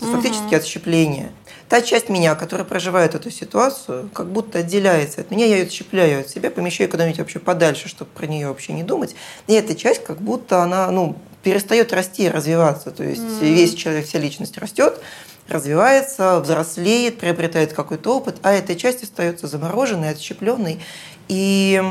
[0.00, 1.30] Это фактически отщепление.
[1.68, 6.20] Та часть меня, которая проживает эту ситуацию, как будто отделяется от меня, я ее отщепляю
[6.20, 9.14] от себя, помещаю куда-нибудь вообще подальше, чтобы про нее вообще не думать.
[9.46, 12.90] И эта часть, как будто она ну, перестает расти и развиваться.
[12.90, 13.54] То есть mm-hmm.
[13.54, 15.00] весь человек, вся личность растет,
[15.48, 20.80] развивается, взрослеет, приобретает какой-то опыт, а эта часть остается замороженной, отщепленной.
[21.28, 21.82] И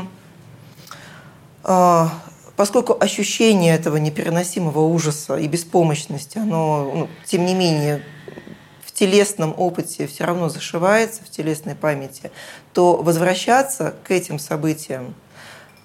[1.62, 8.02] поскольку ощущение этого непереносимого ужаса и беспомощности, оно, ну, тем не менее,
[8.84, 12.30] в телесном опыте все равно зашивается, в телесной памяти,
[12.74, 15.14] то возвращаться к этим событиям,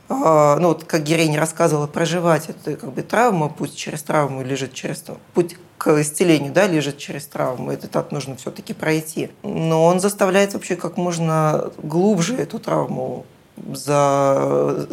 [0.10, 4.74] а, ну вот как героиня рассказывала, проживать эту как бы травму, путь через травму лежит
[4.74, 5.04] через
[5.34, 7.72] путь к исцелению, да, лежит через травму.
[7.72, 9.32] Это так нужно все-таки пройти.
[9.44, 13.26] Но он заставляет вообще как можно глубже эту травму
[13.74, 14.88] за,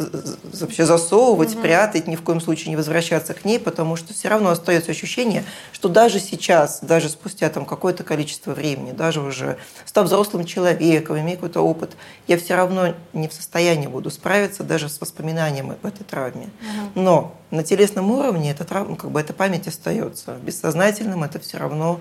[0.53, 1.61] вообще засовывать, угу.
[1.61, 5.43] прятать, ни в коем случае не возвращаться к ней, потому что все равно остается ощущение,
[5.71, 11.35] что даже сейчас, даже спустя там какое-то количество времени, даже уже став взрослым человеком, имея
[11.35, 11.91] какой-то опыт,
[12.27, 16.45] я все равно не в состоянии буду справиться даже с воспоминанием об этой травме.
[16.45, 17.01] Угу.
[17.01, 20.35] Но на телесном уровне эта травма, как бы эта память остается.
[20.41, 21.99] Бессознательным это все равно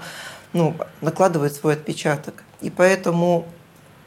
[0.53, 2.45] ну, накладывает свой отпечаток.
[2.61, 3.47] И поэтому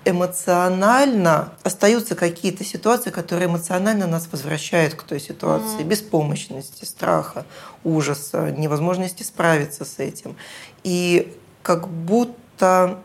[0.05, 5.79] эмоционально остаются какие-то ситуации, которые эмоционально нас возвращают к той ситуации.
[5.79, 5.83] Mm.
[5.83, 7.45] Беспомощности, страха,
[7.83, 10.35] ужаса, невозможности справиться с этим.
[10.83, 12.99] И как будто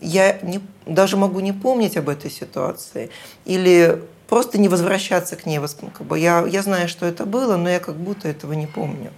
[0.00, 3.10] я не, даже могу не помнить об этой ситуации.
[3.44, 5.60] Или просто не возвращаться к ней.
[5.60, 9.12] Как бы я, я знаю, что это было, но я как будто этого не помню.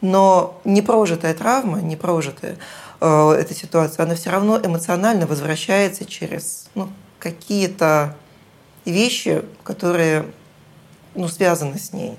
[0.00, 2.56] Но непрожитая травма, непрожитая,
[3.00, 6.88] эта ситуация, она все равно эмоционально возвращается через ну,
[7.18, 8.16] какие-то
[8.84, 10.26] вещи, которые
[11.14, 12.18] ну, связаны с ней.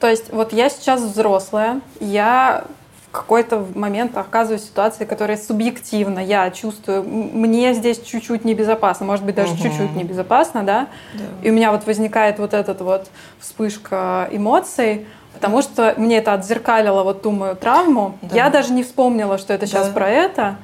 [0.00, 2.64] То есть вот я сейчас взрослая, я
[3.06, 6.20] в какой-то момент оказываюсь в ситуации, которая субъективна.
[6.20, 9.62] Я чувствую, мне здесь чуть-чуть небезопасно, может быть, даже угу.
[9.62, 10.88] чуть-чуть небезопасно, да?
[11.14, 11.24] да?
[11.42, 13.10] И у меня вот возникает вот этот вот
[13.40, 18.18] вспышка эмоций, Потому что мне это отзеркалило вот ту мою травму.
[18.22, 18.36] Да.
[18.36, 19.92] Я даже не вспомнила, что это сейчас да.
[19.92, 20.56] про это.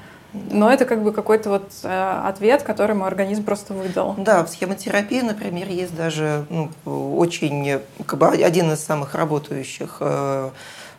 [0.50, 4.14] Но это как бы какой-то вот э, ответ, который мой организм просто выдал.
[4.18, 10.50] Да, в схемотерапии, например, есть даже ну, очень как бы один из самых работающих э,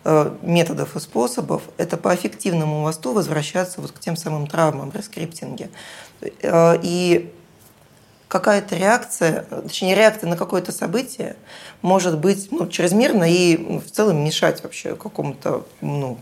[0.05, 5.69] э, методов и способов– это по эффективному мосту возвращаться вот к тем самым травмам, рескриптинге.
[6.41, 7.31] И
[8.27, 11.37] какая-то реакция, точнее реакция на какое-то событие
[11.81, 16.17] может быть ну, чрезмерно и в целом мешать вообще какому-то ну,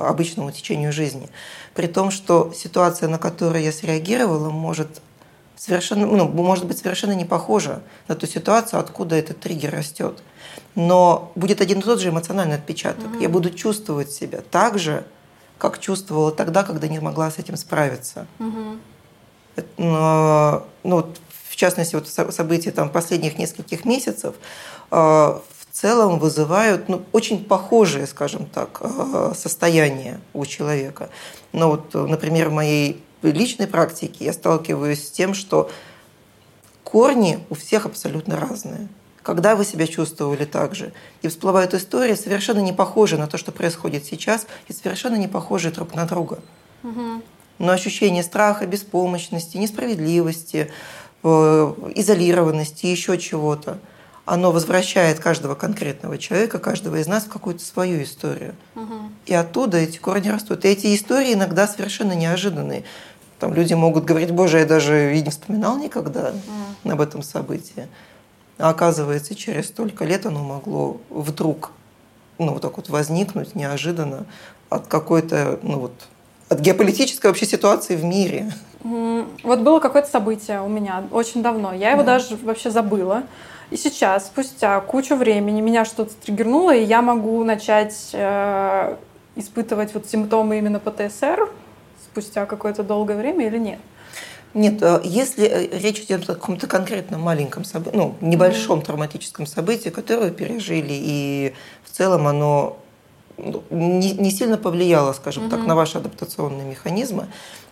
[0.00, 1.28] обычному течению жизни.
[1.74, 5.00] При том, что ситуация, на которую я среагировала, может
[5.56, 10.22] совершенно, ну, может быть совершенно не похожа на ту ситуацию, откуда этот триггер растет.
[10.74, 13.06] Но будет один и тот же эмоциональный отпечаток.
[13.06, 13.20] Угу.
[13.20, 15.04] Я буду чувствовать себя так же,
[15.58, 18.26] как чувствовала тогда, когда не могла с этим справиться.
[18.38, 18.78] Угу.
[19.76, 21.12] Но, ну,
[21.58, 24.34] частности, вот события там, последних нескольких месяцев,
[24.90, 31.10] э, в целом вызывают ну, очень похожие, скажем так, э, состояния у человека.
[31.52, 35.70] Но вот, например, в моей личной практике я сталкиваюсь с тем, что
[36.84, 38.88] корни у всех абсолютно разные.
[39.22, 40.92] Когда вы себя чувствовали так же?
[41.20, 45.72] И всплывают истории, совершенно не похожие на то, что происходит сейчас, и совершенно не похожие
[45.72, 46.38] друг на друга.
[46.82, 47.22] Угу.
[47.58, 50.70] Но ощущение страха, беспомощности, несправедливости,
[51.22, 53.78] изолированности, еще чего-то.
[54.24, 58.54] оно возвращает каждого конкретного человека, каждого из нас в какую-то свою историю.
[58.74, 58.94] Угу.
[59.26, 60.64] И оттуда эти корни растут.
[60.64, 62.84] И эти истории иногда совершенно неожиданные.
[63.38, 66.32] Там люди могут говорить, боже, я даже и не вспоминал никогда
[66.84, 66.92] mm.
[66.92, 67.86] об этом событии.
[68.58, 71.70] А оказывается, через столько лет оно могло вдруг
[72.38, 74.24] ну, вот так вот возникнуть неожиданно
[74.70, 75.92] от какой-то, ну вот,
[76.48, 78.52] от геополитической вообще ситуации в мире.
[78.82, 81.72] Вот было какое-то событие у меня очень давно.
[81.72, 82.14] Я его да.
[82.14, 83.24] даже вообще забыла.
[83.70, 88.96] И сейчас, спустя кучу времени, меня что-то триггернуло, и я могу начать э,
[89.36, 91.50] испытывать вот симптомы именно ПТСР
[92.02, 93.78] спустя какое-то долгое время или нет?
[94.54, 98.84] Нет, э, если э, речь идет о каком-то конкретном маленьком событии, ну, небольшом mm-hmm.
[98.86, 101.54] травматическом событии, которое вы пережили, и
[101.84, 102.78] в целом оно
[103.70, 105.50] не, не сильно повлияло, скажем mm-hmm.
[105.50, 107.28] так, на ваши адаптационные механизмы,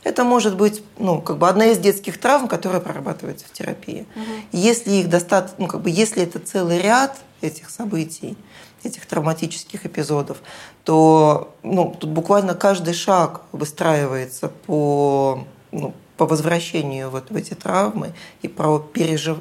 [0.06, 4.06] это может быть ну, как бы одна из детских травм, которая прорабатывается в терапии.
[4.14, 4.24] Угу.
[4.52, 8.36] Если их достаточно, ну, как бы, если это целый ряд этих событий,
[8.84, 10.38] этих травматических эпизодов,
[10.84, 18.14] то ну, тут буквально каждый шаг выстраивается по, ну, по возвращению вот в эти травмы
[18.42, 19.38] и про пережив...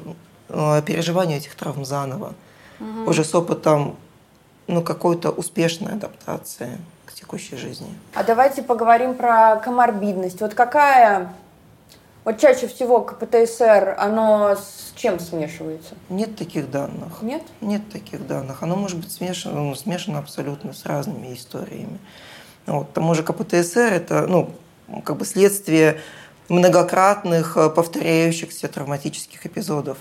[0.49, 2.34] Э, переживание этих травм заново.
[2.80, 3.11] Угу.
[3.11, 3.97] Уже с опытом
[4.68, 6.80] ну, какой-то успешной адаптации
[7.26, 7.88] текущей жизни.
[8.14, 10.42] А давайте поговорим про коморбидность.
[10.42, 11.34] Вот какая,
[12.24, 15.96] вот чаще всего КПТСР, оно с чем смешивается?
[16.10, 17.22] Нет таких данных.
[17.22, 17.42] Нет?
[17.62, 18.62] Нет таких данных.
[18.62, 22.00] Оно может быть смешано, ну, смешано абсолютно с разными историями.
[22.68, 24.52] Вот, тому же КПТСР это, ну,
[25.04, 26.02] как бы следствие
[26.48, 29.98] многократных э, повторяющихся травматических эпизодов.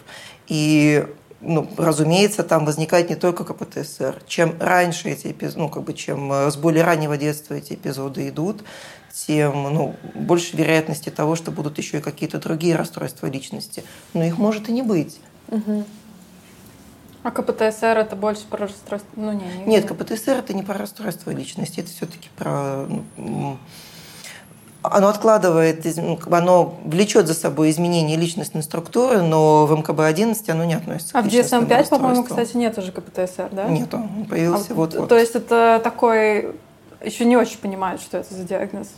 [0.47, 1.07] И
[1.45, 4.23] ну, разумеется, там возникает не только КПТСР.
[4.27, 8.29] Чем раньше эти эпизоды, ну, как бы, чем э, с более раннего детства эти эпизоды
[8.29, 8.65] идут,
[9.13, 13.85] тем ну, больше вероятности того, что будут еще и какие-то другие расстройства личности.
[14.13, 15.21] Но их может и не быть.
[15.49, 15.85] Угу.
[17.23, 19.09] А КПТСР это больше про расстройство?
[19.17, 23.57] Ну, не, не Нет, КПТСР это не про расстройство личности, это все-таки про ну,
[24.85, 25.87] оно откладывает,
[26.31, 31.25] оно влечет за собой изменение личностной структуры, но в МКБ-11 оно не относится а к
[31.25, 33.65] в DSM-5, по-моему, кстати, нет уже КПТСР, да?
[33.65, 35.09] Нет, он появился а, вот-вот.
[35.09, 36.55] То есть это такой...
[37.03, 38.89] Еще не очень понимают, что это за диагноз.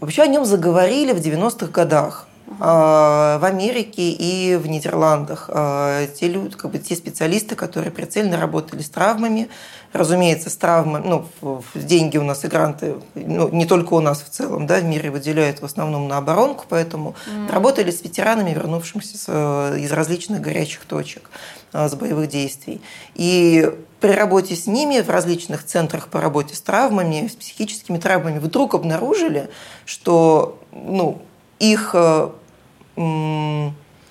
[0.00, 2.26] Вообще о нем заговорили в 90-х годах.
[2.60, 5.50] А, в Америке и в Нидерландах.
[5.52, 9.48] А, те, люди, как бы, те специалисты, которые прицельно работали с травмами,
[9.96, 11.06] разумеется, с травмами,
[11.42, 14.84] ну, деньги у нас и гранты, ну, не только у нас в целом, да, в
[14.84, 17.52] мире выделяют в основном на оборонку, поэтому mm.
[17.52, 21.30] работали с ветеранами, вернувшимися с, из различных горячих точек,
[21.72, 22.80] а, с боевых действий.
[23.14, 23.70] И
[24.00, 28.74] при работе с ними в различных центрах по работе с травмами, с психическими травмами вдруг
[28.74, 29.50] обнаружили,
[29.84, 31.22] что ну,
[31.58, 32.28] их, э,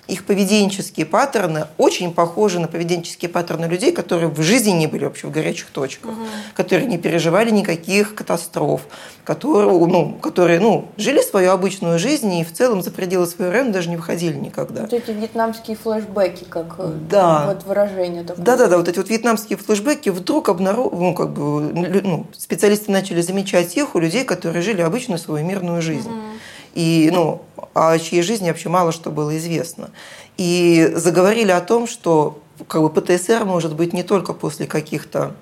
[0.08, 5.26] их поведенческие паттерны очень похожи на поведенческие паттерны людей, которые в жизни не были вообще
[5.26, 6.20] в горячих точках, угу.
[6.54, 8.82] которые не переживали никаких катастроф,
[9.24, 13.72] которые, ну, которые ну, жили свою обычную жизнь и в целом за пределы своего района
[13.72, 14.82] даже не выходили никогда.
[14.82, 17.46] Вот эти вьетнамские флешбеки, как э, да.
[17.46, 18.44] вот выражение такое.
[18.44, 21.72] Да-да-да, вот эти вот вьетнамские флешбеки вдруг обнаружили, ну, как бы,
[22.02, 26.08] ну, специалисты начали замечать их у людей, которые жили обычную свою мирную жизнь.
[26.08, 26.36] Угу
[26.76, 27.40] и, ну,
[27.76, 29.90] о чьей жизни вообще мало что было известно.
[30.38, 35.34] И заговорили о том, что как бы, ПТСР может быть не только после каких-то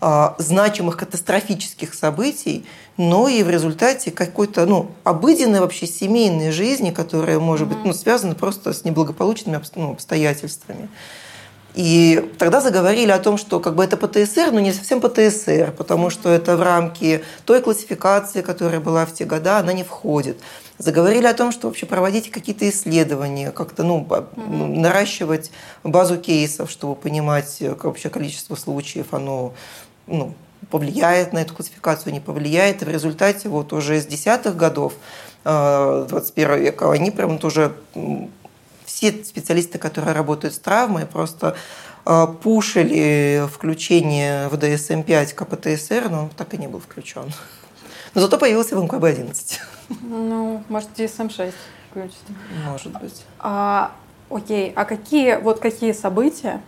[0.00, 7.38] а, значимых катастрофических событий, но и в результате какой-то ну, обыденной вообще семейной жизни, которая
[7.38, 10.88] может быть ну, связана просто с неблагополучными ну, обстоятельствами.
[11.74, 16.10] И тогда заговорили о том, что как бы это ПТСР, но не совсем ПТСР, потому
[16.10, 20.38] что это в рамки той классификации, которая была в те годы, она не входит.
[20.78, 24.78] Заговорили о том, что вообще проводить какие-то исследования, как-то ну, mm-hmm.
[24.78, 25.52] наращивать
[25.84, 29.52] базу кейсов, чтобы понимать как вообще количество случаев, оно
[30.06, 30.34] ну,
[30.70, 32.82] повлияет на эту классификацию, не повлияет.
[32.82, 34.94] И в результате вот уже с десятых годов
[35.44, 37.74] 21 э, века они прям тоже
[38.90, 41.56] все специалисты, которые работают с травмой, просто
[42.04, 47.32] э, пушили включение в DSM-5 КПТСР, но он так и не был включен.
[48.14, 49.58] Но зато появился в МКБ-11.
[50.02, 51.52] Ну, может, DSM-6
[51.90, 52.18] включит.
[52.64, 53.24] Может быть.
[53.38, 53.92] А,
[54.28, 56.60] окей, а какие, вот какие события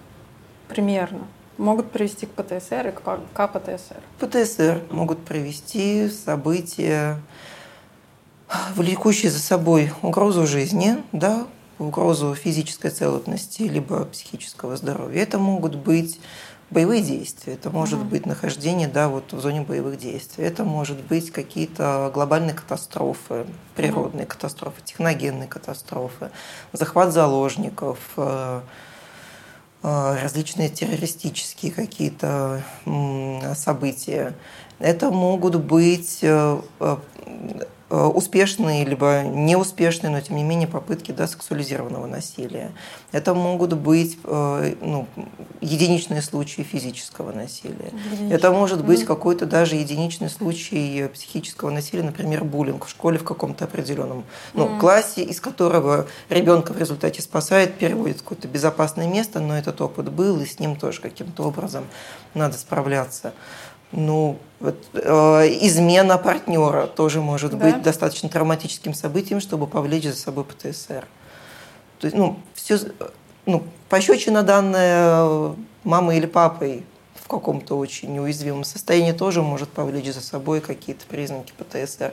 [0.69, 1.27] примерно
[1.59, 3.01] могут привести к ПТСР и к
[3.35, 4.01] КПТСР?
[4.21, 7.21] ПТСР могут привести события,
[8.77, 11.47] влекущие за собой угрозу жизни, да,
[11.89, 15.23] угрозу физической целостности либо психического здоровья.
[15.23, 16.21] Это могут быть
[16.71, 18.09] боевые действия, это может mm-hmm.
[18.09, 23.47] быть нахождение да, вот в зоне боевых действий, это может быть какие-то глобальные катастрофы,
[23.77, 24.29] природные mm-hmm.
[24.29, 26.31] катастрофы, техногенные катастрофы,
[26.73, 28.63] захват заложников, э,
[29.83, 32.63] различные террористические какие-то
[33.55, 34.35] события.
[34.79, 36.97] Это могут быть э, э,
[37.35, 37.65] Э,
[37.97, 42.73] успешные либо неуспешные, но тем не менее попытки да, сексуализированного насилия.
[43.13, 45.07] Это могут быть э, ну,
[45.61, 47.93] единичные случаи физического насилия.
[47.93, 48.35] Единичный.
[48.35, 49.07] Это может быть mm-hmm.
[49.07, 54.25] какой-то даже единичный случай психического насилия, например, буллинг в школе в каком-то определенном
[54.55, 54.81] ну, mm-hmm.
[54.81, 60.11] классе, из которого ребенка в результате спасает, переводит в какое-то безопасное место, но этот опыт
[60.11, 61.85] был, и с ним тоже каким-то образом
[62.35, 63.35] надо справляться.
[63.93, 65.01] Ну, вот, э,
[65.61, 67.59] измена партнера тоже может да?
[67.59, 71.07] быть достаточно травматическим событием, чтобы повлечь за собой ПТСР.
[71.99, 72.79] То есть, ну, все,
[73.45, 75.55] ну, пощечина данная
[75.85, 81.53] мамой или папой в каком-то очень уязвимом состоянии тоже может повлечь за собой какие-то признаки
[81.59, 82.13] ПТСР.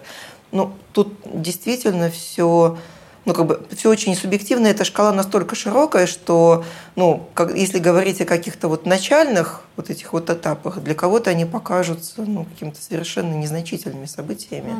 [0.51, 2.77] Ну, тут действительно все
[3.25, 6.63] ну, как бы все очень субъективно, эта шкала настолько широкая, что,
[6.95, 11.45] ну, как, если говорить о каких-то вот начальных вот этих вот этапах, для кого-то они
[11.45, 14.73] покажутся, ну, какими-то совершенно незначительными событиями.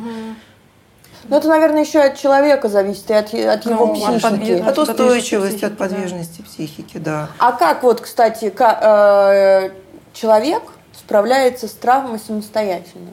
[1.28, 4.52] Ну, это, наверное, еще от человека зависит, и от, от его ну, психики.
[4.52, 6.44] От, от устойчивости, от подвижности да.
[6.44, 7.28] психики, да.
[7.38, 9.70] А как вот, кстати, э,
[10.14, 10.62] человек
[10.94, 13.12] справляется с травмой самостоятельно?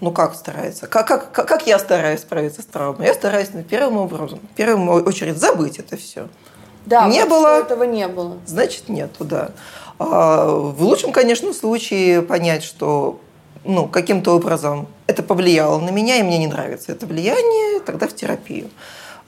[0.00, 0.86] Ну как старается?
[0.86, 3.06] Как, как, как я стараюсь справиться с травмой?
[3.06, 6.28] Я стараюсь на первым образом, в первую очередь забыть это все.
[6.86, 8.38] Да, не было, этого не было.
[8.46, 9.50] Значит, нету, да.
[9.98, 13.20] А в лучшем, конечно, случае понять, что
[13.64, 18.14] ну, каким-то образом это повлияло на меня, и мне не нравится это влияние, тогда в
[18.14, 18.70] терапию.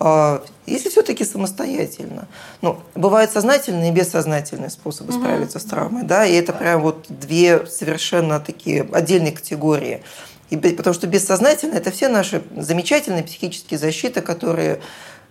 [0.05, 2.27] А если все-таки самостоятельно,
[2.61, 5.67] ну, бывают сознательные и бессознательные способы справиться угу.
[5.67, 10.03] с травмой, да, и это прям вот две совершенно такие отдельные категории.
[10.53, 14.81] И, потому что бессознательно это все наши замечательные психические защиты, которые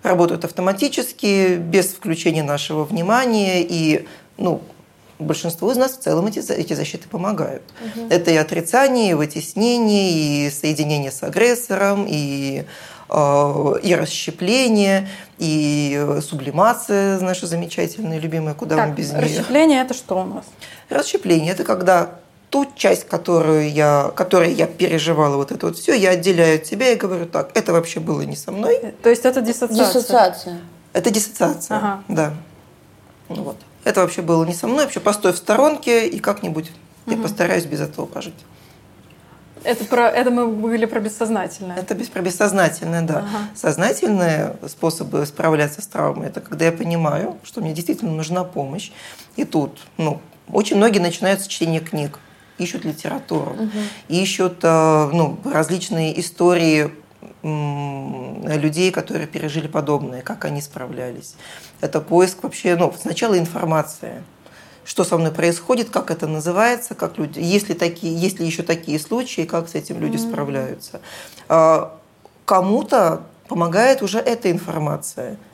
[0.01, 3.61] работают автоматически, без включения нашего внимания.
[3.61, 4.07] И
[4.37, 4.63] ну,
[5.19, 7.61] большинству из нас в целом эти, эти защиты помогают.
[7.95, 8.07] Угу.
[8.09, 12.65] Это и отрицание, и вытеснение, и соединение с агрессором, и
[13.09, 15.07] э, и расщепление,
[15.37, 19.21] и сублимация наша замечательная, любимая, куда так, мы без нее.
[19.21, 20.45] Расщепление это что у нас?
[20.89, 22.20] Расщепление это когда
[22.51, 26.91] ту часть, которую я, которой я переживала вот это вот все, я отделяю от себя
[26.91, 28.93] и говорю так, это вообще было не со мной.
[29.01, 29.87] То есть это диссоциация?
[29.87, 30.61] Диссоциация.
[30.93, 32.03] Это диссоциация, ага.
[32.09, 32.33] да.
[33.29, 33.57] Ну, вот.
[33.85, 36.71] Это вообще было не со мной, вообще постой в сторонке и как-нибудь
[37.05, 37.15] угу.
[37.15, 38.35] я постараюсь без этого пожить.
[39.63, 41.77] Это, про, это мы были про бессознательное.
[41.77, 43.19] Это без, про бессознательное, да.
[43.19, 43.37] Ага.
[43.55, 48.91] Сознательные способы справляться с травмой– это когда я понимаю, что мне действительно нужна помощь.
[49.37, 50.19] И тут ну,
[50.51, 52.19] очень многие начинают с чтения книг
[52.61, 53.79] ищут литературу, угу.
[54.07, 56.91] ищут э, ну, различные истории
[57.43, 61.35] людей, которые пережили подобное, как они справлялись.
[61.79, 64.23] Это поиск вообще, ну, сначала информация,
[64.85, 68.61] что со мной происходит, как это называется, как люди, есть ли, такие, есть ли еще
[68.63, 70.29] такие случаи, как с этим люди mm-hmm.
[70.29, 71.01] справляются.
[71.47, 71.97] А,
[72.45, 75.37] кому-то помогает уже эта информация–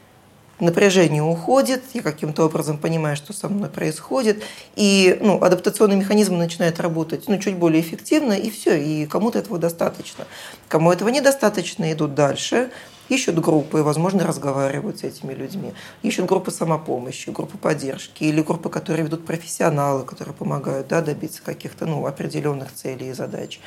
[0.59, 4.43] напряжение уходит, я каким-то образом понимаю, что со мной происходит,
[4.75, 9.57] и ну, адаптационный механизм начинает работать ну, чуть более эффективно, и все, и кому-то этого
[9.59, 10.25] достаточно.
[10.67, 12.71] Кому этого недостаточно, идут дальше,
[13.09, 19.05] ищут группы, возможно, разговаривают с этими людьми, ищут группы самопомощи, группы поддержки или группы, которые
[19.05, 23.59] ведут профессионалы, которые помогают да, добиться каких-то ну, определенных целей и задач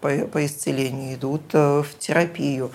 [0.00, 2.70] по, по исцелению, идут э, в терапию.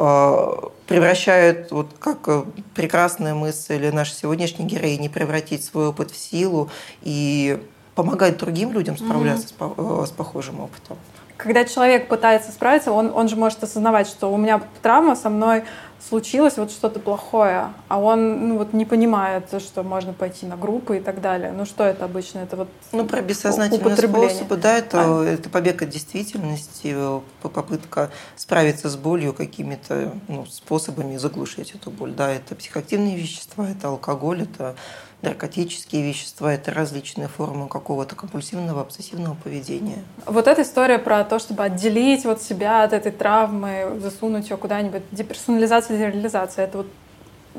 [0.00, 0.54] Э,
[0.86, 2.44] превращают, вот как э,
[2.76, 6.70] прекрасная мысль нашей сегодняшней героини, превратить свой опыт в силу
[7.02, 7.60] и
[7.96, 10.06] помогать другим людям справляться mm-hmm.
[10.06, 10.96] с, с похожим опытом.
[11.38, 15.62] Когда человек пытается справиться, он, он же может осознавать, что у меня травма со мной
[16.06, 20.98] случилось вот что-то плохое, а он ну, вот не понимает, что можно пойти на группы
[20.98, 21.52] и так далее.
[21.52, 22.40] Ну что это обычно?
[22.40, 25.24] Это вот Ну про бессознательные способы, да, это, а.
[25.24, 26.96] это побег от действительности,
[27.42, 32.12] попытка справиться с болью какими-то ну, способами заглушить эту боль.
[32.12, 34.74] Да, это психоактивные вещества, это алкоголь, это
[35.22, 40.04] наркотические вещества, это различные формы какого-то компульсивного, обсессивного поведения.
[40.26, 45.02] Вот эта история про то, чтобы отделить вот себя от этой травмы, засунуть ее куда-нибудь,
[45.10, 46.86] деперсонализация, дереализация, это вот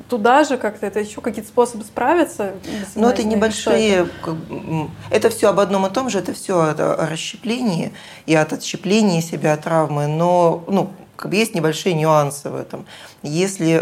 [0.08, 2.54] туда же как-то это еще какие-то способы справиться?
[2.96, 4.88] Но это небольшие, это?
[5.10, 7.92] это все об одном и том же, это все о расщеплении
[8.26, 12.86] и от отщепления себя от травмы, но ну, как бы есть небольшие нюансы в этом.
[13.24, 13.78] Если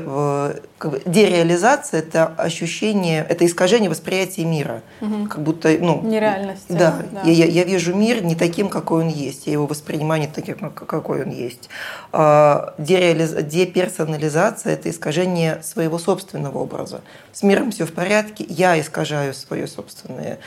[0.79, 4.81] как бы, дереализация– это ощущение, это искажение восприятия мира.
[5.01, 5.27] Угу.
[5.27, 6.01] Как будто, ну…
[6.01, 6.65] Нереальность.
[6.67, 7.21] Да, да.
[7.29, 9.45] Я, я вижу мир не таким, какой он есть.
[9.45, 11.69] Я его воспринимаю не таким, какой он есть.
[12.11, 13.33] А, дереализ...
[13.43, 17.01] Деперсонализация– это искажение своего собственного образа.
[17.33, 20.37] С миром все в порядке, я искажаю свое собственное Э,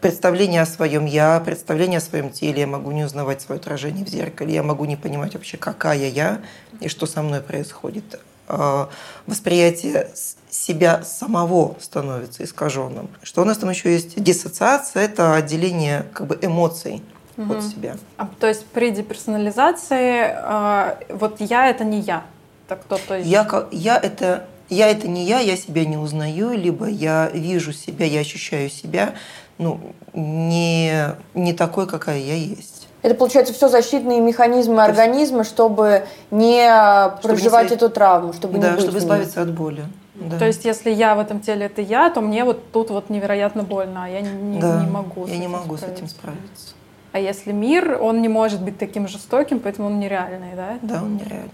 [0.00, 4.08] представление о своем я, представление о своем теле, я могу не узнавать свое отражение в
[4.08, 6.40] зеркале, я могу не понимать вообще, какая я
[6.80, 8.20] и что со мной происходит.
[8.48, 8.86] Э,
[9.26, 10.10] восприятие
[10.50, 13.08] себя самого становится искаженным.
[13.22, 14.20] Что у нас там еще есть?
[14.20, 17.02] Диссоциация– это отделение как бы эмоций
[17.36, 17.54] угу.
[17.54, 17.96] от себя.
[18.16, 22.24] А, то есть при деперсонализации э, вот я– это не я?
[22.66, 23.28] Так кто то есть...
[23.28, 28.06] Я, я– это я это не я, я себя не узнаю, либо я вижу себя,
[28.06, 29.14] я ощущаю себя,
[29.58, 29.80] ну,
[30.14, 32.88] не, не такой, какая я есть.
[33.02, 36.66] Это, получается, все защитные механизмы организма, чтобы не
[37.20, 37.76] чтобы проживать не...
[37.76, 39.84] эту травму, чтобы да, не быть чтобы избавиться от боли.
[40.14, 40.38] Да.
[40.38, 43.62] То есть, если я в этом теле это я, то мне вот тут вот невероятно
[43.62, 45.26] больно, а я не, да, не могу.
[45.26, 45.86] Я не могу справиться.
[45.86, 46.74] с этим справиться.
[47.12, 50.78] А если мир, он не может быть таким жестоким, поэтому он нереальный, да?
[50.82, 51.50] Да, он нереальный.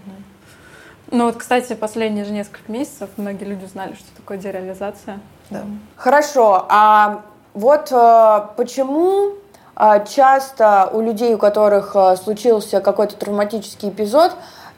[1.09, 5.19] Ну вот, кстати, последние же несколько месяцев многие люди узнали, что такое дереализация.
[5.49, 5.63] Да.
[5.95, 6.65] Хорошо.
[6.69, 7.21] А
[7.53, 9.31] вот э, почему
[9.75, 14.33] э, часто у людей, у которых э, случился какой-то травматический эпизод,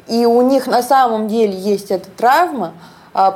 [0.07, 2.73] и у них на самом деле есть эта травма,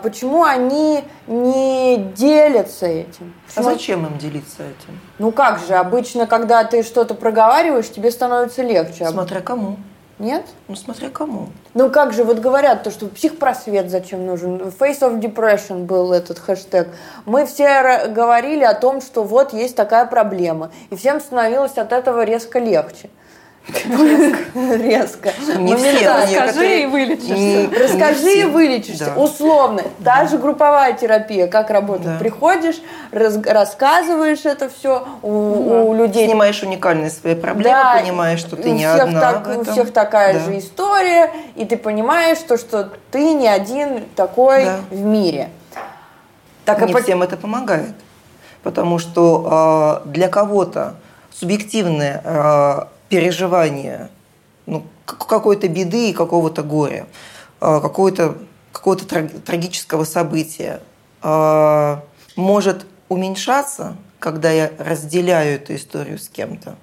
[0.01, 3.33] почему они не делятся этим?
[3.55, 4.99] А зачем им делиться этим?
[5.19, 9.07] Ну как же, обычно, когда ты что-то проговариваешь, тебе становится легче.
[9.07, 9.77] Смотря кому.
[10.23, 10.45] Нет?
[10.69, 11.49] Ну, смотря кому.
[11.73, 16.39] Ну, как же, вот говорят, то, что психпросвет зачем нужен, Face of Depression был этот
[16.39, 16.87] хэштег.
[17.25, 22.23] Мы все говорили о том, что вот есть такая проблема, и всем становилось от этого
[22.23, 23.09] резко легче.
[23.67, 25.31] Резко.
[25.57, 27.69] Не все, Расскажи и вылечишься.
[27.83, 29.13] Расскажи и вылечишься.
[29.15, 29.83] Условно.
[29.99, 32.19] Даже групповая терапия, как работает.
[32.19, 32.81] Приходишь,
[33.11, 36.27] рассказываешь это все у людей.
[36.27, 41.65] Снимаешь уникальные свои проблемы, понимаешь, что ты не одна У всех такая же история, и
[41.65, 45.49] ты понимаешь, то, что ты не один такой в мире.
[46.65, 47.93] Так не всем это помогает.
[48.61, 50.95] Потому что а, для кого-то
[51.33, 54.09] субъективное а, переживания
[54.65, 57.05] ну, какой-то беды и какого-то горя,
[57.59, 58.39] а, какого-то
[58.71, 60.81] какого трагического события.
[61.21, 62.03] А,
[62.35, 66.75] может уменьшаться, когда я разделяю эту историю с кем-то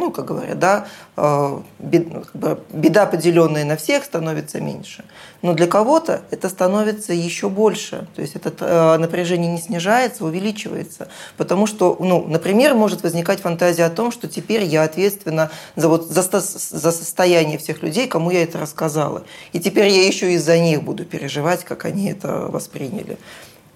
[0.00, 0.86] ну, как говорят, да,
[1.16, 5.04] э, беда, поделенная на всех, становится меньше.
[5.42, 8.08] Но для кого-то это становится еще больше.
[8.16, 11.08] То есть это э, напряжение не снижается, увеличивается.
[11.36, 16.08] Потому что, ну, например, может возникать фантазия о том, что теперь я ответственна за, вот,
[16.08, 19.24] за, за состояние всех людей, кому я это рассказала.
[19.52, 23.18] И теперь я еще из-за них буду переживать, как они это восприняли.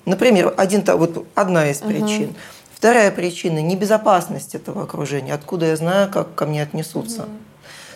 [0.06, 2.30] Например, один, вот одна из причин.
[2.30, 2.36] Угу.
[2.85, 5.32] Вторая причина– небезопасность этого окружения.
[5.32, 7.23] Откуда я знаю, как ко мне отнесутся.
[7.23, 7.31] Угу.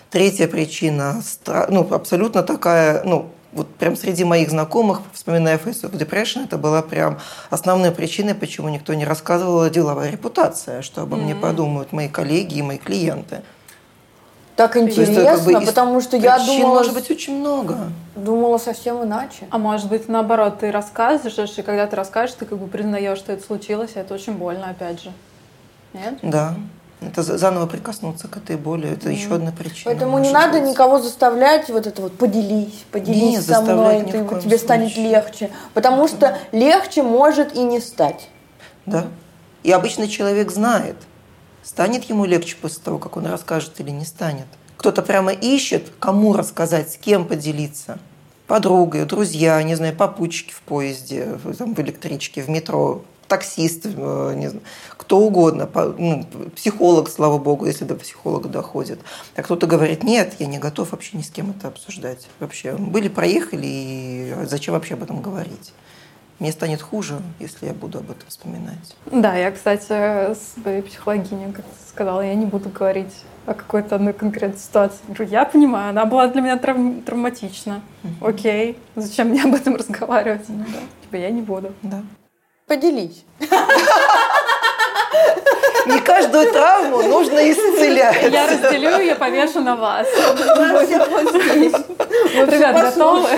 [0.09, 1.23] Третья причина–
[1.69, 6.81] ну, абсолютно такая, ну, вот прям среди моих знакомых, вспоминая Face of Depression, это была
[6.81, 7.19] прям
[7.51, 11.21] основной причиной, почему никто не рассказывал деловая репутация, что обо mm-hmm.
[11.21, 13.43] мне подумают мои коллеги и мои клиенты.
[14.59, 16.79] Так интересно, есть, как бы, потому что я думала...
[16.79, 17.79] может быть очень много.
[18.17, 19.47] Думала совсем иначе.
[19.51, 23.33] А может быть, наоборот, ты рассказываешь, и когда ты расскажешь, ты как бы признаешь, что
[23.33, 25.13] это случилось, и это очень больно, опять же.
[25.93, 26.19] Нет?
[26.23, 26.57] Да.
[27.01, 29.13] Это заново прикоснуться к этой боли, это mm.
[29.13, 29.83] еще одна причина.
[29.85, 30.71] Поэтому не надо быть.
[30.71, 34.59] никого заставлять вот это вот поделись, поделись Нет, со мной, ты, тебе случае.
[34.59, 35.51] станет легче.
[35.73, 38.29] Потому что легче может и не стать.
[38.87, 39.05] Да.
[39.63, 40.97] И обычный человек знает,
[41.69, 44.47] Станет ему легче после того, как он расскажет или не станет?
[44.79, 47.99] Кто-то прямо ищет, кому рассказать, с кем поделиться.
[48.47, 54.49] Подругой, друзья, не знаю, попутчики в поезде, там, в электричке, в метро, таксист, э, не
[54.49, 54.63] знаю,
[54.97, 55.69] кто угодно,
[55.99, 56.25] ну,
[56.57, 59.01] психолог, слава богу, если до психолога доходит.
[59.37, 62.29] А кто-то говорит, нет, я не готов вообще ни с кем это обсуждать.
[62.41, 65.75] Вообще, были, проехали, и зачем вообще об этом говорить?
[66.39, 68.97] Мне станет хуже, если я буду об этом вспоминать.
[69.07, 73.13] Да, я, кстати, своей психологине как сказала, я не буду говорить
[73.47, 74.99] о какой-то одной конкретной ситуации.
[75.09, 77.81] Я говорю, я понимаю, она была для меня травм- травматична.
[78.05, 78.29] Угу.
[78.29, 80.49] Окей, зачем мне об этом разговаривать?
[80.49, 80.79] Ну, да.
[81.03, 81.73] Типа я не буду.
[81.83, 82.03] Да.
[82.67, 83.25] Поделись.
[85.87, 88.31] Не каждую травму нужно исцелять.
[88.31, 90.07] Я разделю ее, повешу на вас.
[92.35, 93.29] Ребят, готовы?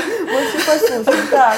[1.30, 1.56] Так.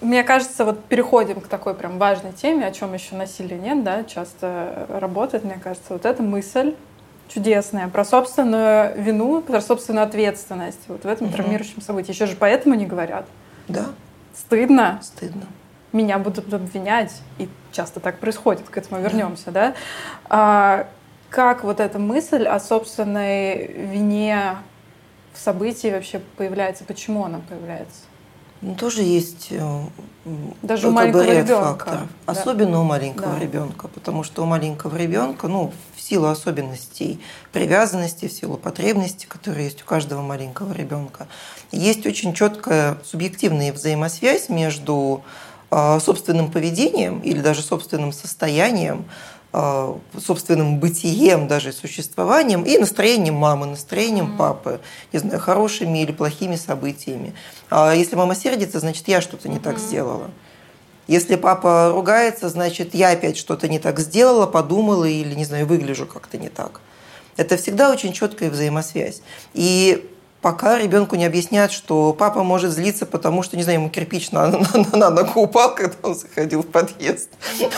[0.00, 4.04] Мне кажется, вот переходим к такой прям важной теме, о чем еще насилие нет, да,
[4.04, 6.74] часто работает, мне кажется, вот эта мысль
[7.28, 11.36] чудесное про собственную вину, про собственную ответственность вот в этом угу.
[11.36, 12.12] травмирующем событии.
[12.12, 13.26] Еще же поэтому не говорят.
[13.68, 13.86] Да.
[14.36, 15.00] Стыдно.
[15.02, 15.46] Стыдно.
[15.92, 19.68] Меня будут обвинять, и часто так происходит, к этому вернемся, да?
[19.68, 19.74] да?
[20.28, 20.86] А,
[21.30, 24.56] как вот эта мысль о собственной вине
[25.32, 26.84] в событии вообще появляется?
[26.84, 28.02] Почему она появляется?
[28.64, 29.80] Ну, тоже есть э,
[30.62, 31.84] даже у маленького ребенка.
[31.84, 32.08] Факторов.
[32.26, 32.32] Да.
[32.32, 33.38] Особенно у маленького да.
[33.38, 37.20] ребенка, потому что у маленького ребенка, ну, в силу особенностей
[37.52, 41.26] привязанности, в силу потребностей, которые есть у каждого маленького ребенка,
[41.72, 45.22] есть очень четкая субъективная взаимосвязь между
[45.70, 49.04] э, собственным поведением или даже собственным состоянием,
[50.18, 54.80] собственным бытием, даже существованием и настроением мамы, настроением папы,
[55.12, 57.34] не знаю, хорошими или плохими событиями.
[57.70, 60.30] А если мама сердится, значит, я что-то не так сделала.
[61.06, 66.06] Если папа ругается, значит, я опять что-то не так сделала, подумала или, не знаю, выгляжу
[66.06, 66.80] как-то не так.
[67.36, 69.20] Это всегда очень четкая взаимосвязь.
[69.52, 70.10] И
[70.44, 74.48] пока ребенку не объяснят, что папа может злиться, потому что, не знаю, ему кирпич на,
[74.48, 74.60] на,
[74.92, 77.30] на ногу упал, когда он заходил в подъезд.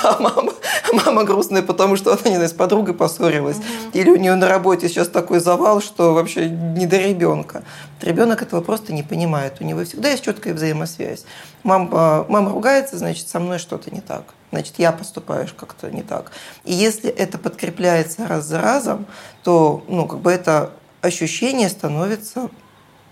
[0.02, 0.52] А мама,
[0.92, 3.58] мама грустная, потому что она, не знаю, с подругой поссорилась.
[3.92, 7.62] Или у нее на работе сейчас такой завал, что вообще не до ребенка.
[8.02, 9.60] Ребенок этого просто не понимает.
[9.60, 11.24] У него всегда есть четкая взаимосвязь.
[11.62, 14.24] Мама, мама ругается, значит, со мной что-то не так.
[14.50, 16.32] Значит, я поступаю как-то не так.
[16.64, 19.06] И если это подкрепляется раз за разом,
[19.44, 20.72] то ну, как бы это
[21.06, 22.50] ощущение становится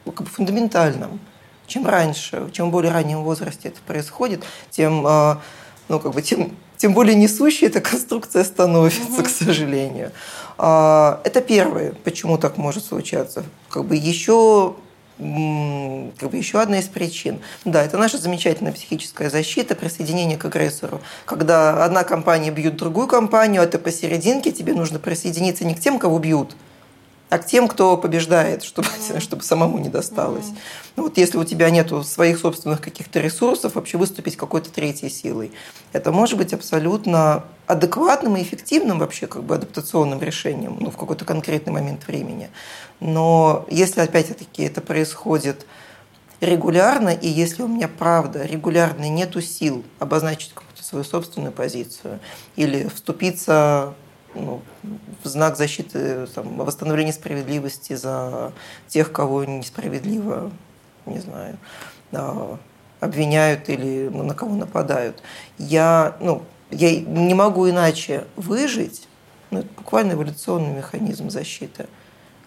[0.04, 1.20] ну, как бы фундаментальным.
[1.66, 5.40] Чем раньше, чем более раннем возрасте это происходит, тем, а,
[5.88, 10.12] ну, как бы, тем, тем более несущей эта конструкция становится, к сожалению.
[10.58, 13.44] А, это первое, почему так может случаться.
[13.70, 14.74] Как бы еще
[15.16, 17.38] как бы еще одна из причин.
[17.64, 21.00] Да, это наша замечательная психическая защита, присоединение к агрессору.
[21.24, 26.00] Когда одна компания бьет другую компанию, а ты посерединке, тебе нужно присоединиться не к тем,
[26.00, 26.56] кого бьют,
[27.30, 29.20] а к тем, кто побеждает, чтобы, mm-hmm.
[29.20, 30.46] чтобы самому не досталось.
[30.46, 30.92] Mm-hmm.
[30.96, 35.52] Ну, вот если у тебя нет своих собственных каких-то ресурсов, вообще выступить какой-то третьей силой,
[35.92, 41.24] это может быть абсолютно адекватным и эффективным вообще как бы адаптационным решением ну, в какой-то
[41.24, 42.50] конкретный момент времени.
[43.00, 45.66] Но если опять-таки это происходит
[46.40, 52.20] регулярно, и если у меня правда регулярно нету сил обозначить какую-то свою собственную позицию
[52.56, 53.94] или вступиться
[54.34, 54.62] ну,
[55.22, 58.52] в знак защиты, там, восстановления справедливости за
[58.88, 60.50] тех, кого несправедливо,
[61.06, 61.58] не знаю,
[62.12, 62.58] а,
[63.00, 65.22] обвиняют или на кого нападают.
[65.58, 69.08] Я, ну, я не могу иначе выжить,
[69.50, 71.86] ну, это буквально эволюционный механизм защиты,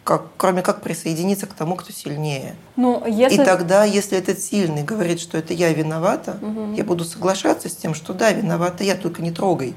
[0.04, 2.56] как, кроме как присоединиться к тому, кто сильнее.
[2.78, 3.42] Ну, если...
[3.42, 6.74] И тогда, если этот сильный говорит, что это я виновата, угу.
[6.74, 9.76] я буду соглашаться с тем, что да, виновата я, только не трогай.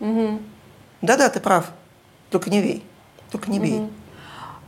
[0.00, 0.40] Угу.
[1.02, 1.70] Да-да, ты прав.
[2.30, 2.84] Только не бей.
[3.30, 3.78] Только не бей.
[3.80, 3.90] Угу.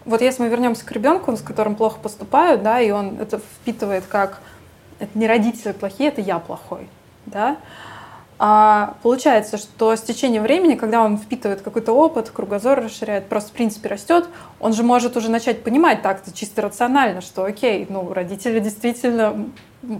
[0.06, 4.04] Вот если мы вернемся к ребенку, с которым плохо поступают, да, и он это впитывает
[4.06, 4.40] как
[4.98, 6.88] это не родители плохие, это я плохой,
[7.26, 7.56] да.
[8.42, 13.52] А получается, что с течением времени, когда он впитывает какой-то опыт, кругозор расширяет, просто в
[13.52, 14.28] принципе растет,
[14.60, 19.46] он же может уже начать понимать так-то чисто рационально, что окей, ну родители действительно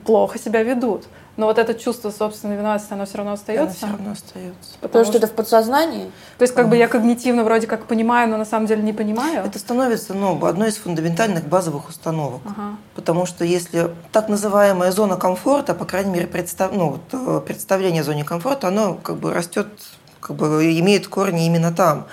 [0.05, 1.05] плохо себя ведут.
[1.37, 3.65] Но вот это чувство собственной виноватости, оно все равно остается.
[3.65, 4.71] Оно все равно остается.
[4.75, 6.05] Потому, Потому что, что это в подсознании.
[6.37, 9.45] То есть, как бы я когнитивно вроде как понимаю, но на самом деле не понимаю.
[9.47, 12.43] Это становится ну, одной из фундаментальных базовых установок.
[12.45, 12.77] Ага.
[12.95, 18.03] Потому что если так называемая зона комфорта, по крайней мере, представ, ну, вот, э, представление
[18.03, 19.69] о зоне комфорта, оно как бы растет,
[20.21, 22.07] как бы имеет корни именно там.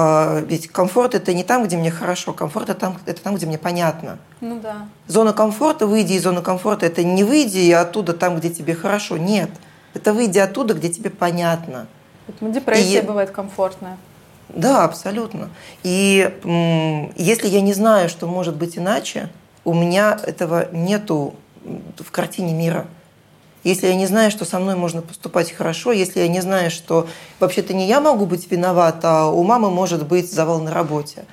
[0.00, 3.46] А, ведь комфорт это не там, где мне хорошо, комфорт это там, это там, где
[3.46, 4.18] мне понятно.
[4.40, 4.86] Ну да.
[5.08, 9.16] Зона комфорта, выйди из зоны комфорта, это не выйди оттуда там, где тебе хорошо.
[9.16, 9.50] Нет.
[9.94, 11.88] Это выйди оттуда, где тебе понятно.
[12.28, 13.04] Поэтому депрессия и...
[13.04, 13.98] бывает комфортная.
[14.50, 15.50] Да, абсолютно.
[15.82, 19.30] И если я не знаю, что может быть иначе,
[19.64, 21.34] у меня этого нету
[21.64, 22.86] в картине мира
[23.64, 27.08] если я не знаю, что со мной можно поступать хорошо, если я не знаю, что
[27.40, 31.24] вообще-то не я могу быть виноват, а у мамы может быть завал на работе.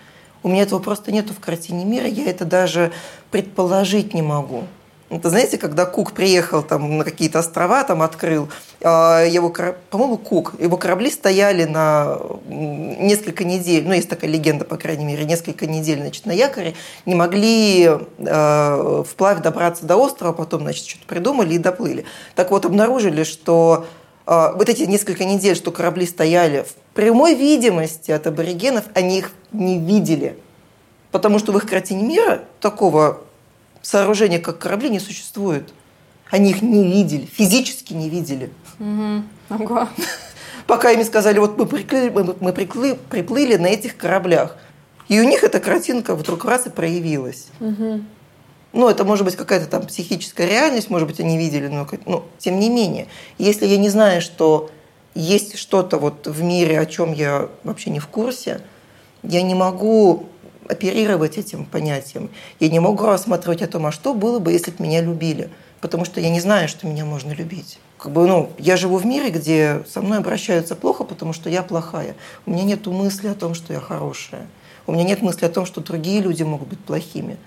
[0.43, 2.91] У меня этого просто нету в картине мира, я это даже
[3.31, 4.64] предположить не могу.
[5.07, 8.49] Это знаете, когда Кук приехал там на какие-то острова, там открыл,
[8.82, 9.53] а, его,
[9.91, 12.18] по-моему, Кук, его корабли стояли на
[12.48, 16.73] несколько недель, ну, есть такая легенда, по крайней мере, несколько недель, значит, на якоре,
[17.06, 17.88] не могли
[18.18, 22.06] э, вплавь добраться до острова, потом, значит, что-то придумали и доплыли.
[22.34, 23.86] Так вот, обнаружили, что
[24.26, 29.32] э, вот эти несколько недель, что корабли стояли в прямой видимости от аборигенов, они их
[29.52, 30.40] не видели.
[31.11, 33.22] Потому что в их картине мира такого
[33.85, 35.71] сооружения, как корабли, не существует.
[36.31, 38.49] Они их не видели, физически не видели.
[38.79, 39.63] Угу.
[39.63, 39.87] Ого.
[40.67, 44.57] Пока им сказали, вот мы, приплыли, мы, мы приплыли, приплыли на этих кораблях.
[45.07, 47.47] И у них эта картинка вдруг раз и проявилась.
[47.59, 48.01] Угу.
[48.73, 52.59] Ну, это может быть какая-то там психическая реальность, может быть, они видели, но, но тем
[52.59, 53.07] не менее,
[53.37, 54.71] если я не знаю, что
[55.13, 58.61] есть что-то вот в мире, о чем я вообще не в курсе,
[59.21, 60.27] я не могу
[60.67, 62.29] оперировать этим понятием.
[62.59, 65.49] Я не могу рассматривать о том, а что было бы, если бы меня любили.
[65.81, 67.79] Потому что я не знаю, что меня можно любить.
[67.97, 71.63] Как бы, ну, я живу в мире, где со мной обращаются плохо, потому что я
[71.63, 72.15] плохая.
[72.45, 74.47] У меня нет мысли о том, что я хорошая.
[74.87, 77.37] У меня нет мысли о том, что другие люди могут быть плохими.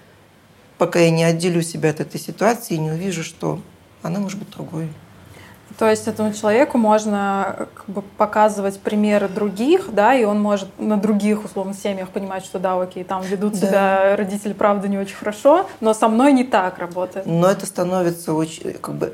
[0.77, 3.61] Пока я не отделю себя от этой ситуации и не увижу, что
[4.03, 4.89] она может быть другой.
[5.79, 10.97] То есть этому человеку можно как бы, показывать примеры других, да, и он может на
[10.97, 13.67] других, условно, семьях понимать, что да, окей, там ведут да.
[13.67, 17.27] себя родители, правда, не очень хорошо, но со мной не так работает.
[17.27, 19.13] Но это становится очень, как бы,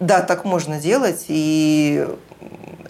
[0.00, 2.08] да, так можно делать, и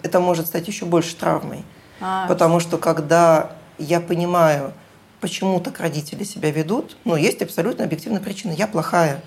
[0.01, 1.65] это может стать еще больше травмой.
[1.99, 4.71] А, потому что когда я понимаю,
[5.19, 9.21] почему так родители себя ведут, ну, есть абсолютно объективная причина, я плохая.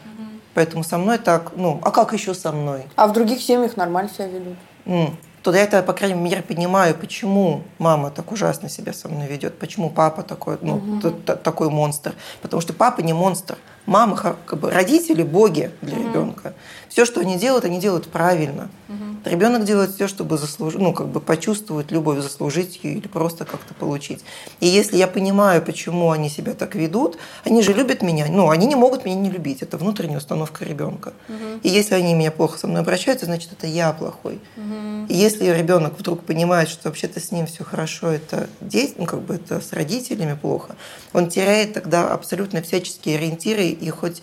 [0.59, 2.83] Поэтому со мной так, ну, а как еще со мной?
[2.97, 4.57] А в других семьях нормально себя ведут?
[4.87, 5.15] Mm.
[5.45, 9.57] То я это, по крайней мере, понимаю, почему мама так ужасно себя со мной ведет,
[9.61, 11.11] почему папа такой, ну, угу.
[11.11, 12.13] такой монстр.
[12.43, 13.57] Потому что папа не монстр.
[13.89, 16.09] Мама, как бы родители боги для угу.
[16.09, 16.53] ребенка.
[16.91, 18.69] Все, что они делают, они делают правильно.
[18.89, 19.31] Угу.
[19.31, 23.73] Ребенок делает все, чтобы заслужить, ну, как бы почувствовать любовь, заслужить ее или просто как-то
[23.73, 24.23] получить.
[24.61, 28.67] И если я понимаю, почему они себя так ведут, они же любят меня, ну, они
[28.67, 29.63] не могут меня не любить.
[29.63, 31.15] Это внутренняя установка ребенка.
[31.29, 31.61] Угу.
[31.63, 34.41] И если они меня плохо со мной обращаются, значит, это я плохой.
[34.57, 35.07] Угу.
[35.09, 39.23] И если ребенок вдруг понимает, что вообще-то с ним все хорошо, это дети, ну, как
[39.23, 40.77] бы это с родителями плохо,
[41.15, 44.23] он теряет тогда абсолютно всяческие ориентиры и хоть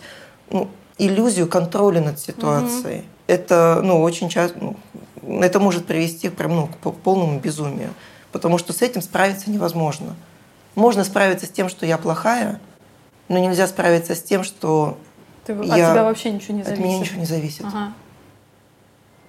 [0.50, 0.68] ну,
[0.98, 2.98] иллюзию контроля над ситуацией.
[2.98, 3.06] Угу.
[3.26, 4.76] Это, ну, очень часто, ну,
[5.40, 7.90] это может привести прям, ну, к полному безумию,
[8.32, 10.14] потому что с этим справиться невозможно.
[10.74, 12.60] Можно справиться с тем, что я плохая,
[13.28, 14.98] но нельзя справиться с тем, что
[15.44, 16.78] Ты, я, от тебя вообще ничего не зависит.
[16.78, 17.64] От меня ничего не зависит.
[17.64, 17.92] Ага.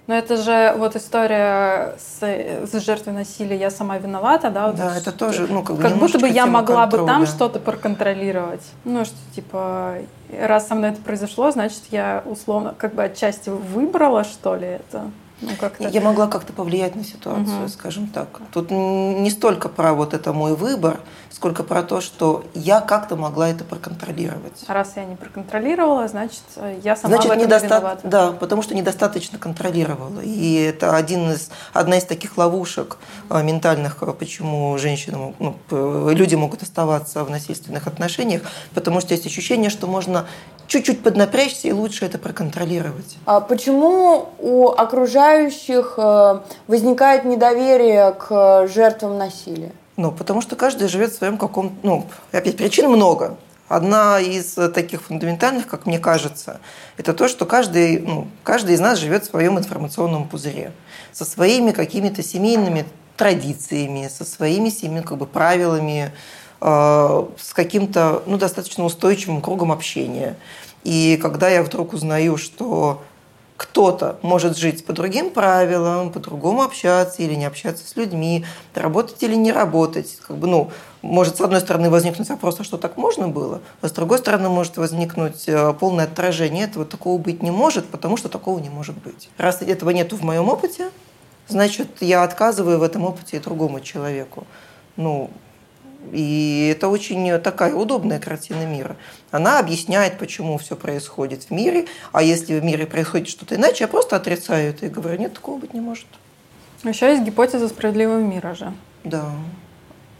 [0.08, 4.68] Но это же вот история с, с жертвой насилия, я сама виновата, да?
[4.68, 7.02] Вот да, это тоже, ну, как, как будто бы я могла контроля.
[7.02, 8.62] бы там что-то проконтролировать.
[8.84, 9.96] Ну, что типа,
[10.32, 15.10] раз со мной это произошло, значит, я условно как бы отчасти выбрала, что ли, это.
[15.40, 15.50] Ну.
[15.78, 17.68] Я могла как-то повлиять на ситуацию, угу.
[17.68, 18.40] скажем так.
[18.52, 21.00] Тут не столько про вот это мой выбор,
[21.30, 24.64] сколько про то, что я как-то могла это проконтролировать.
[24.66, 26.42] А раз я не проконтролировала, значит,
[26.82, 27.66] я сама значит, в этом недоста...
[27.66, 28.08] виновата.
[28.08, 30.20] Да, потому что недостаточно контролировала.
[30.20, 32.98] И это один из, одна из таких ловушек
[33.30, 33.38] угу.
[33.38, 35.56] ментальных, а, почему женщины, ну,
[36.10, 38.42] люди могут оставаться в насильственных отношениях,
[38.74, 40.26] потому что есть ощущение, что можно
[40.68, 43.16] чуть-чуть поднапрячься и лучше это проконтролировать.
[43.24, 49.72] А почему у окружающих э, возникает недоверие к э, жертвам насилия?
[49.96, 51.76] Ну, потому что каждый живет в своем каком...
[51.82, 53.36] Ну, опять, причин много.
[53.66, 56.60] Одна из таких фундаментальных, как мне кажется,
[56.96, 60.72] это то, что каждый, ну, каждый из нас живет в своем информационном пузыре
[61.12, 62.86] со своими какими-то семейными
[63.16, 66.12] традициями, со своими семейными как бы, правилами, Э,
[66.60, 70.36] с каким-то ну, достаточно устойчивым кругом общения.
[70.84, 73.02] И когда я вдруг узнаю, что
[73.58, 79.34] кто-то может жить по другим правилам, по-другому общаться или не общаться с людьми, работать или
[79.34, 80.16] не работать.
[80.26, 80.70] Как бы, ну,
[81.02, 84.48] может, с одной стороны, возникнуть вопрос, а что так можно было, а с другой стороны,
[84.48, 88.96] может возникнуть э, полное отражение этого, такого быть не может, потому что такого не может
[88.96, 89.28] быть.
[89.38, 90.90] Раз этого нету в моем опыте,
[91.48, 94.46] значит, я отказываю в этом опыте и другому человеку.
[94.96, 95.30] Ну,
[96.12, 98.96] и это очень такая удобная картина мира.
[99.30, 101.86] Она объясняет, почему все происходит в мире.
[102.12, 105.58] А если в мире происходит что-то иначе, я просто отрицаю это и говорю, нет, такого
[105.58, 106.06] быть не может.
[106.84, 108.72] Еще есть гипотеза справедливого мира же.
[109.04, 109.30] Да.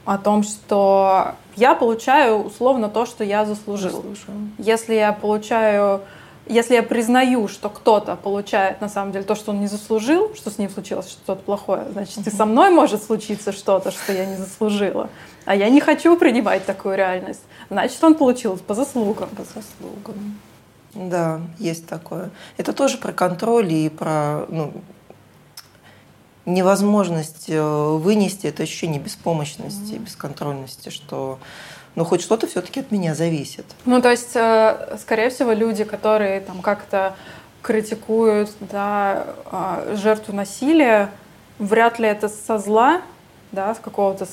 [0.04, 3.90] О том, что я получаю условно то, что я заслужил.
[3.90, 4.34] Заслужил.
[4.58, 6.02] Если я получаю
[6.48, 10.50] если я признаю, что кто-то получает на самом деле то, что он не заслужил, что
[10.50, 14.36] с ним случилось что-то плохое, значит, и со мной может случиться что-то, что я не
[14.36, 15.10] заслужила.
[15.48, 17.40] А я не хочу принимать такую реальность.
[17.70, 19.30] Значит, он получил по заслугам.
[19.30, 20.38] По заслугам.
[20.92, 22.28] Да, есть такое.
[22.58, 24.74] Это тоже про контроль и про ну,
[26.44, 30.04] невозможность э, вынести это ощущение беспомощности, mm-hmm.
[30.04, 31.38] бесконтрольности, что
[31.94, 33.64] но хоть что-то все-таки от меня зависит.
[33.86, 37.16] Ну, то есть, э, скорее всего, люди, которые там как-то
[37.62, 41.10] критикуют да, а, жертву насилия,
[41.58, 43.00] вряд ли это со зла,
[43.50, 44.28] да, с какого-то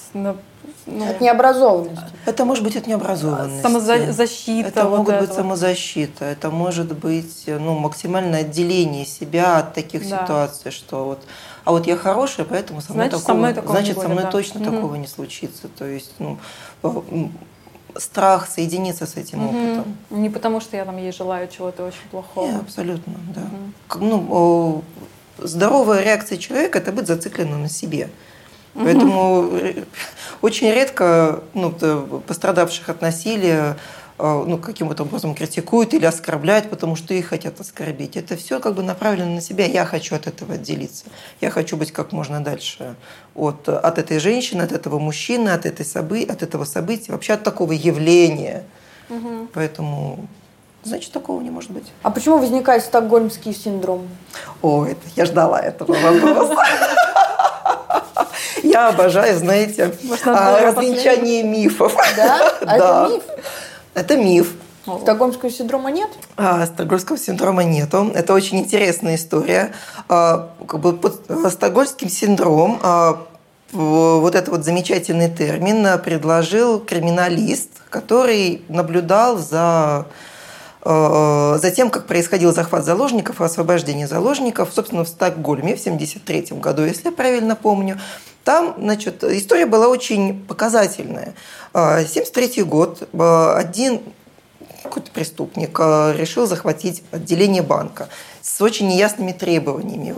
[0.85, 2.03] ну, от необразованности.
[2.25, 3.61] Это может быть от необразованности.
[3.61, 4.67] Самозащита.
[4.67, 5.37] Это вот могут это быть вот.
[5.37, 6.25] самозащита.
[6.25, 10.23] Это может быть ну, максимальное отделение себя от таких Да.
[10.23, 11.19] ситуаций, что вот
[11.63, 14.07] а вот я хорошая, поэтому со мной Значит, со такого, мной такого не значит, со
[14.07, 14.29] мной да.
[14.31, 14.71] точно Мгм.
[14.75, 15.67] такого не случится.
[15.67, 16.37] То есть, ну,
[17.97, 19.47] страх соединиться с этим Мгм.
[19.49, 19.97] опытом.
[20.11, 22.47] Не потому, что я там ей желаю чего-то очень плохого.
[22.51, 23.41] Не, абсолютно, да.
[23.87, 24.83] К- Ну,
[25.39, 28.09] здоровая реакция человека– это быть зацикленным на себе.
[28.75, 29.83] Поэтому э,
[30.41, 33.77] очень редко ну, пострадавших от насилия
[34.19, 38.17] э, ну, каким-то образом критикуют или оскорбляют, потому что их хотят оскорбить.
[38.17, 39.65] Это все как бы направлено на себя.
[39.65, 41.05] Я хочу от этого отделиться.
[41.39, 42.95] Я хочу быть как можно дальше
[43.33, 47.43] от, от этой женщины, от этого мужчины, от, этой собы, от этого события, вообще от
[47.43, 48.65] такого явления.
[49.53, 50.27] Поэтому,
[50.83, 51.85] значит, такого не может быть.
[52.01, 54.07] А почему возникает стокгольмский синдром?
[54.61, 56.55] О, это я ждала этого вопроса.
[58.63, 59.93] Я обожаю, знаете,
[60.25, 61.95] а, развенчание мифов.
[62.15, 62.53] Да?
[62.61, 63.23] А это миф?
[63.93, 64.53] Это миф.
[65.01, 66.09] Стокгольмского синдрома нет?
[66.37, 68.11] А, Стокгольмского синдрома нету.
[68.13, 69.73] Это очень интересная история.
[70.07, 73.25] А, Как бы под а, стокгольмским синдром а,
[73.71, 80.05] вот этот вот замечательный термин предложил криминалист, который наблюдал за
[80.83, 86.57] э, за тем, как происходил захват заложников и освобождение заложников, собственно, в Стокгольме в 1973
[86.59, 87.99] году, если я правильно помню.
[88.45, 91.33] Там, значит, история была очень показательная.
[91.73, 93.09] 1973 год.
[93.11, 94.01] э, Один
[94.83, 98.07] какой-то преступник э, решил захватить отделение банка
[98.41, 100.13] с очень неясными требованиями.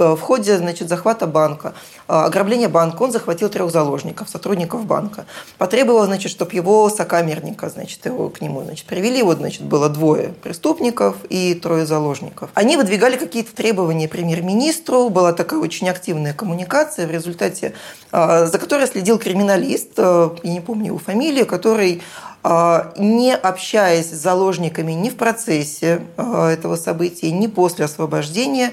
[0.00, 1.74] В ходе значит, захвата банка,
[2.08, 5.26] э, ограбления банка, он захватил трех заложников, сотрудников банка.
[5.58, 9.22] Потребовал, значит, чтобы его сокамерника, значит, его к нему значит, привели.
[9.22, 12.50] Вот, значит, было двое преступников и трое заложников.
[12.54, 17.74] Они выдвигали какие-то требования премьер-министру, была такая очень активная коммуникация, в результате,
[18.12, 22.02] э, за которой следил криминалист, э, я не помню его фамилию, который
[22.42, 28.72] не общаясь с заложниками ни в процессе этого события, ни после освобождения,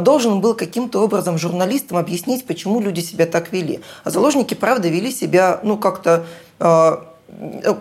[0.00, 3.80] должен был каким-то образом журналистам объяснить, почему люди себя так вели.
[4.04, 6.24] А заложники, правда, вели себя, ну, как-то
[6.58, 7.74] а, э,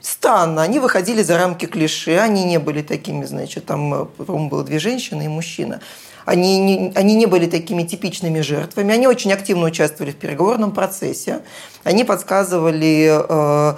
[0.00, 0.62] странно.
[0.62, 4.78] Они выходили за рамки клише, они не были такими, значит, там, э, по-моему, было две
[4.78, 5.80] женщины и мужчина.
[6.24, 8.94] Они не, они не были такими типичными жертвами.
[8.94, 11.40] Они очень активно участвовали в переговорном процессе.
[11.82, 13.74] Они подсказывали э, э,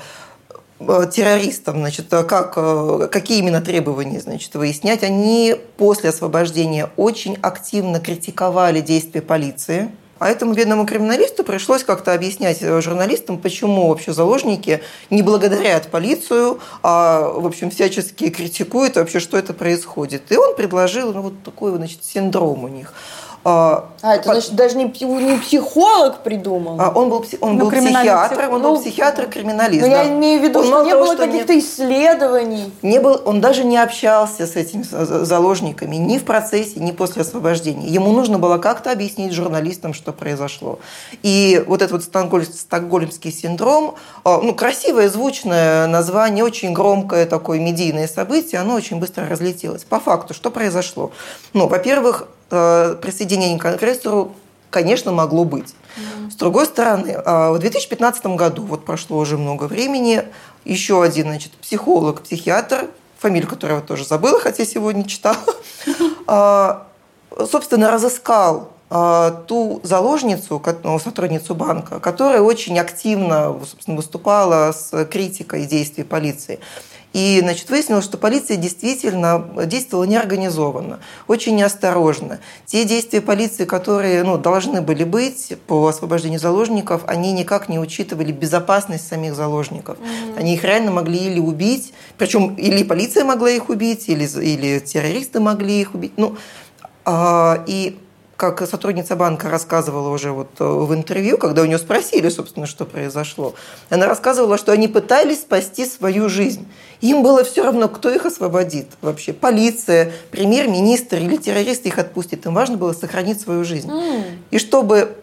[0.79, 5.03] террористам, значит, э, как, э, какие именно требования значит, выяснять.
[5.03, 9.91] Они после освобождения очень активно критиковали действия полиции.
[10.19, 14.81] А этому бедному криминалисту пришлось как-то объяснять э, журналистам, почему вообще заложники
[15.11, 20.33] не благодарят полицию, а, в общем, всячески критикуют вообще, что это происходит.
[20.33, 22.95] И он предложил ну, вот такой, значит, синдром у них.
[23.49, 26.81] А, А, это под- значит, даже не, не психолог придумал.
[26.81, 29.83] а, он был, он Ну, был психиатр, псих- он ну, был психиатр-криминалист.
[29.87, 30.03] Но да.
[30.03, 32.73] я имею в виду, Он что не того, было что не- каких-то исследований.
[32.83, 37.23] не был, он даже не общался с этими за- заложниками ни в процессе, ни после
[37.23, 37.87] освобождения.
[37.87, 40.81] Ему нужно было как-то объяснить журналистам, что произошло.
[41.23, 43.95] И вот этот вот стокгольм- стокгольмский синдром,
[44.25, 49.85] а, ну, красивое, звучное название, очень громкое такое медийное событие, оно очень быстро разлетелось.
[49.85, 51.13] По факту, что произошло?
[51.53, 54.35] Ну, во-первых, присоединение к агрессору,
[54.71, 55.75] конечно, могло быть.
[56.31, 60.23] С другой стороны, а, в 2015 году, вот прошло уже много времени,
[60.65, 65.39] еще один значит, психолог, психиатр, фамилию которого тоже забыла, хотя сегодня читала,
[66.27, 66.87] а,
[67.51, 75.65] собственно, разыскал а, ту заложницу, ну, сотрудницу банка, которая очень активно собственно, выступала с критикой
[75.67, 76.61] действий полиции.
[77.17, 82.41] И значит, выяснилось, что полиция действительно действовала неорганизованно, очень неосторожно.
[82.67, 88.33] Те действия полиции, которые ну, должны были быть по освобождению заложников, они никак не учитывали
[88.33, 89.97] безопасность самих заложников.
[90.37, 95.41] Они их реально могли или убить, причем или полиция могла их убить, или, или террористы
[95.41, 96.13] могли их убить.
[96.19, 96.37] Ну,
[97.07, 97.97] а, и
[98.37, 102.85] как сотрудница банка рассказывала уже вот э, в интервью, когда у нее спросили, собственно, что
[102.85, 103.55] произошло,
[103.89, 106.67] она рассказывала, что они пытались спасти свою жизнь.
[107.01, 109.33] Им было все равно, кто их освободит вообще.
[109.33, 112.45] Полиция, премьер-министр или террористы их отпустят.
[112.47, 113.91] Им важно было сохранить свою жизнь.
[114.51, 115.17] И чтобы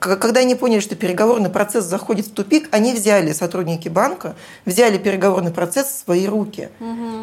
[0.00, 4.34] когда они поняли, что переговорный процесс заходит в тупик, они взяли, сотрудники банка,
[4.66, 6.70] взяли переговорный процесс в свои руки.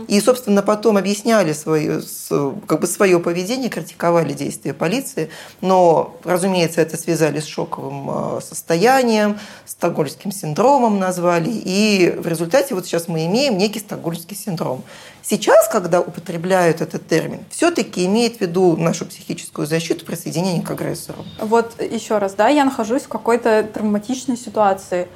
[0.07, 5.29] И, собственно, потом объясняли свое, с- как бы свое поведение, критиковали действия полиции.
[5.59, 11.49] Но, разумеется, это связали с шоковым э, состоянием, стокгольмским синдромом назвали.
[11.51, 14.83] И в результате вот сейчас мы имеем некий стокгольмский синдром.
[15.29, 21.25] Сейчас, когда употребляют этот термин, все-таки имеет в виду нашу психическую защиту присоединения к агрессору.
[21.41, 25.09] Вот еще раз, да, я нахожусь в какой-то травматичной ситуации,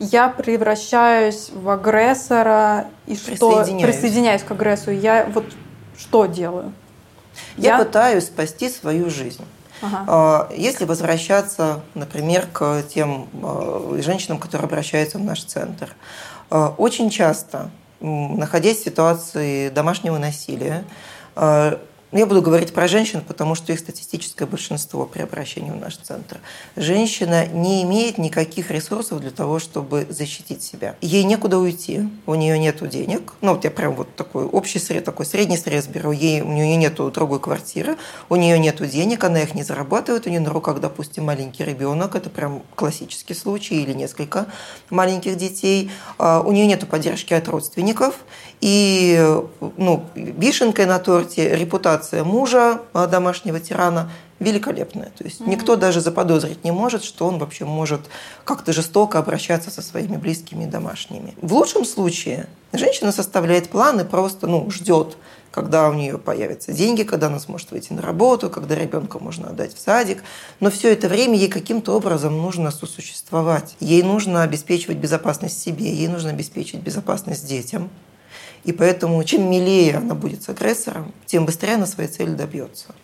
[0.00, 5.44] я превращаюсь в агрессора и что присоединяюсь к агрессору, я вот
[5.96, 6.72] что делаю?
[7.56, 9.44] Я, я пытаюсь спасти свою жизнь.
[9.80, 10.04] Ага.
[10.08, 15.94] А, если возвращаться, например, к тем а, женщинам, которые обращаются в наш центр,
[16.50, 17.70] а, очень часто,
[18.02, 20.84] находясь в ситуации домашнего насилия,
[22.12, 25.96] ну, я буду говорить про женщин, потому что их статистическое большинство при обращении в наш
[25.96, 26.40] центр.
[26.76, 30.94] Женщина не имеет никаких ресурсов для того, чтобы защитить себя.
[31.00, 33.32] Ей некуда уйти, у нее нет денег.
[33.40, 36.12] Ну, вот я прям вот такой общий срез, такой средний срез беру.
[36.12, 37.96] Ей, у нее нет другой квартиры,
[38.28, 42.14] у нее нет денег, она их не зарабатывает, у нее на руках, допустим, маленький ребенок,
[42.14, 44.46] это прям классический случай, или несколько
[44.90, 45.90] маленьких детей.
[46.18, 48.16] А, у нее нет поддержки от родственников,
[48.60, 49.18] и
[49.78, 55.12] ну, вишенкой на торте репутация мужа а, домашнего тирана великолепная.
[55.16, 55.48] То есть mm-hmm.
[55.48, 58.00] никто даже заподозрить не может, что он вообще может
[58.44, 61.34] как-то жестоко обращаться со своими близкими и домашними.
[61.40, 65.16] В лучшем случае женщина составляет планы, просто ну, ждет,
[65.52, 69.74] когда у нее появятся деньги, когда она сможет выйти на работу, когда ребенка можно отдать
[69.74, 70.24] в садик.
[70.60, 73.76] Но все это время ей каким-то образом нужно сосуществовать.
[73.78, 77.90] Ей нужно обеспечивать безопасность себе, ей нужно обеспечить безопасность детям.
[78.64, 82.94] И поэтому чем милее она будет с агрессором, тем быстрее она своей цели добьется.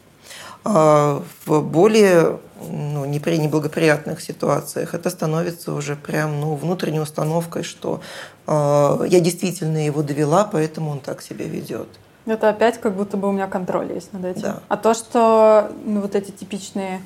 [0.64, 8.00] А в более ну, неблагоприятных ситуациях это становится уже прям ну, внутренней установкой, что
[8.46, 11.88] э, я действительно его довела, поэтому он так себя ведет.
[12.26, 14.42] Это опять как будто бы у меня контроль есть над этим.
[14.42, 14.60] Да.
[14.68, 17.00] А то, что ну, вот эти типичные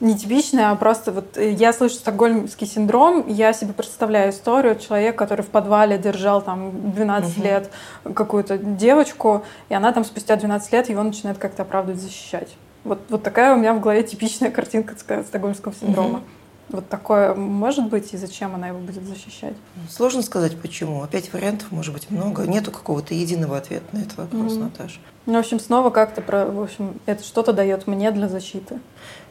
[0.00, 5.42] нетипичная, а просто вот э, я слышу стокгольмский синдром, я себе представляю историю человека, который
[5.42, 7.44] в подвале держал там 12 угу.
[7.44, 7.70] лет
[8.14, 12.56] какую-то девочку, и она там спустя 12 лет его начинает как-то оправдывать, защищать.
[12.84, 16.18] Вот, вот такая у меня в голове типичная картинка стокгольмского синдрома.
[16.18, 16.24] Угу.
[16.68, 19.54] Вот такое может быть, и зачем она его будет защищать?
[19.88, 21.02] Сложно сказать, почему.
[21.02, 22.44] Опять вариантов может быть много.
[22.44, 24.62] Нету какого-то единого ответа на этот вопрос, mm-hmm.
[24.62, 24.98] Наташа.
[25.26, 28.80] Ну, в общем, снова как-то про, в общем, это что-то дает мне для защиты.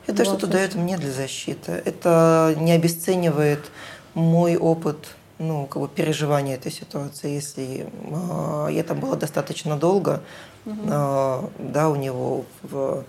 [0.07, 1.71] Это что-то дает мне для защиты.
[1.71, 3.71] Это не обесценивает
[4.13, 10.21] мой опыт ну, как бы переживания этой ситуации, если э, я там была достаточно долго,
[10.65, 10.77] угу.
[10.85, 13.03] э, да, у него в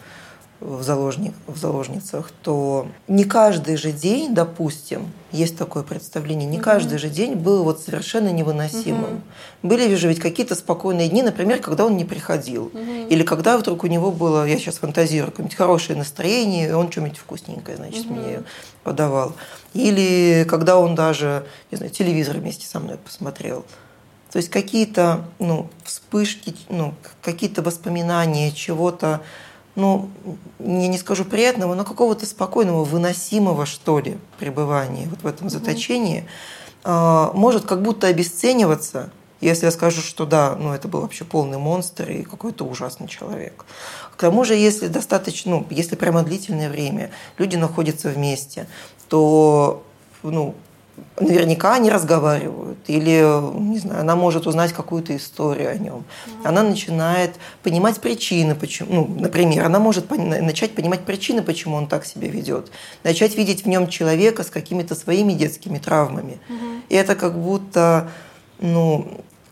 [0.61, 6.65] в, заложник, в заложницах, то не каждый же день, допустим, есть такое представление, не угу.
[6.65, 9.15] каждый же день был вот совершенно невыносимым.
[9.15, 9.21] Угу.
[9.65, 12.67] Были же ведь какие-то спокойные дни, например, когда он не приходил.
[12.67, 13.09] Угу.
[13.11, 17.19] Или когда вдруг у него было, я сейчас фантазирую, какое-нибудь хорошее настроение, и он что-нибудь
[17.19, 18.15] вкусненькое, значит, угу.
[18.15, 18.43] мне
[18.83, 19.35] подавал.
[19.75, 23.65] Или когда он даже, не знаю, телевизор вместе со мной посмотрел.
[24.33, 29.23] То есть какие-то ну, вспышки, ну, какие-то воспоминания чего-то,
[29.77, 30.09] ну,
[30.59, 36.23] я не скажу приятного, но какого-то спокойного, выносимого, что ли, пребывания вот в этом заточении,
[36.23, 36.27] mm
[36.85, 42.09] может как будто обесцениваться, если я скажу, что да, ну это был вообще полный монстр
[42.11, 43.65] и какой-то ужасный человек.
[44.17, 48.69] К тому же, если достаточно, ну, если прямо длительное время люди находятся вместе,
[49.09, 49.83] то
[50.23, 50.55] ну,
[51.21, 53.23] наверняка они разговаривают, или,
[53.59, 56.05] не знаю, она может узнать какую-то историю о нем.
[56.45, 62.05] Она начинает понимать причины, почему, ну, например, она может начать понимать причины, почему он так
[62.05, 62.71] себя ведет,
[63.05, 66.39] начать видеть в нем человека с какими-то своими детскими травмами.
[66.89, 68.11] И это как будто,
[68.61, 69.07] ну,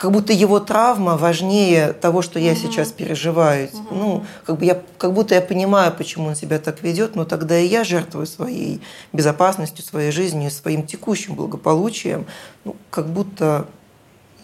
[0.05, 2.61] как будто его травма важнее того, что я угу.
[2.61, 3.71] сейчас переживаю.
[3.73, 3.95] Угу.
[3.95, 7.59] Ну, как бы я, как будто я понимаю, почему он себя так ведет, но тогда
[7.59, 8.83] и я жертвую своей
[9.15, 12.27] безопасностью, своей жизнью, своим текущим благополучием,
[12.67, 13.67] ну, как будто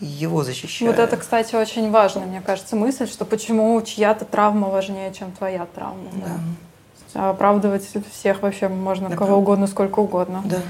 [0.01, 0.93] его защищаю.
[0.93, 5.67] Вот это, кстати, очень важная, мне кажется, мысль, что почему чья-то травма важнее, чем твоя
[5.75, 6.09] травма.
[6.15, 6.41] Да.
[7.13, 7.29] да.
[7.29, 9.43] Оправдывать всех вообще можно, да, кого правда.
[9.43, 10.41] угодно, сколько угодно.
[10.47, 10.63] Да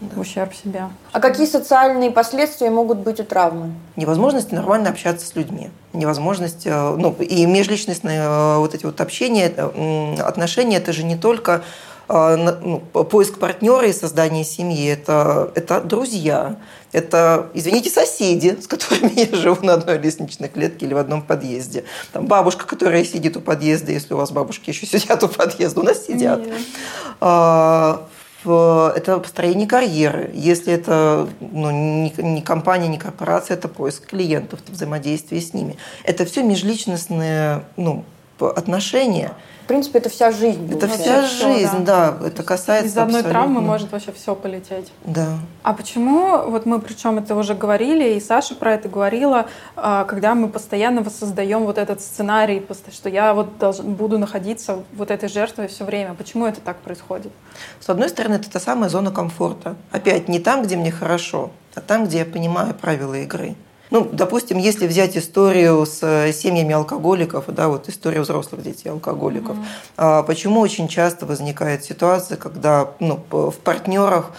[0.00, 0.20] да.
[0.20, 0.88] ущерб себе.
[1.12, 3.72] А какие социальные последствия могут быть у травмы?
[3.96, 9.52] Невозможность нормально общаться с людьми, невозможность, э, ну и межличностные э, вот эти вот общения,
[9.56, 11.62] э, отношения, это же не только
[12.08, 12.78] ну,
[13.10, 16.54] поиск партнера и создание семьи, это, это друзья,
[16.92, 21.82] это, извините, соседи, с которыми я живу на одной лестничной клетке или в одном подъезде.
[22.12, 25.82] Там бабушка, которая сидит у подъезда, если у вас бабушки еще сидят у подъезда, у
[25.82, 26.46] нас сидят.
[26.46, 28.06] Нет
[28.46, 30.30] это построение карьеры.
[30.34, 35.76] Если это ну, не, не компания, не корпорация, это поиск клиентов, это взаимодействие с ними.
[36.04, 38.04] Это все межличностные ну,
[38.40, 39.32] отношения.
[39.64, 40.72] В принципе, это вся жизнь.
[40.72, 42.12] Это вся жизнь, да.
[42.12, 42.28] да.
[42.28, 43.30] Это касается Из одной абсолютно...
[43.30, 44.92] травмы может вообще все полететь.
[45.04, 45.38] Да.
[45.64, 50.36] А почему, вот мы причем это уже говорили, и Саша про это говорила, а, когда
[50.36, 55.66] мы постоянно воссоздаем вот этот сценарий, что я вот должен, буду находиться вот этой жертвой
[55.66, 56.14] все время.
[56.14, 57.32] Почему это так происходит?
[57.80, 59.74] С одной стороны, это та самая зона комфорта.
[59.90, 63.56] Опять, не там, где мне хорошо, а там, где я понимаю правила игры.
[63.90, 69.56] Ну, допустим, если взять историю с э, семьями алкоголиков, да, вот история взрослых детей алкоголиков,
[69.96, 70.24] mm-hmm.
[70.26, 74.32] почему очень часто возникает ситуация, когда ну, в партнерах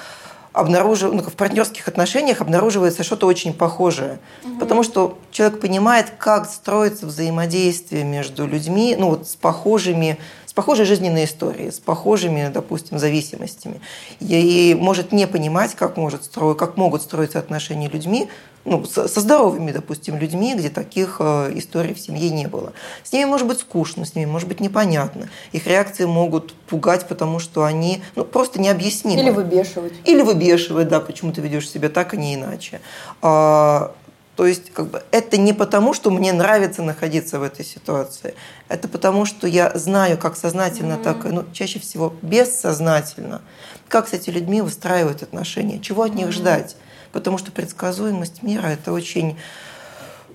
[0.58, 1.14] обнаружив...
[1.14, 4.20] ну, в партнерских отношениях обнаруживается что-то очень похожее.
[4.44, 4.60] Угу.
[4.60, 10.18] Потому что человек понимает, как строится взаимодействие между людьми, ну вот с похожими
[10.58, 13.80] похожей жизненной историей, с похожими, допустим, зависимостями.
[14.20, 16.56] И может не понимать, как, может стро...
[16.56, 18.28] как могут строиться отношения людьми,
[18.66, 22.74] ну, со, со здоровыми, допустим, людьми, где таких э, историй в семье не было.
[23.04, 25.30] С ними может быть скучно, с ними может быть непонятно.
[25.52, 29.22] Их реакции могут пугать, потому что они ну, просто необъяснимы.
[29.22, 29.94] Или выбешивать.
[30.06, 32.82] Или выбешивать, да, почему ты ведешь себя так, а не иначе.
[33.22, 33.92] А,
[34.38, 38.36] то есть как бы, это не потому, что мне нравится находиться в этой ситуации.
[38.70, 41.04] Это потому, что я знаю, как сознательно, mm-hmm.
[41.04, 43.42] так ну, чаще всего бессознательно,
[43.90, 46.32] как с этими людьми выстраивают отношения, чего от них mm-hmm.
[46.32, 46.76] ждать.
[47.12, 49.40] Потому что предсказуемость мира– это очень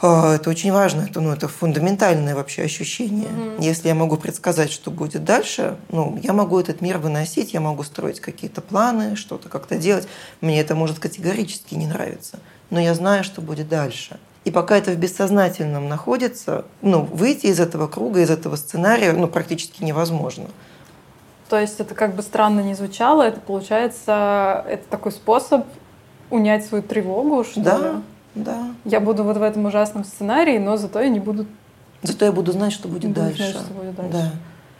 [0.00, 3.28] а, это очень важно, это, ну, это фундаментальное вообще ощущение.
[3.28, 3.62] Mm-hmm.
[3.62, 7.84] Если я могу предсказать, что будет дальше, ну, я могу этот мир выносить, я могу
[7.84, 10.08] строить какие-то планы, что-то как-то делать.
[10.40, 12.40] Мне это может категорически не нравиться
[12.72, 14.18] но я знаю, что будет дальше.
[14.44, 19.28] И пока это в бессознательном находится, ну, выйти из этого круга, из этого сценария ну,
[19.28, 20.46] практически невозможно.
[21.48, 25.66] То есть это как бы странно не звучало, это получается, это такой способ
[26.30, 27.84] унять свою тревогу, что да, ли?
[28.34, 28.74] Да.
[28.86, 31.44] Я буду вот в этом ужасном сценарии, но зато я не буду...
[32.00, 33.52] Зато я буду знать, что будет буду дальше.
[33.52, 34.12] Знать, что будет дальше.
[34.12, 34.30] Да.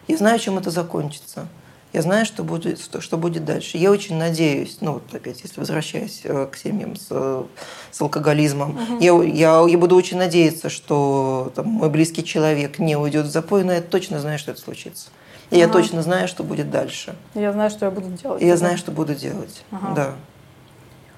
[0.09, 1.47] Я знаю, чем это закончится.
[1.93, 3.77] Я знаю, что будет, что, что будет дальше.
[3.77, 7.09] Я очень надеюсь, ну вот опять, если возвращаясь э, к семьям с,
[7.91, 8.99] с алкоголизмом, угу.
[8.99, 13.63] я, я, я буду очень надеяться, что там, мой близкий человек не уйдет в запой,
[13.65, 15.11] но я точно знаю, что это случится.
[15.51, 15.67] И ага.
[15.67, 17.15] я точно знаю, что будет дальше.
[17.35, 18.41] Я знаю, что я буду делать.
[18.41, 19.63] И я знаю, что буду делать.
[19.71, 19.95] Ага.
[19.95, 20.15] Да.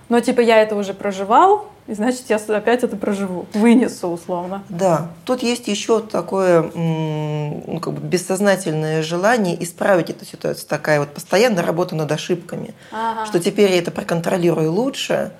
[0.09, 4.63] Но типа я это уже проживал, и значит, я опять это проживу, вынесу условно.
[4.71, 11.11] Да, тут есть еще такое ну, как бы бессознательное желание исправить эту ситуацию, такая вот
[11.11, 13.27] постоянная работа над ошибками, ага.
[13.27, 15.33] что теперь я это проконтролирую лучше,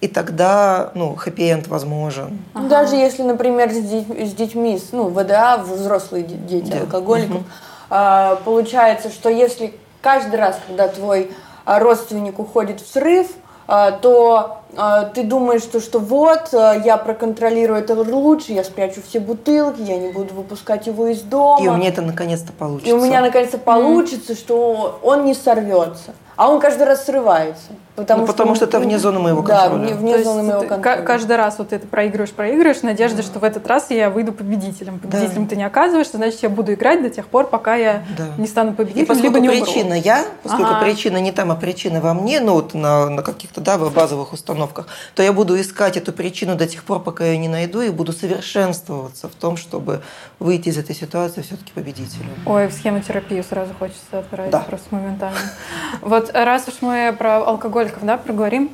[0.00, 2.38] и тогда, ну, хэппи-энд возможен.
[2.52, 2.68] Ага.
[2.68, 6.80] Даже если, например, с, деть, с детьми, ну, ВДА, взрослые дети да.
[6.80, 8.42] алкоголиков, угу.
[8.44, 9.72] получается, что если
[10.02, 11.30] каждый раз, когда твой
[11.64, 13.28] а, родственник уходит в срыв,
[13.66, 19.20] то а, ты думаешь, что, что вот, а, я проконтролирую это лучше, я спрячу все
[19.20, 21.64] бутылки, я не буду выпускать его из дома.
[21.64, 22.90] И у меня это наконец-то получится.
[22.90, 24.38] И у меня наконец-то получится, mm.
[24.38, 26.14] что он не сорвется.
[26.36, 27.72] А он каждый раз срывается.
[27.96, 29.70] Потому, ну, потому что, что это вне зоны моего контроля.
[29.70, 31.02] Да, вне, вне зоны моего контроля.
[31.02, 33.22] Каждый раз вот это проигрываешь, проигрываешь, надежда, да.
[33.22, 34.98] что в этот раз я выйду победителем.
[34.98, 35.50] Победителем да.
[35.50, 38.28] ты не оказываешься, значит, я буду играть до тех пор, пока я да.
[38.36, 40.02] не стану победителем, И поскольку либо не причина умру.
[40.04, 40.84] я, поскольку ага.
[40.84, 44.88] причина не там, а причина во мне, ну вот на, на каких-то да, базовых установках,
[45.14, 47.88] то я буду искать эту причину до тех пор, пока я ее не найду, и
[47.88, 50.02] буду совершенствоваться в том, чтобы
[50.38, 52.30] выйти из этой ситуации все-таки победителем.
[52.44, 54.60] Ой, в схемотерапию сразу хочется отправить да.
[54.60, 55.38] просто моментально.
[56.02, 58.70] Вот раз уж мы про алкоголиков да, проговорим,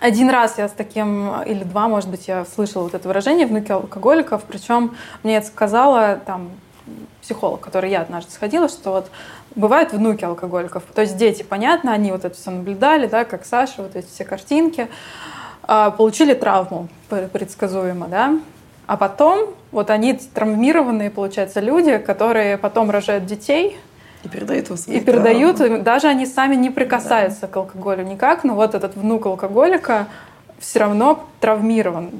[0.00, 3.72] один раз я с таким, или два, может быть, я слышала вот это выражение «внуки
[3.72, 6.50] алкоголиков», причем мне это сказала там
[7.20, 9.10] психолог, который я однажды сходила, что вот
[9.54, 10.84] бывают внуки алкоголиков.
[10.94, 14.24] То есть дети, понятно, они вот это все наблюдали, да, как Саша, вот эти все
[14.24, 14.88] картинки,
[15.62, 18.38] а, получили травму предсказуемо, да,
[18.86, 23.78] а потом вот они травмированные, получается, люди, которые потом рожают детей,
[24.24, 27.46] и передают его И передают, даже они сами не прикасаются да.
[27.46, 30.08] к алкоголю никак, но вот этот внук алкоголика
[30.58, 32.10] все равно травмирован.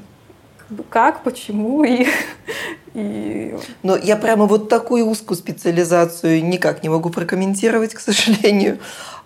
[0.89, 2.07] Как, почему и,
[2.93, 3.57] и...
[3.83, 8.79] Но я прямо вот такую узкую специализацию никак не могу прокомментировать, к сожалению.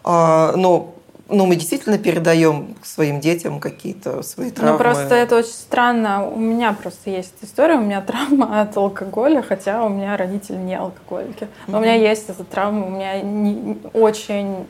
[0.04, 0.96] А, но
[1.30, 4.72] ну, мы действительно передаем своим детям какие-то свои ну, травмы.
[4.74, 6.28] Ну, просто это очень странно.
[6.28, 10.76] У меня просто есть история, у меня травма от алкоголя, хотя у меня родители не
[10.76, 11.48] алкоголики.
[11.68, 11.80] Но mm-hmm.
[11.80, 14.68] у меня есть эта травма, у меня не, очень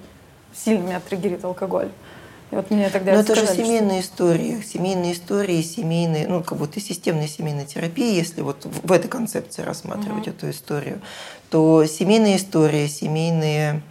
[0.54, 1.90] сильно меня триггерит алкоголь.
[2.52, 4.14] И вот мне тогда Но это же семейные что...
[4.14, 9.64] истории, семейные истории, семейные, ну, как будто системная семейная терапия, если вот в этой концепции
[9.64, 10.38] рассматривать mm-hmm.
[10.38, 11.02] эту историю,
[11.50, 13.82] то семейные истории, семейные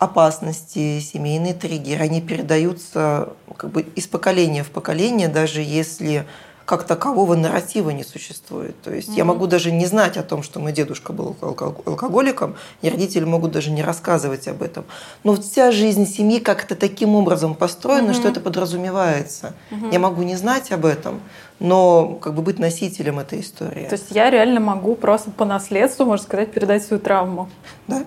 [0.00, 6.26] опасности, семейные триггеры, они передаются как бы из поколения в поколение, даже если
[6.64, 8.80] как такового нарратива не существует.
[8.80, 9.16] То есть mm-hmm.
[9.16, 13.50] я могу даже не знать о том, что мой дедушка был алкоголиком, и родители могут
[13.50, 14.84] даже не рассказывать об этом.
[15.24, 18.14] Но вся жизнь семьи как-то таким образом построена, mm-hmm.
[18.14, 19.54] что это подразумевается.
[19.70, 19.92] Mm-hmm.
[19.92, 21.20] Я могу не знать об этом,
[21.58, 23.86] но как бы быть носителем этой истории.
[23.86, 27.50] То есть я реально могу просто по наследству, можно сказать, передать свою травму.
[27.88, 28.04] Да.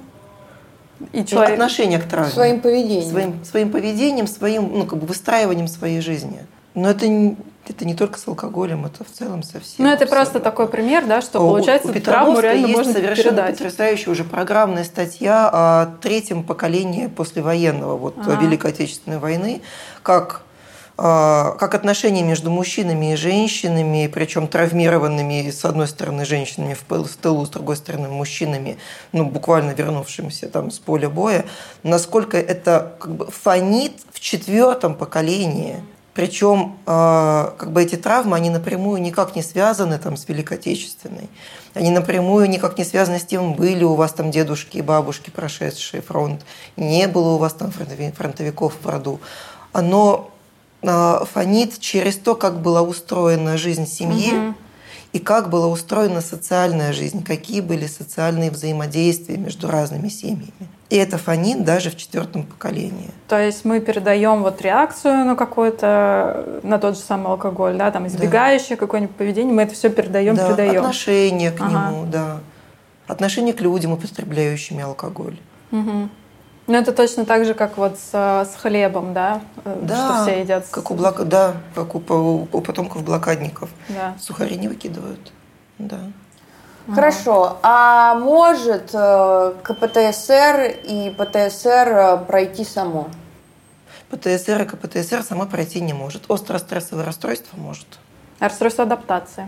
[1.11, 1.53] И человек...
[1.53, 2.31] Отношение к травме.
[2.31, 3.09] Своим поведением.
[3.09, 6.39] Своим, своим поведением, своим ну, как бы выстраиванием своей жизни.
[6.75, 7.35] Но это
[7.67, 9.85] это не только с алкоголем, это в целом со всем.
[9.85, 10.15] Ну, это абсолютно.
[10.15, 13.57] просто такой пример, да, что получается у, травму реально есть можно совершенно передать.
[13.57, 18.35] потрясающая уже программная статья о третьем поколении послевоенного, вот ага.
[18.41, 19.61] Великой Отечественной войны,
[20.01, 20.41] как
[20.95, 27.49] как отношения между мужчинами и женщинами, причем травмированными с одной стороны женщинами в тылу, с
[27.49, 28.77] другой стороны мужчинами,
[29.11, 31.45] ну буквально вернувшимися там с поля боя,
[31.81, 35.81] насколько это как бы фонит в четвертом поколении
[36.13, 41.27] причем э, как бы эти травмы, они напрямую никак не связаны там, с Великой Отечественной.
[41.73, 46.01] Они напрямую никак не связаны с тем, были у вас там дедушки и бабушки, прошедшие
[46.01, 46.45] фронт,
[46.77, 49.19] не было у вас там фронтовиков в роду.
[49.71, 50.29] Оно
[50.83, 54.55] фонит через то, как была устроена жизнь семьи, угу
[55.13, 60.51] и как была устроена социальная жизнь, какие были социальные взаимодействия между разными семьями.
[60.89, 63.11] И это фонит даже в четвертом поколении.
[63.27, 68.07] То есть мы передаем вот реакцию на какой-то, на тот же самый алкоголь, да, там
[68.07, 68.77] избегающее да.
[68.77, 70.81] какое-нибудь поведение, мы это все передаем, да, передаем.
[70.81, 71.91] Отношение к ага.
[71.91, 72.39] нему, да.
[73.07, 75.37] Отношение к людям, употребляющим алкоголь.
[75.71, 76.09] Угу.
[76.65, 79.41] Ну, это точно так же, как вот с, с хлебом, да?
[79.65, 80.65] Э, да, что все едят.
[80.71, 81.23] Как у блок...
[81.25, 81.99] Да, как у,
[82.51, 83.69] у, потомков блокадников.
[83.89, 84.15] Да.
[84.19, 85.33] Сухари не выкидывают.
[85.77, 85.99] Да.
[86.93, 87.57] Хорошо.
[87.63, 93.09] А может э, КПТСР и ПТСР э, пройти само?
[94.09, 96.29] ПТСР и КПТСР само пройти не может.
[96.29, 97.87] Острое-стрессовое расстройство может.
[98.39, 99.47] А расстройство адаптации?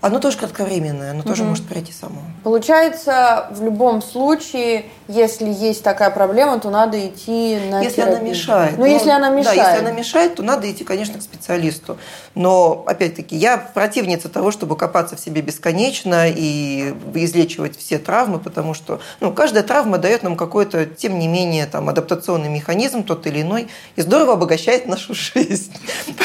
[0.00, 1.28] Оно тоже кратковременное, оно угу.
[1.28, 2.20] тоже может пройти само.
[2.44, 8.18] Получается, в любом случае, если есть такая проблема, то надо идти на Если терапию.
[8.18, 8.78] она мешает.
[8.78, 9.58] Ну, ну, если она мешает.
[9.58, 11.98] Да, если она мешает, то надо идти, конечно, к специалисту.
[12.36, 18.74] Но, опять-таки, я противница того, чтобы копаться в себе бесконечно и излечивать все травмы, потому
[18.74, 23.42] что ну, каждая травма дает нам какой-то, тем не менее, там, адаптационный механизм, тот или
[23.42, 25.72] иной, и здорово обогащает нашу жизнь.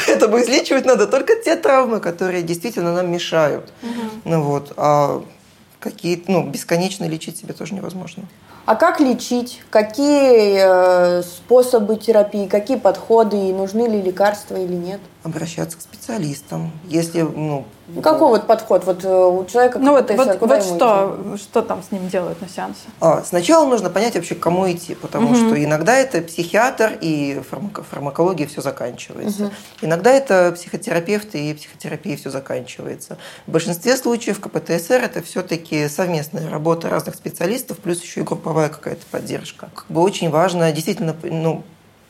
[0.05, 4.01] Поэтому излечивать надо только те травмы, которые действительно нам мешают Угу.
[4.25, 5.23] Ну вот, а
[5.79, 8.23] какие, ну, бесконечно лечить себя тоже невозможно.
[8.65, 9.61] А как лечить?
[9.69, 15.01] Какие э, способы терапии, какие подходы, и нужны ли лекарства или нет?
[15.23, 16.71] Обращаться к специалистам.
[16.87, 19.77] Если, ну, ну, какой вот подход вот э, у человека?
[19.77, 22.79] Ну вот, вот, вот что, что там с ним делают на сеансе?
[23.01, 25.35] А, сначала нужно понять вообще, к кому идти, потому угу.
[25.35, 29.45] что иногда это психиатр и фармако фармакология все заканчивается.
[29.45, 29.51] Угу.
[29.81, 33.17] Иногда это психотерапевт и психотерапия все заканчивается.
[33.47, 38.23] В большинстве случаев КПТСР это все-таки совместная работа разных специалистов, плюс еще и
[38.53, 39.69] групповая какая-то поддержка.
[39.73, 41.63] Как бы очень важно действительно ну,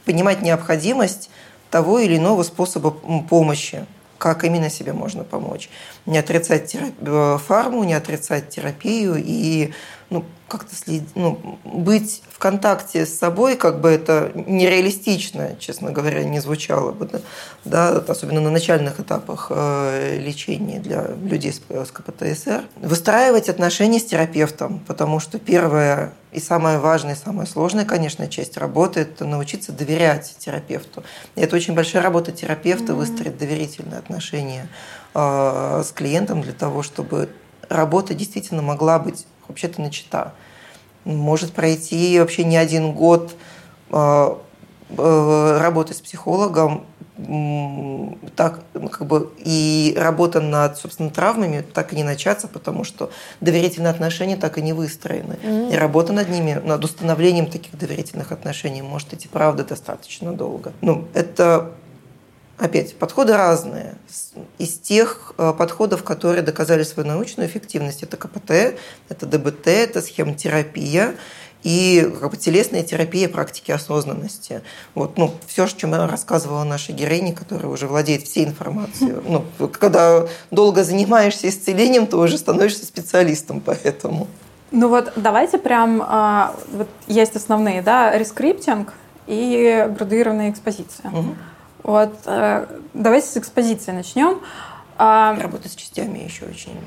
[0.05, 1.29] понимать необходимость
[1.71, 2.91] того или иного способа
[3.29, 3.85] помощи
[4.17, 5.69] как именно себе можно помочь.
[6.05, 9.73] Не отрицать терапию, э, фарму, не отрицать терапию и
[10.13, 11.01] ну, как-то след...
[11.15, 17.09] ну, быть в контакте с собой, как бы это нереалистично, честно говоря, не звучало бы,
[17.11, 17.21] да,
[17.65, 22.65] да особенно на начальных этапах э, лечения для людей с, с КПТСР.
[22.75, 28.99] Выстраивать отношения с терапевтом, потому что первое и самая важная, самая сложная, конечно, часть работы–
[29.01, 31.03] это научиться доверять терапевту.
[31.35, 32.95] И это очень большая работа терапевта mm-hmm.
[32.95, 34.69] выстроить доверительные отношения
[35.15, 37.29] э, с клиентом для того, чтобы
[37.69, 40.33] работа действительно могла быть вообще-то начата.
[41.05, 43.35] Может пройти вообще не один год
[43.91, 44.35] э,
[44.97, 46.85] э, работы с психологом,
[48.35, 53.11] так, ну, как бы, и работа над, собственно, травмами так и не начаться, потому что
[53.39, 55.33] доверительные отношения так и не выстроены.
[55.33, 55.73] Mm-hmm.
[55.73, 60.73] И работа над ними, над установлением таких доверительных отношений может идти, правда, достаточно долго.
[60.81, 61.71] Ну, это
[62.57, 63.95] Опять, подходы разные.
[64.59, 71.15] Из тех э, подходов, которые доказали свою научную эффективность, это КПТ, это ДБТ, это схемотерапия
[71.63, 74.61] и как бы, телесная терапия практики осознанности.
[74.93, 79.13] Вот, ну, все, о чем рассказывала наша героиня, которая уже владеет всей информацией.
[79.33, 84.27] Ну, когда долго занимаешься исцелением, то уже становишься специалистом поэтому.
[84.71, 88.93] Ну вот давайте прям, а, вот есть основные, да, рескриптинг
[89.27, 91.09] и градуированная экспозиция.
[91.09, 91.35] Угу.
[91.83, 94.39] Вот, э, давайте с экспозиции начнем.
[94.97, 96.79] А, Работа с частями еще очень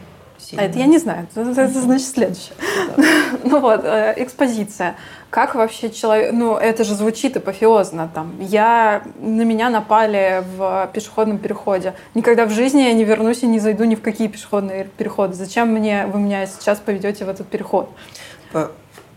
[0.57, 2.55] А это я не знаю, это, это значит следующее.
[3.45, 4.97] Ну вот, э, экспозиция.
[5.29, 11.39] Как вообще человек, ну это же звучит апофеозно, там, я, на меня напали в пешеходном
[11.39, 11.95] переходе.
[12.15, 15.35] Никогда в жизни я не вернусь и не зайду ни в какие пешеходные переходы.
[15.35, 17.91] Зачем мне, вы меня сейчас поведете в этот переход?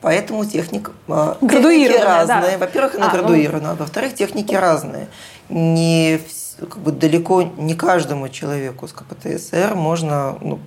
[0.01, 2.57] Поэтому техник, а, техники разные.
[2.57, 2.57] Да.
[2.57, 3.71] Во-первых, она а, градуирована.
[3.71, 3.75] Ну...
[3.75, 5.07] Во-вторых, техники разные.
[5.49, 6.19] Не,
[6.59, 10.59] как бы далеко не каждому человеку с КПТСР можно ну,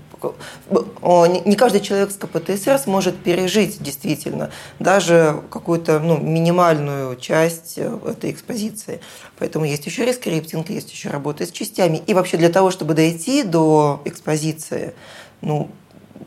[1.45, 8.31] не каждый человек с КПТСР сможет пережить действительно даже какую-то ну, минимальную часть э, этой
[8.31, 9.01] экспозиции.
[9.39, 12.03] Поэтому есть еще рескриптинг, есть еще работа с частями.
[12.07, 14.95] И вообще для того, чтобы дойти до экспозиции,
[15.41, 15.71] ну,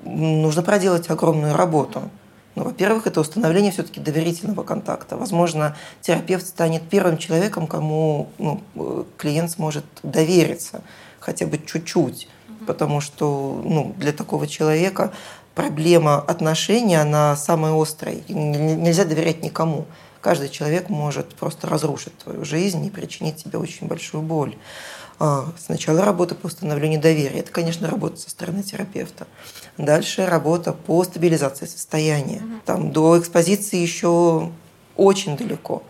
[0.04, 2.10] нужно проделать огромную работу.
[2.56, 5.18] Ну, во-первых, это установление все-таки доверительного контакта.
[5.18, 10.82] Возможно, терапевт станет первым человеком, кому ну, э, клиент сможет довериться
[11.20, 12.30] хотя бы чуть-чуть,
[12.66, 15.12] потому что ну, для такого человека
[15.54, 18.18] проблема отношений, она самая острая.
[18.30, 19.86] Нельзя доверять никому.
[20.22, 24.56] Каждый человек может просто разрушить твою жизнь и причинить тебе очень большую боль.
[25.20, 27.40] А, сначала работа по установлению доверия.
[27.40, 29.28] Это, конечно, работа со стороны терапевта.
[29.78, 32.42] Дальше работа по стабилизации состояния.
[32.66, 34.52] Там до экспозиции еще
[34.96, 35.84] очень далеко.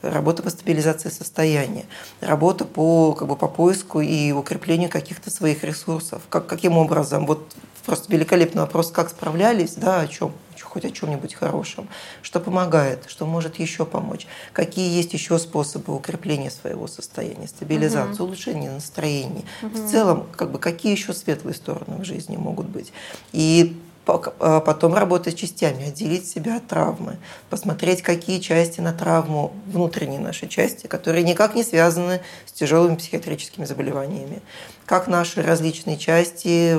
[0.00, 1.84] Работа по стабилизации состояния,
[2.20, 6.22] работа по, как бы, по поиску и укреплению каких-то своих ресурсов.
[6.28, 7.26] Как, каким образом?
[7.26, 7.52] Вот
[7.88, 10.32] просто великолепный вопрос, как справлялись, да, о чем?
[10.60, 11.88] хоть о чем-нибудь хорошем,
[12.20, 18.24] что помогает, что может еще помочь, какие есть еще способы укрепления своего состояния, стабилизации, угу.
[18.24, 19.44] улучшения настроения.
[19.62, 19.78] Угу.
[19.78, 22.92] В целом, как бы, какие еще светлые стороны в жизни могут быть.
[23.32, 27.18] И а, потом работать частями, отделить себя от травмы,
[27.50, 33.66] посмотреть, какие части на травму, внутренние наши части, которые никак не связаны с тяжелыми психиатрическими
[33.66, 34.40] заболеваниями,
[34.86, 36.78] как наши различные части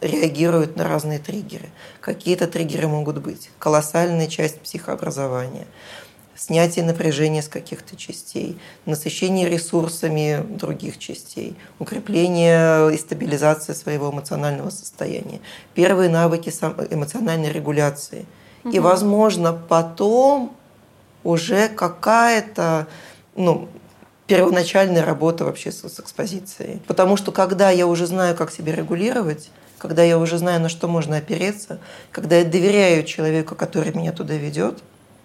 [0.00, 1.68] реагируют на разные триггеры.
[2.00, 3.50] Какие-то триггеры могут быть.
[3.58, 5.66] Колоссальная часть психообразования,
[6.34, 15.40] снятие напряжения с каких-то частей, насыщение ресурсами других частей, укрепление и стабилизация своего эмоционального состояния,
[15.74, 16.50] первые навыки
[16.90, 18.26] эмоциональной регуляции.
[18.64, 18.74] Угу.
[18.74, 20.54] И, возможно, потом
[21.24, 22.86] уже какая-то
[23.34, 23.68] ну,
[24.26, 26.80] первоначальная работа вообще с, с экспозицией.
[26.86, 30.88] Потому что когда я уже знаю, как себя регулировать, когда я уже знаю, на что
[30.88, 31.78] можно опереться,
[32.12, 34.78] когда я доверяю человеку, который меня туда ведет,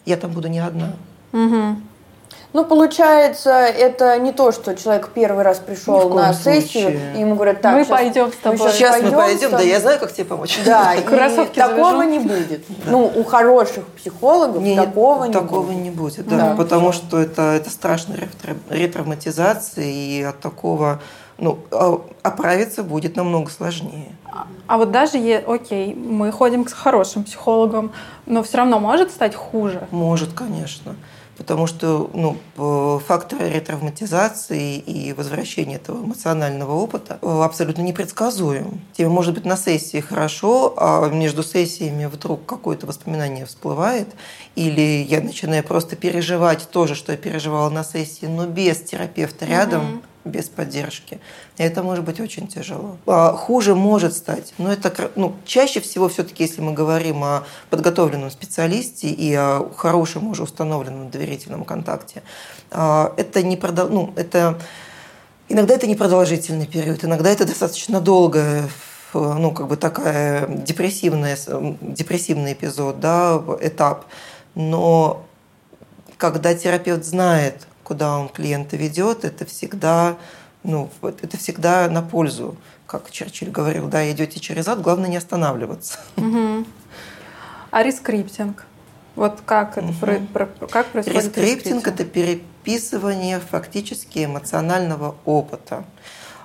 [0.05, 0.93] я там буду не одна.
[1.33, 1.77] Угу.
[2.53, 7.13] Ну, получается, это не то, что человек первый раз пришел на сессию, случае.
[7.15, 8.59] и ему говорят, так, мы сейчас, пойдем с тобой.
[8.59, 10.59] Мы сейчас, сейчас мы пойдем, да, я знаю, как тебе помочь.
[10.65, 12.65] Да, и такого не будет.
[12.85, 15.77] Ну, у хороших психологов такого не такого будет.
[15.77, 18.27] не будет, да, потому что это, это страшная
[18.69, 20.99] ретравматизация, и от такого
[21.41, 24.15] ну, а, оправиться будет намного сложнее.
[24.25, 27.91] А, а вот даже, окей, мы ходим к хорошим психологам,
[28.27, 29.87] но все равно может стать хуже?
[29.91, 30.95] Может, конечно.
[31.37, 38.79] Потому что ну, факторы ретравматизации и возвращения этого эмоционального опыта э, абсолютно непредсказуем.
[38.93, 44.09] Тебе может быть на сессии хорошо, а между сессиями вдруг какое-то воспоминание всплывает,
[44.55, 49.47] или я начинаю просто переживать то же, что я переживала на сессии, но без терапевта
[49.47, 49.81] рядом.
[49.81, 51.19] Угу без поддержки.
[51.57, 52.97] И это может быть очень тяжело.
[53.07, 58.29] А хуже может стать, но это ну, чаще всего все-таки, если мы говорим о подготовленном
[58.31, 62.23] специалисте и о хорошем уже установленном доверительном контакте,
[62.69, 63.89] а, это не продол...
[63.89, 64.59] ну, это
[65.49, 68.69] иногда это непродолжительный период, иногда это достаточно долгое
[69.13, 71.37] ну, как бы такая депрессивная,
[71.81, 74.05] депрессивный эпизод, да, этап.
[74.55, 75.25] Но
[76.17, 80.15] когда терапевт знает, куда он клиента ведет, это всегда,
[80.63, 82.55] ну, это всегда на пользу.
[82.87, 85.99] Как Черчилль говорил, да, идете через ад, главное не останавливаться.
[86.15, 86.65] Угу.
[87.71, 88.63] А рескриптинг?
[89.17, 90.25] Вот как, это, угу.
[90.31, 91.85] про, как происходит рескриптинг?
[91.85, 95.83] это переписывание фактически эмоционального опыта.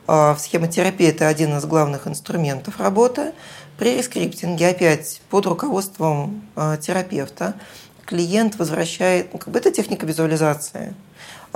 [0.09, 3.35] А, в схемотерапии это один из главных инструментов работы.
[3.79, 7.55] При рескриптинге, опять под руководством а, терапевта,
[8.05, 10.97] клиент возвращает, ну, как бы это техника визуализации.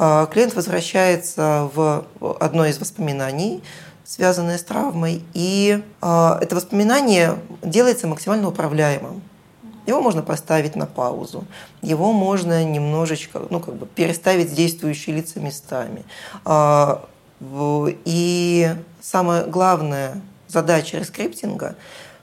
[0.02, 2.06] А, клиент возвращается в
[2.40, 3.62] одно из воспоминаний,
[4.02, 9.20] связанное с травмой, и а, это воспоминание делается максимально управляемым.
[9.86, 11.44] Его можно поставить на паузу,
[11.82, 16.06] его можно немножечко, ну, как бы переставить действующие лица местами.
[16.46, 17.06] А,
[18.06, 21.76] и самая главная задача рескриптинга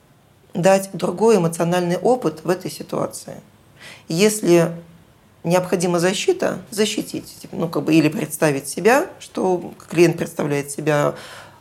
[0.55, 3.35] –дать другой эмоциональный опыт в этой ситуации.
[4.07, 4.71] Если
[5.47, 11.15] необходима защита, защитить, типа, ну, как бы, или представить себя, что клиент представляет себя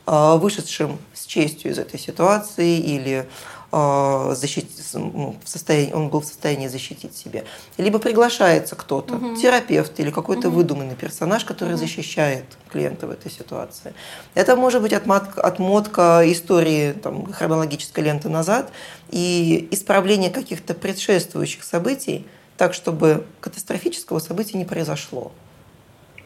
[0.05, 3.27] вышедшим с честью из этой ситуации или
[3.69, 7.43] а, защитить, ну, в состоянии, он был в состоянии защитить себя.
[7.77, 9.35] Либо приглашается кто-то, угу.
[9.35, 10.57] терапевт или какой-то угу.
[10.57, 11.79] выдуманный персонаж, который угу.
[11.79, 13.93] защищает клиента в этой ситуации.
[14.35, 18.71] Это может быть отмотка, отмотка истории там, хронологической ленты назад
[19.09, 22.25] и исправление каких-то предшествующих событий,
[22.57, 25.31] так, чтобы катастрофического события не произошло.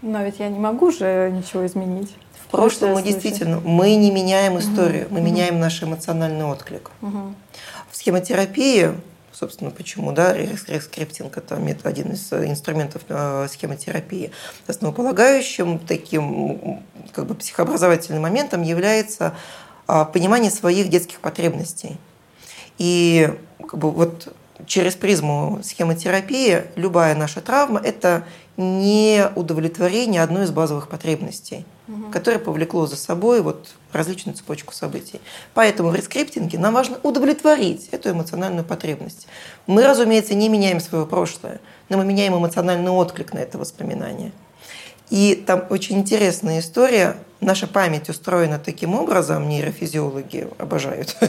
[0.02, 2.16] Но ведь я не могу же ничего изменить.
[2.46, 5.16] В прошлом мы действительно, мы не меняем историю, угу.
[5.16, 5.28] мы угу.
[5.28, 6.92] меняем наш эмоциональный отклик.
[7.02, 7.36] Угу.
[7.90, 8.92] В схемотерапии,
[9.32, 14.32] собственно, почему, да, рескриптинг– это один из инструментов э, схемотерапии.
[14.68, 16.84] Основополагающим таким
[17.14, 19.36] как бы психообразовательным моментом является
[19.88, 21.98] а, понимание своих детских потребностей.
[22.78, 23.30] И
[23.60, 24.34] как бы, вот
[24.68, 28.26] через призму схемотерапии любая наша травма– это
[28.58, 32.12] не удовлетворение одной из базовых потребностей– угу.
[32.12, 35.20] которое повлекло за собой вот различную цепочку событий.
[35.54, 39.28] Поэтому в рескриптинге нам важно удовлетворить эту эмоциональную потребность.
[39.68, 41.60] Мы, разумеется, не меняем свое прошлое,
[41.90, 44.32] но мы меняем эмоциональный отклик на это воспоминание.
[45.12, 47.18] И там очень интересная история.
[47.42, 51.16] Наша память устроена таким образом, нейрофизиологи обожают.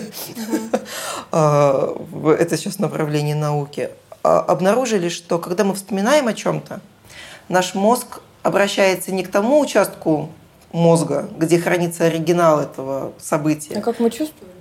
[1.35, 1.97] А,
[2.39, 3.89] это сейчас направление науки.
[4.23, 6.83] А, обнаружили, что когда мы вспоминаем о чем-то,
[7.49, 10.29] наш мозг обращается не к тому участку
[10.73, 13.79] мозга, где хранится оригинал этого события.
[13.79, 14.53] А как мы чувствуем?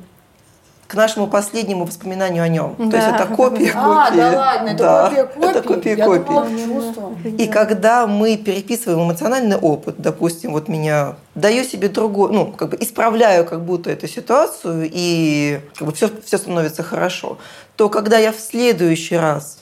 [0.91, 2.75] К нашему последнему воспоминанию о нем.
[2.77, 2.89] Да.
[2.89, 4.19] То есть это копия а, копии.
[4.19, 5.49] А, да ладно, это да, копия копии.
[5.49, 6.65] Это копия Я копии.
[6.65, 12.71] Думала, И когда мы переписываем эмоциональный опыт, допустим, вот меня даю себе другой, ну, как
[12.71, 17.37] бы исправляю как будто эту ситуацию, и как бы все, все становится хорошо,
[17.77, 19.59] то когда я в следующий раз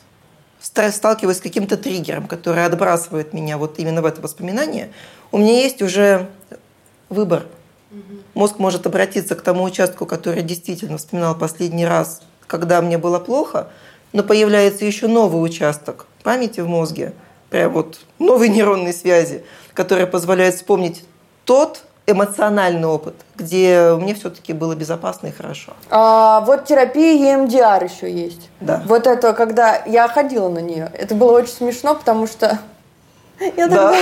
[0.60, 4.90] сталкиваюсь с каким-то триггером, который отбрасывает меня вот именно в это воспоминание,
[5.32, 6.28] у меня есть уже
[7.08, 7.44] выбор.
[8.34, 13.70] Мозг может обратиться к тому участку, который действительно вспоминал последний раз, когда мне было плохо,
[14.14, 17.14] но появляется еще новый участок памяти в мозге,
[17.50, 19.44] прям вот новые нейронные связи,
[19.74, 21.04] которые позволяют вспомнить
[21.46, 25.74] тот эмоциональный опыт, где мне все-таки было безопасно и хорошо.
[25.90, 28.50] А, вот терапия EMDR еще есть.
[28.60, 28.84] Да.
[28.86, 32.60] Вот это, когда я ходила на нее, это было очень смешно, потому что
[33.40, 33.96] я тогда,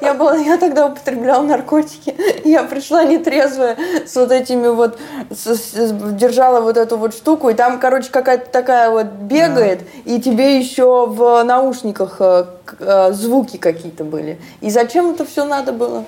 [0.00, 2.14] я, была, я тогда употребляла наркотики.
[2.44, 4.98] Я пришла нетрезвая с вот этими вот,
[5.30, 10.12] с, с, держала вот эту вот штуку, и там, короче, какая-то такая вот бегает, да.
[10.12, 12.44] и тебе еще в наушниках э,
[12.80, 14.38] э, звуки какие-то были.
[14.60, 16.04] И зачем это все надо было?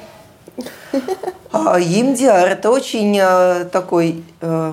[1.52, 4.72] А, EMDR– это очень э, такой э,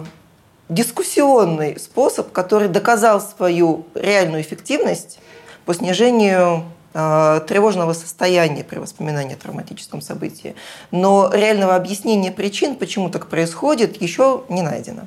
[0.69, 5.19] дискуссионный способ, который доказал свою реальную эффективность
[5.65, 6.63] по снижению
[6.93, 10.55] тревожного состояния при воспоминании о травматическом событии.
[10.91, 15.03] Но реального объяснения причин, почему так происходит, еще не найдено.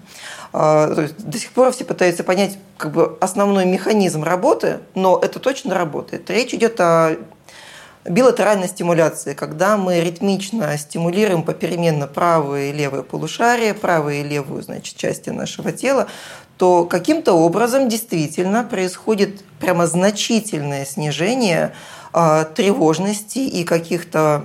[0.52, 5.18] Э, то есть до сих пор все пытаются понять как бы, основной механизм работы, но
[5.20, 6.30] это точно работает.
[6.30, 7.16] Речь идет о
[8.04, 14.96] билатеральной стимуляции, когда мы ритмично стимулируем попеременно правое и левое полушарие, правую и левую значит,
[14.96, 16.08] части нашего тела,
[16.60, 21.72] то каким-то образом действительно происходит прямо значительное снижение
[22.12, 24.44] э, тревожности и каких-то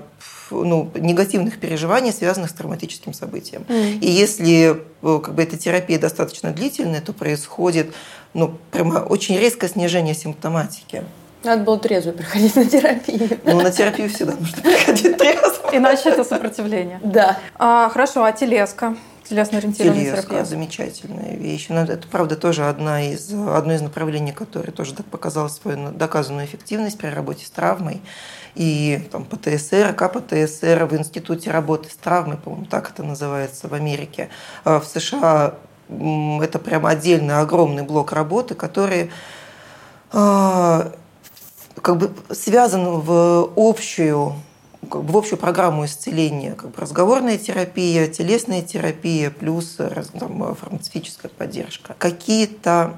[0.50, 3.64] ну, негативных переживаний, связанных с травматическим событием.
[3.68, 4.00] Mm.
[4.00, 7.94] И если э, как бы, эта терапия достаточно длительная, то происходит
[8.34, 11.04] ну, прямо очень резкое снижение симптоматики.
[11.44, 13.40] Надо было трезво приходить на терапию.
[13.44, 15.70] Ну, на терапию всегда нужно приходить трезво.
[15.74, 17.02] Иначе это сопротивление.
[17.04, 17.40] Да.
[17.56, 18.96] А, хорошо, а телеска?
[19.28, 20.46] Телесно-ориентированная Телеска, терапия.
[20.46, 21.68] замечательная вещь.
[21.70, 26.98] Но это, правда, тоже одна из, одно из направлений, которое тоже показало свою доказанную эффективность
[26.98, 28.02] при работе с травмой.
[28.54, 34.30] И там, ПТСР, КПТСР в Институте работы с травмой, по-моему, так это называется в Америке.
[34.64, 35.56] А в США
[35.90, 39.12] это прямо отдельный огромный блок работы, который
[40.12, 40.92] а,
[41.82, 44.36] как бы связан в общую
[44.90, 49.78] в общую программу исцеления, как бы разговорная терапия, телесная терапия, плюс
[50.20, 51.96] там, фармацевтическая поддержка.
[51.98, 52.98] Какие-то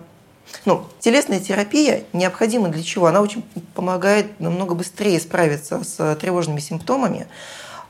[0.65, 3.07] ну, телесная терапия необходима для чего?
[3.07, 3.43] Она очень
[3.73, 7.27] помогает намного быстрее справиться с тревожными симптомами,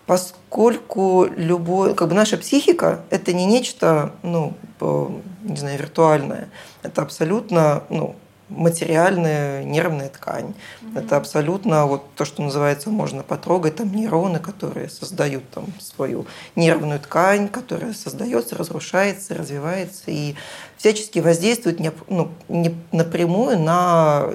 [0.06, 6.50] поскольку любой, как бы наша психика– это не нечто, ну, не знаю, виртуальное.
[6.84, 8.16] Это абсолютно, ну,
[8.50, 10.54] материальная нервная ткань.
[10.82, 11.00] Mm-hmm.
[11.00, 16.26] Это абсолютно вот то, что называется, можно потрогать, там нейроны, которые создают там свою
[16.56, 20.36] нервную ткань, которая создается, разрушается, развивается и
[20.78, 24.32] всячески воздействует не, ну, не напрямую на,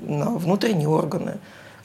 [0.00, 1.38] на внутренние органы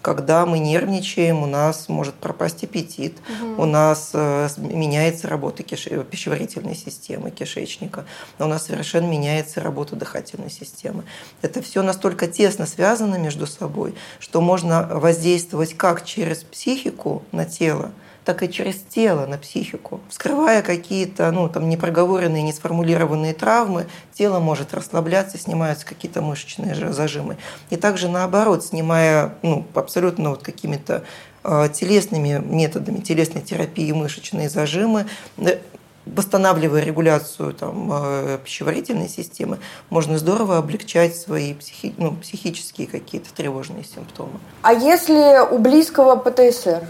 [0.05, 3.63] когда мы нервничаем, у нас может пропасть аппетит, угу.
[3.63, 5.87] у нас э, меняется работа киш...
[6.11, 8.05] пищеварительной системы, кишечника,
[8.37, 11.05] у нас совершенно меняется работа дыхательной системы.
[11.41, 17.89] Это все настолько тесно связано между собой, что можно воздействовать как через психику на тело,
[18.25, 20.01] так и через тело на психику.
[20.09, 27.37] Вскрывая какие-то ну, там, непроговоренные, не сформулированные травмы, тело может расслабляться, снимаются какие-то мышечные зажимы.
[27.69, 31.03] И также наоборот, снимая ну, абсолютно вот какими-то
[31.43, 35.05] э, телесными методами, телесной терапии мышечные зажимы,
[35.37, 35.59] э,
[36.07, 39.59] восстанавливая регуляцию там, э, пищеварительной системы,
[39.91, 44.39] можно здорово облегчать свои психи, ну, психические какие-то тревожные симптомы.
[44.63, 46.87] А если у близкого ПТСР?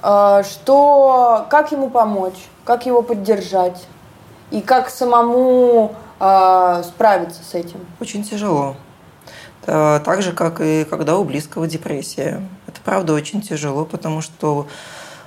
[0.00, 3.86] А, что, как ему помочь, как его поддержать
[4.50, 7.80] и как самому э, справиться с этим?
[8.00, 8.76] Очень тяжело.
[9.64, 12.42] Так же, как и когда у близкого депрессия.
[12.66, 14.66] Это правда очень тяжело, потому что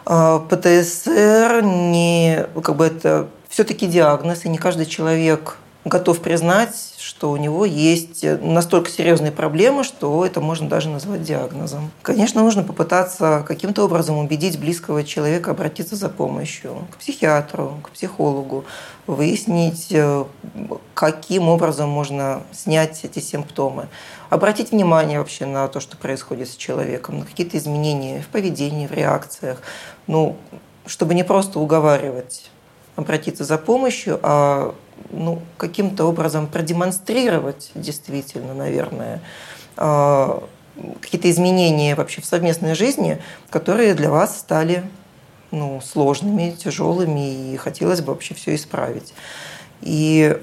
[0.08, 7.32] э, ПТСР не, как бы это все-таки диагноз, и не каждый человек готов признать, что
[7.32, 11.92] у него есть настолько серьезные проблемы, что это можно даже назвать диагнозом.
[12.04, 18.66] Конечно, нужно попытаться каким-то образом убедить близкого человека обратиться за помощью к психиатру, к психологу,
[19.08, 20.26] выяснить, э,
[20.94, 23.88] каким образом можно снять эти симптомы,
[24.30, 28.92] обратить внимание вообще на то, что происходит с человеком, на какие-то изменения в поведении, в
[28.92, 29.62] реакциях,
[30.06, 30.38] ну,
[30.86, 32.52] чтобы не просто уговаривать
[32.96, 34.76] обратиться за помощью, а
[35.12, 39.22] ну, каким-то образом продемонстрировать действительно, наверное,
[39.78, 40.44] а,
[41.02, 44.84] какие-то изменения вообще в совместной жизни, которые для вас стали
[45.52, 49.14] ну, сложными, тяжелыми, и хотелось бы вообще все исправить.
[49.82, 50.38] И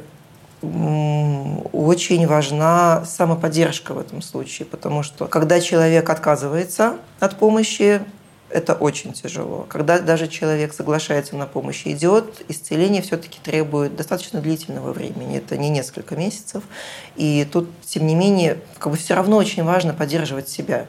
[0.61, 8.03] очень важна самоподдержка в этом случае, потому что когда человек отказывается от помощи,
[8.51, 9.67] это очень тяжело.
[9.69, 15.39] Когда даже человек соглашается на помощь и идет, исцеление все-таки требует достаточно длительного времени.
[15.39, 16.63] Это не несколько месяцев.
[17.17, 20.87] И тут, тем не менее, как бы все равно очень важно поддерживать себя.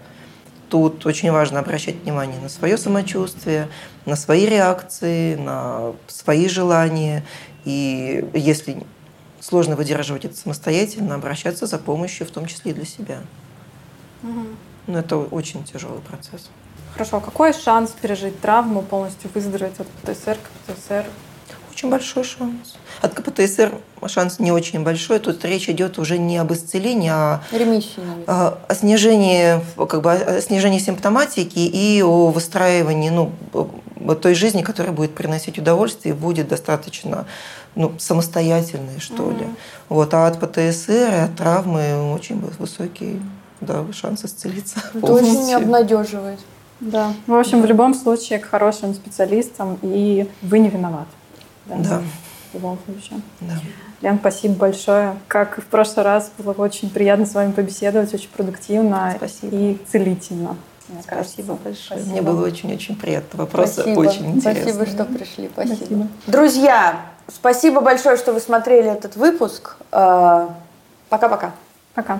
[0.69, 3.67] Тут очень важно обращать внимание на свое самочувствие,
[4.05, 7.25] на свои реакции, на свои желания.
[7.65, 8.83] И если
[9.41, 13.21] сложно выдерживать это самостоятельно, обращаться за помощью, в том числе и для себя.
[14.23, 14.45] Угу.
[14.87, 16.49] Но это очень тяжелый процесс.
[16.99, 21.05] Хорошо, а какой шанс пережить травму, полностью выздороветь от ПТСР к ПТСР?
[21.71, 22.75] Очень большой шанс.
[23.01, 23.71] От КПТСР
[24.07, 25.19] шанс не очень большой.
[25.19, 30.41] Тут речь идет уже не об исцелении, а Ремиссии, о, о снижении, как бы, о
[30.41, 33.31] снижении симптоматики и о выстраивании ну,
[34.21, 37.27] той жизни, которая будет приносить удовольствие и будет достаточно
[37.75, 39.39] ну, самостоятельной, что mm-hmm.
[39.39, 39.47] ли.
[39.87, 40.13] Вот.
[40.13, 43.21] А от ПТСР и от травмы очень высокий
[43.61, 44.79] да, шанс исцелиться.
[44.93, 45.43] Это полностью.
[45.43, 46.39] очень обнадеживает.
[46.79, 47.13] Да.
[47.27, 51.09] В общем, в любом случае к хорошим специалистам, и вы не виноваты.
[51.65, 51.75] Да.
[51.75, 52.01] да.
[52.51, 53.21] В любом случае.
[53.41, 53.53] Да.
[54.01, 55.17] Лен, спасибо большое.
[55.27, 59.55] Как и в прошлый раз, было очень приятно с вами побеседовать, очень продуктивно спасибо.
[59.55, 60.55] и целительно.
[60.87, 61.63] Мне спасибо кажется.
[61.63, 61.99] большое.
[61.99, 62.11] Спасибо.
[62.11, 63.39] Мне было очень-очень приятно.
[63.39, 63.99] Вопросы спасибо.
[63.99, 64.73] очень интересные.
[64.73, 65.49] Спасибо, что пришли.
[65.53, 65.75] Спасибо.
[65.75, 66.07] спасибо.
[66.27, 69.75] Друзья, спасибо большое, что вы смотрели этот выпуск.
[69.91, 70.47] Э,
[71.09, 71.51] пока-пока.
[71.93, 72.13] Пока.
[72.13, 72.19] -пока.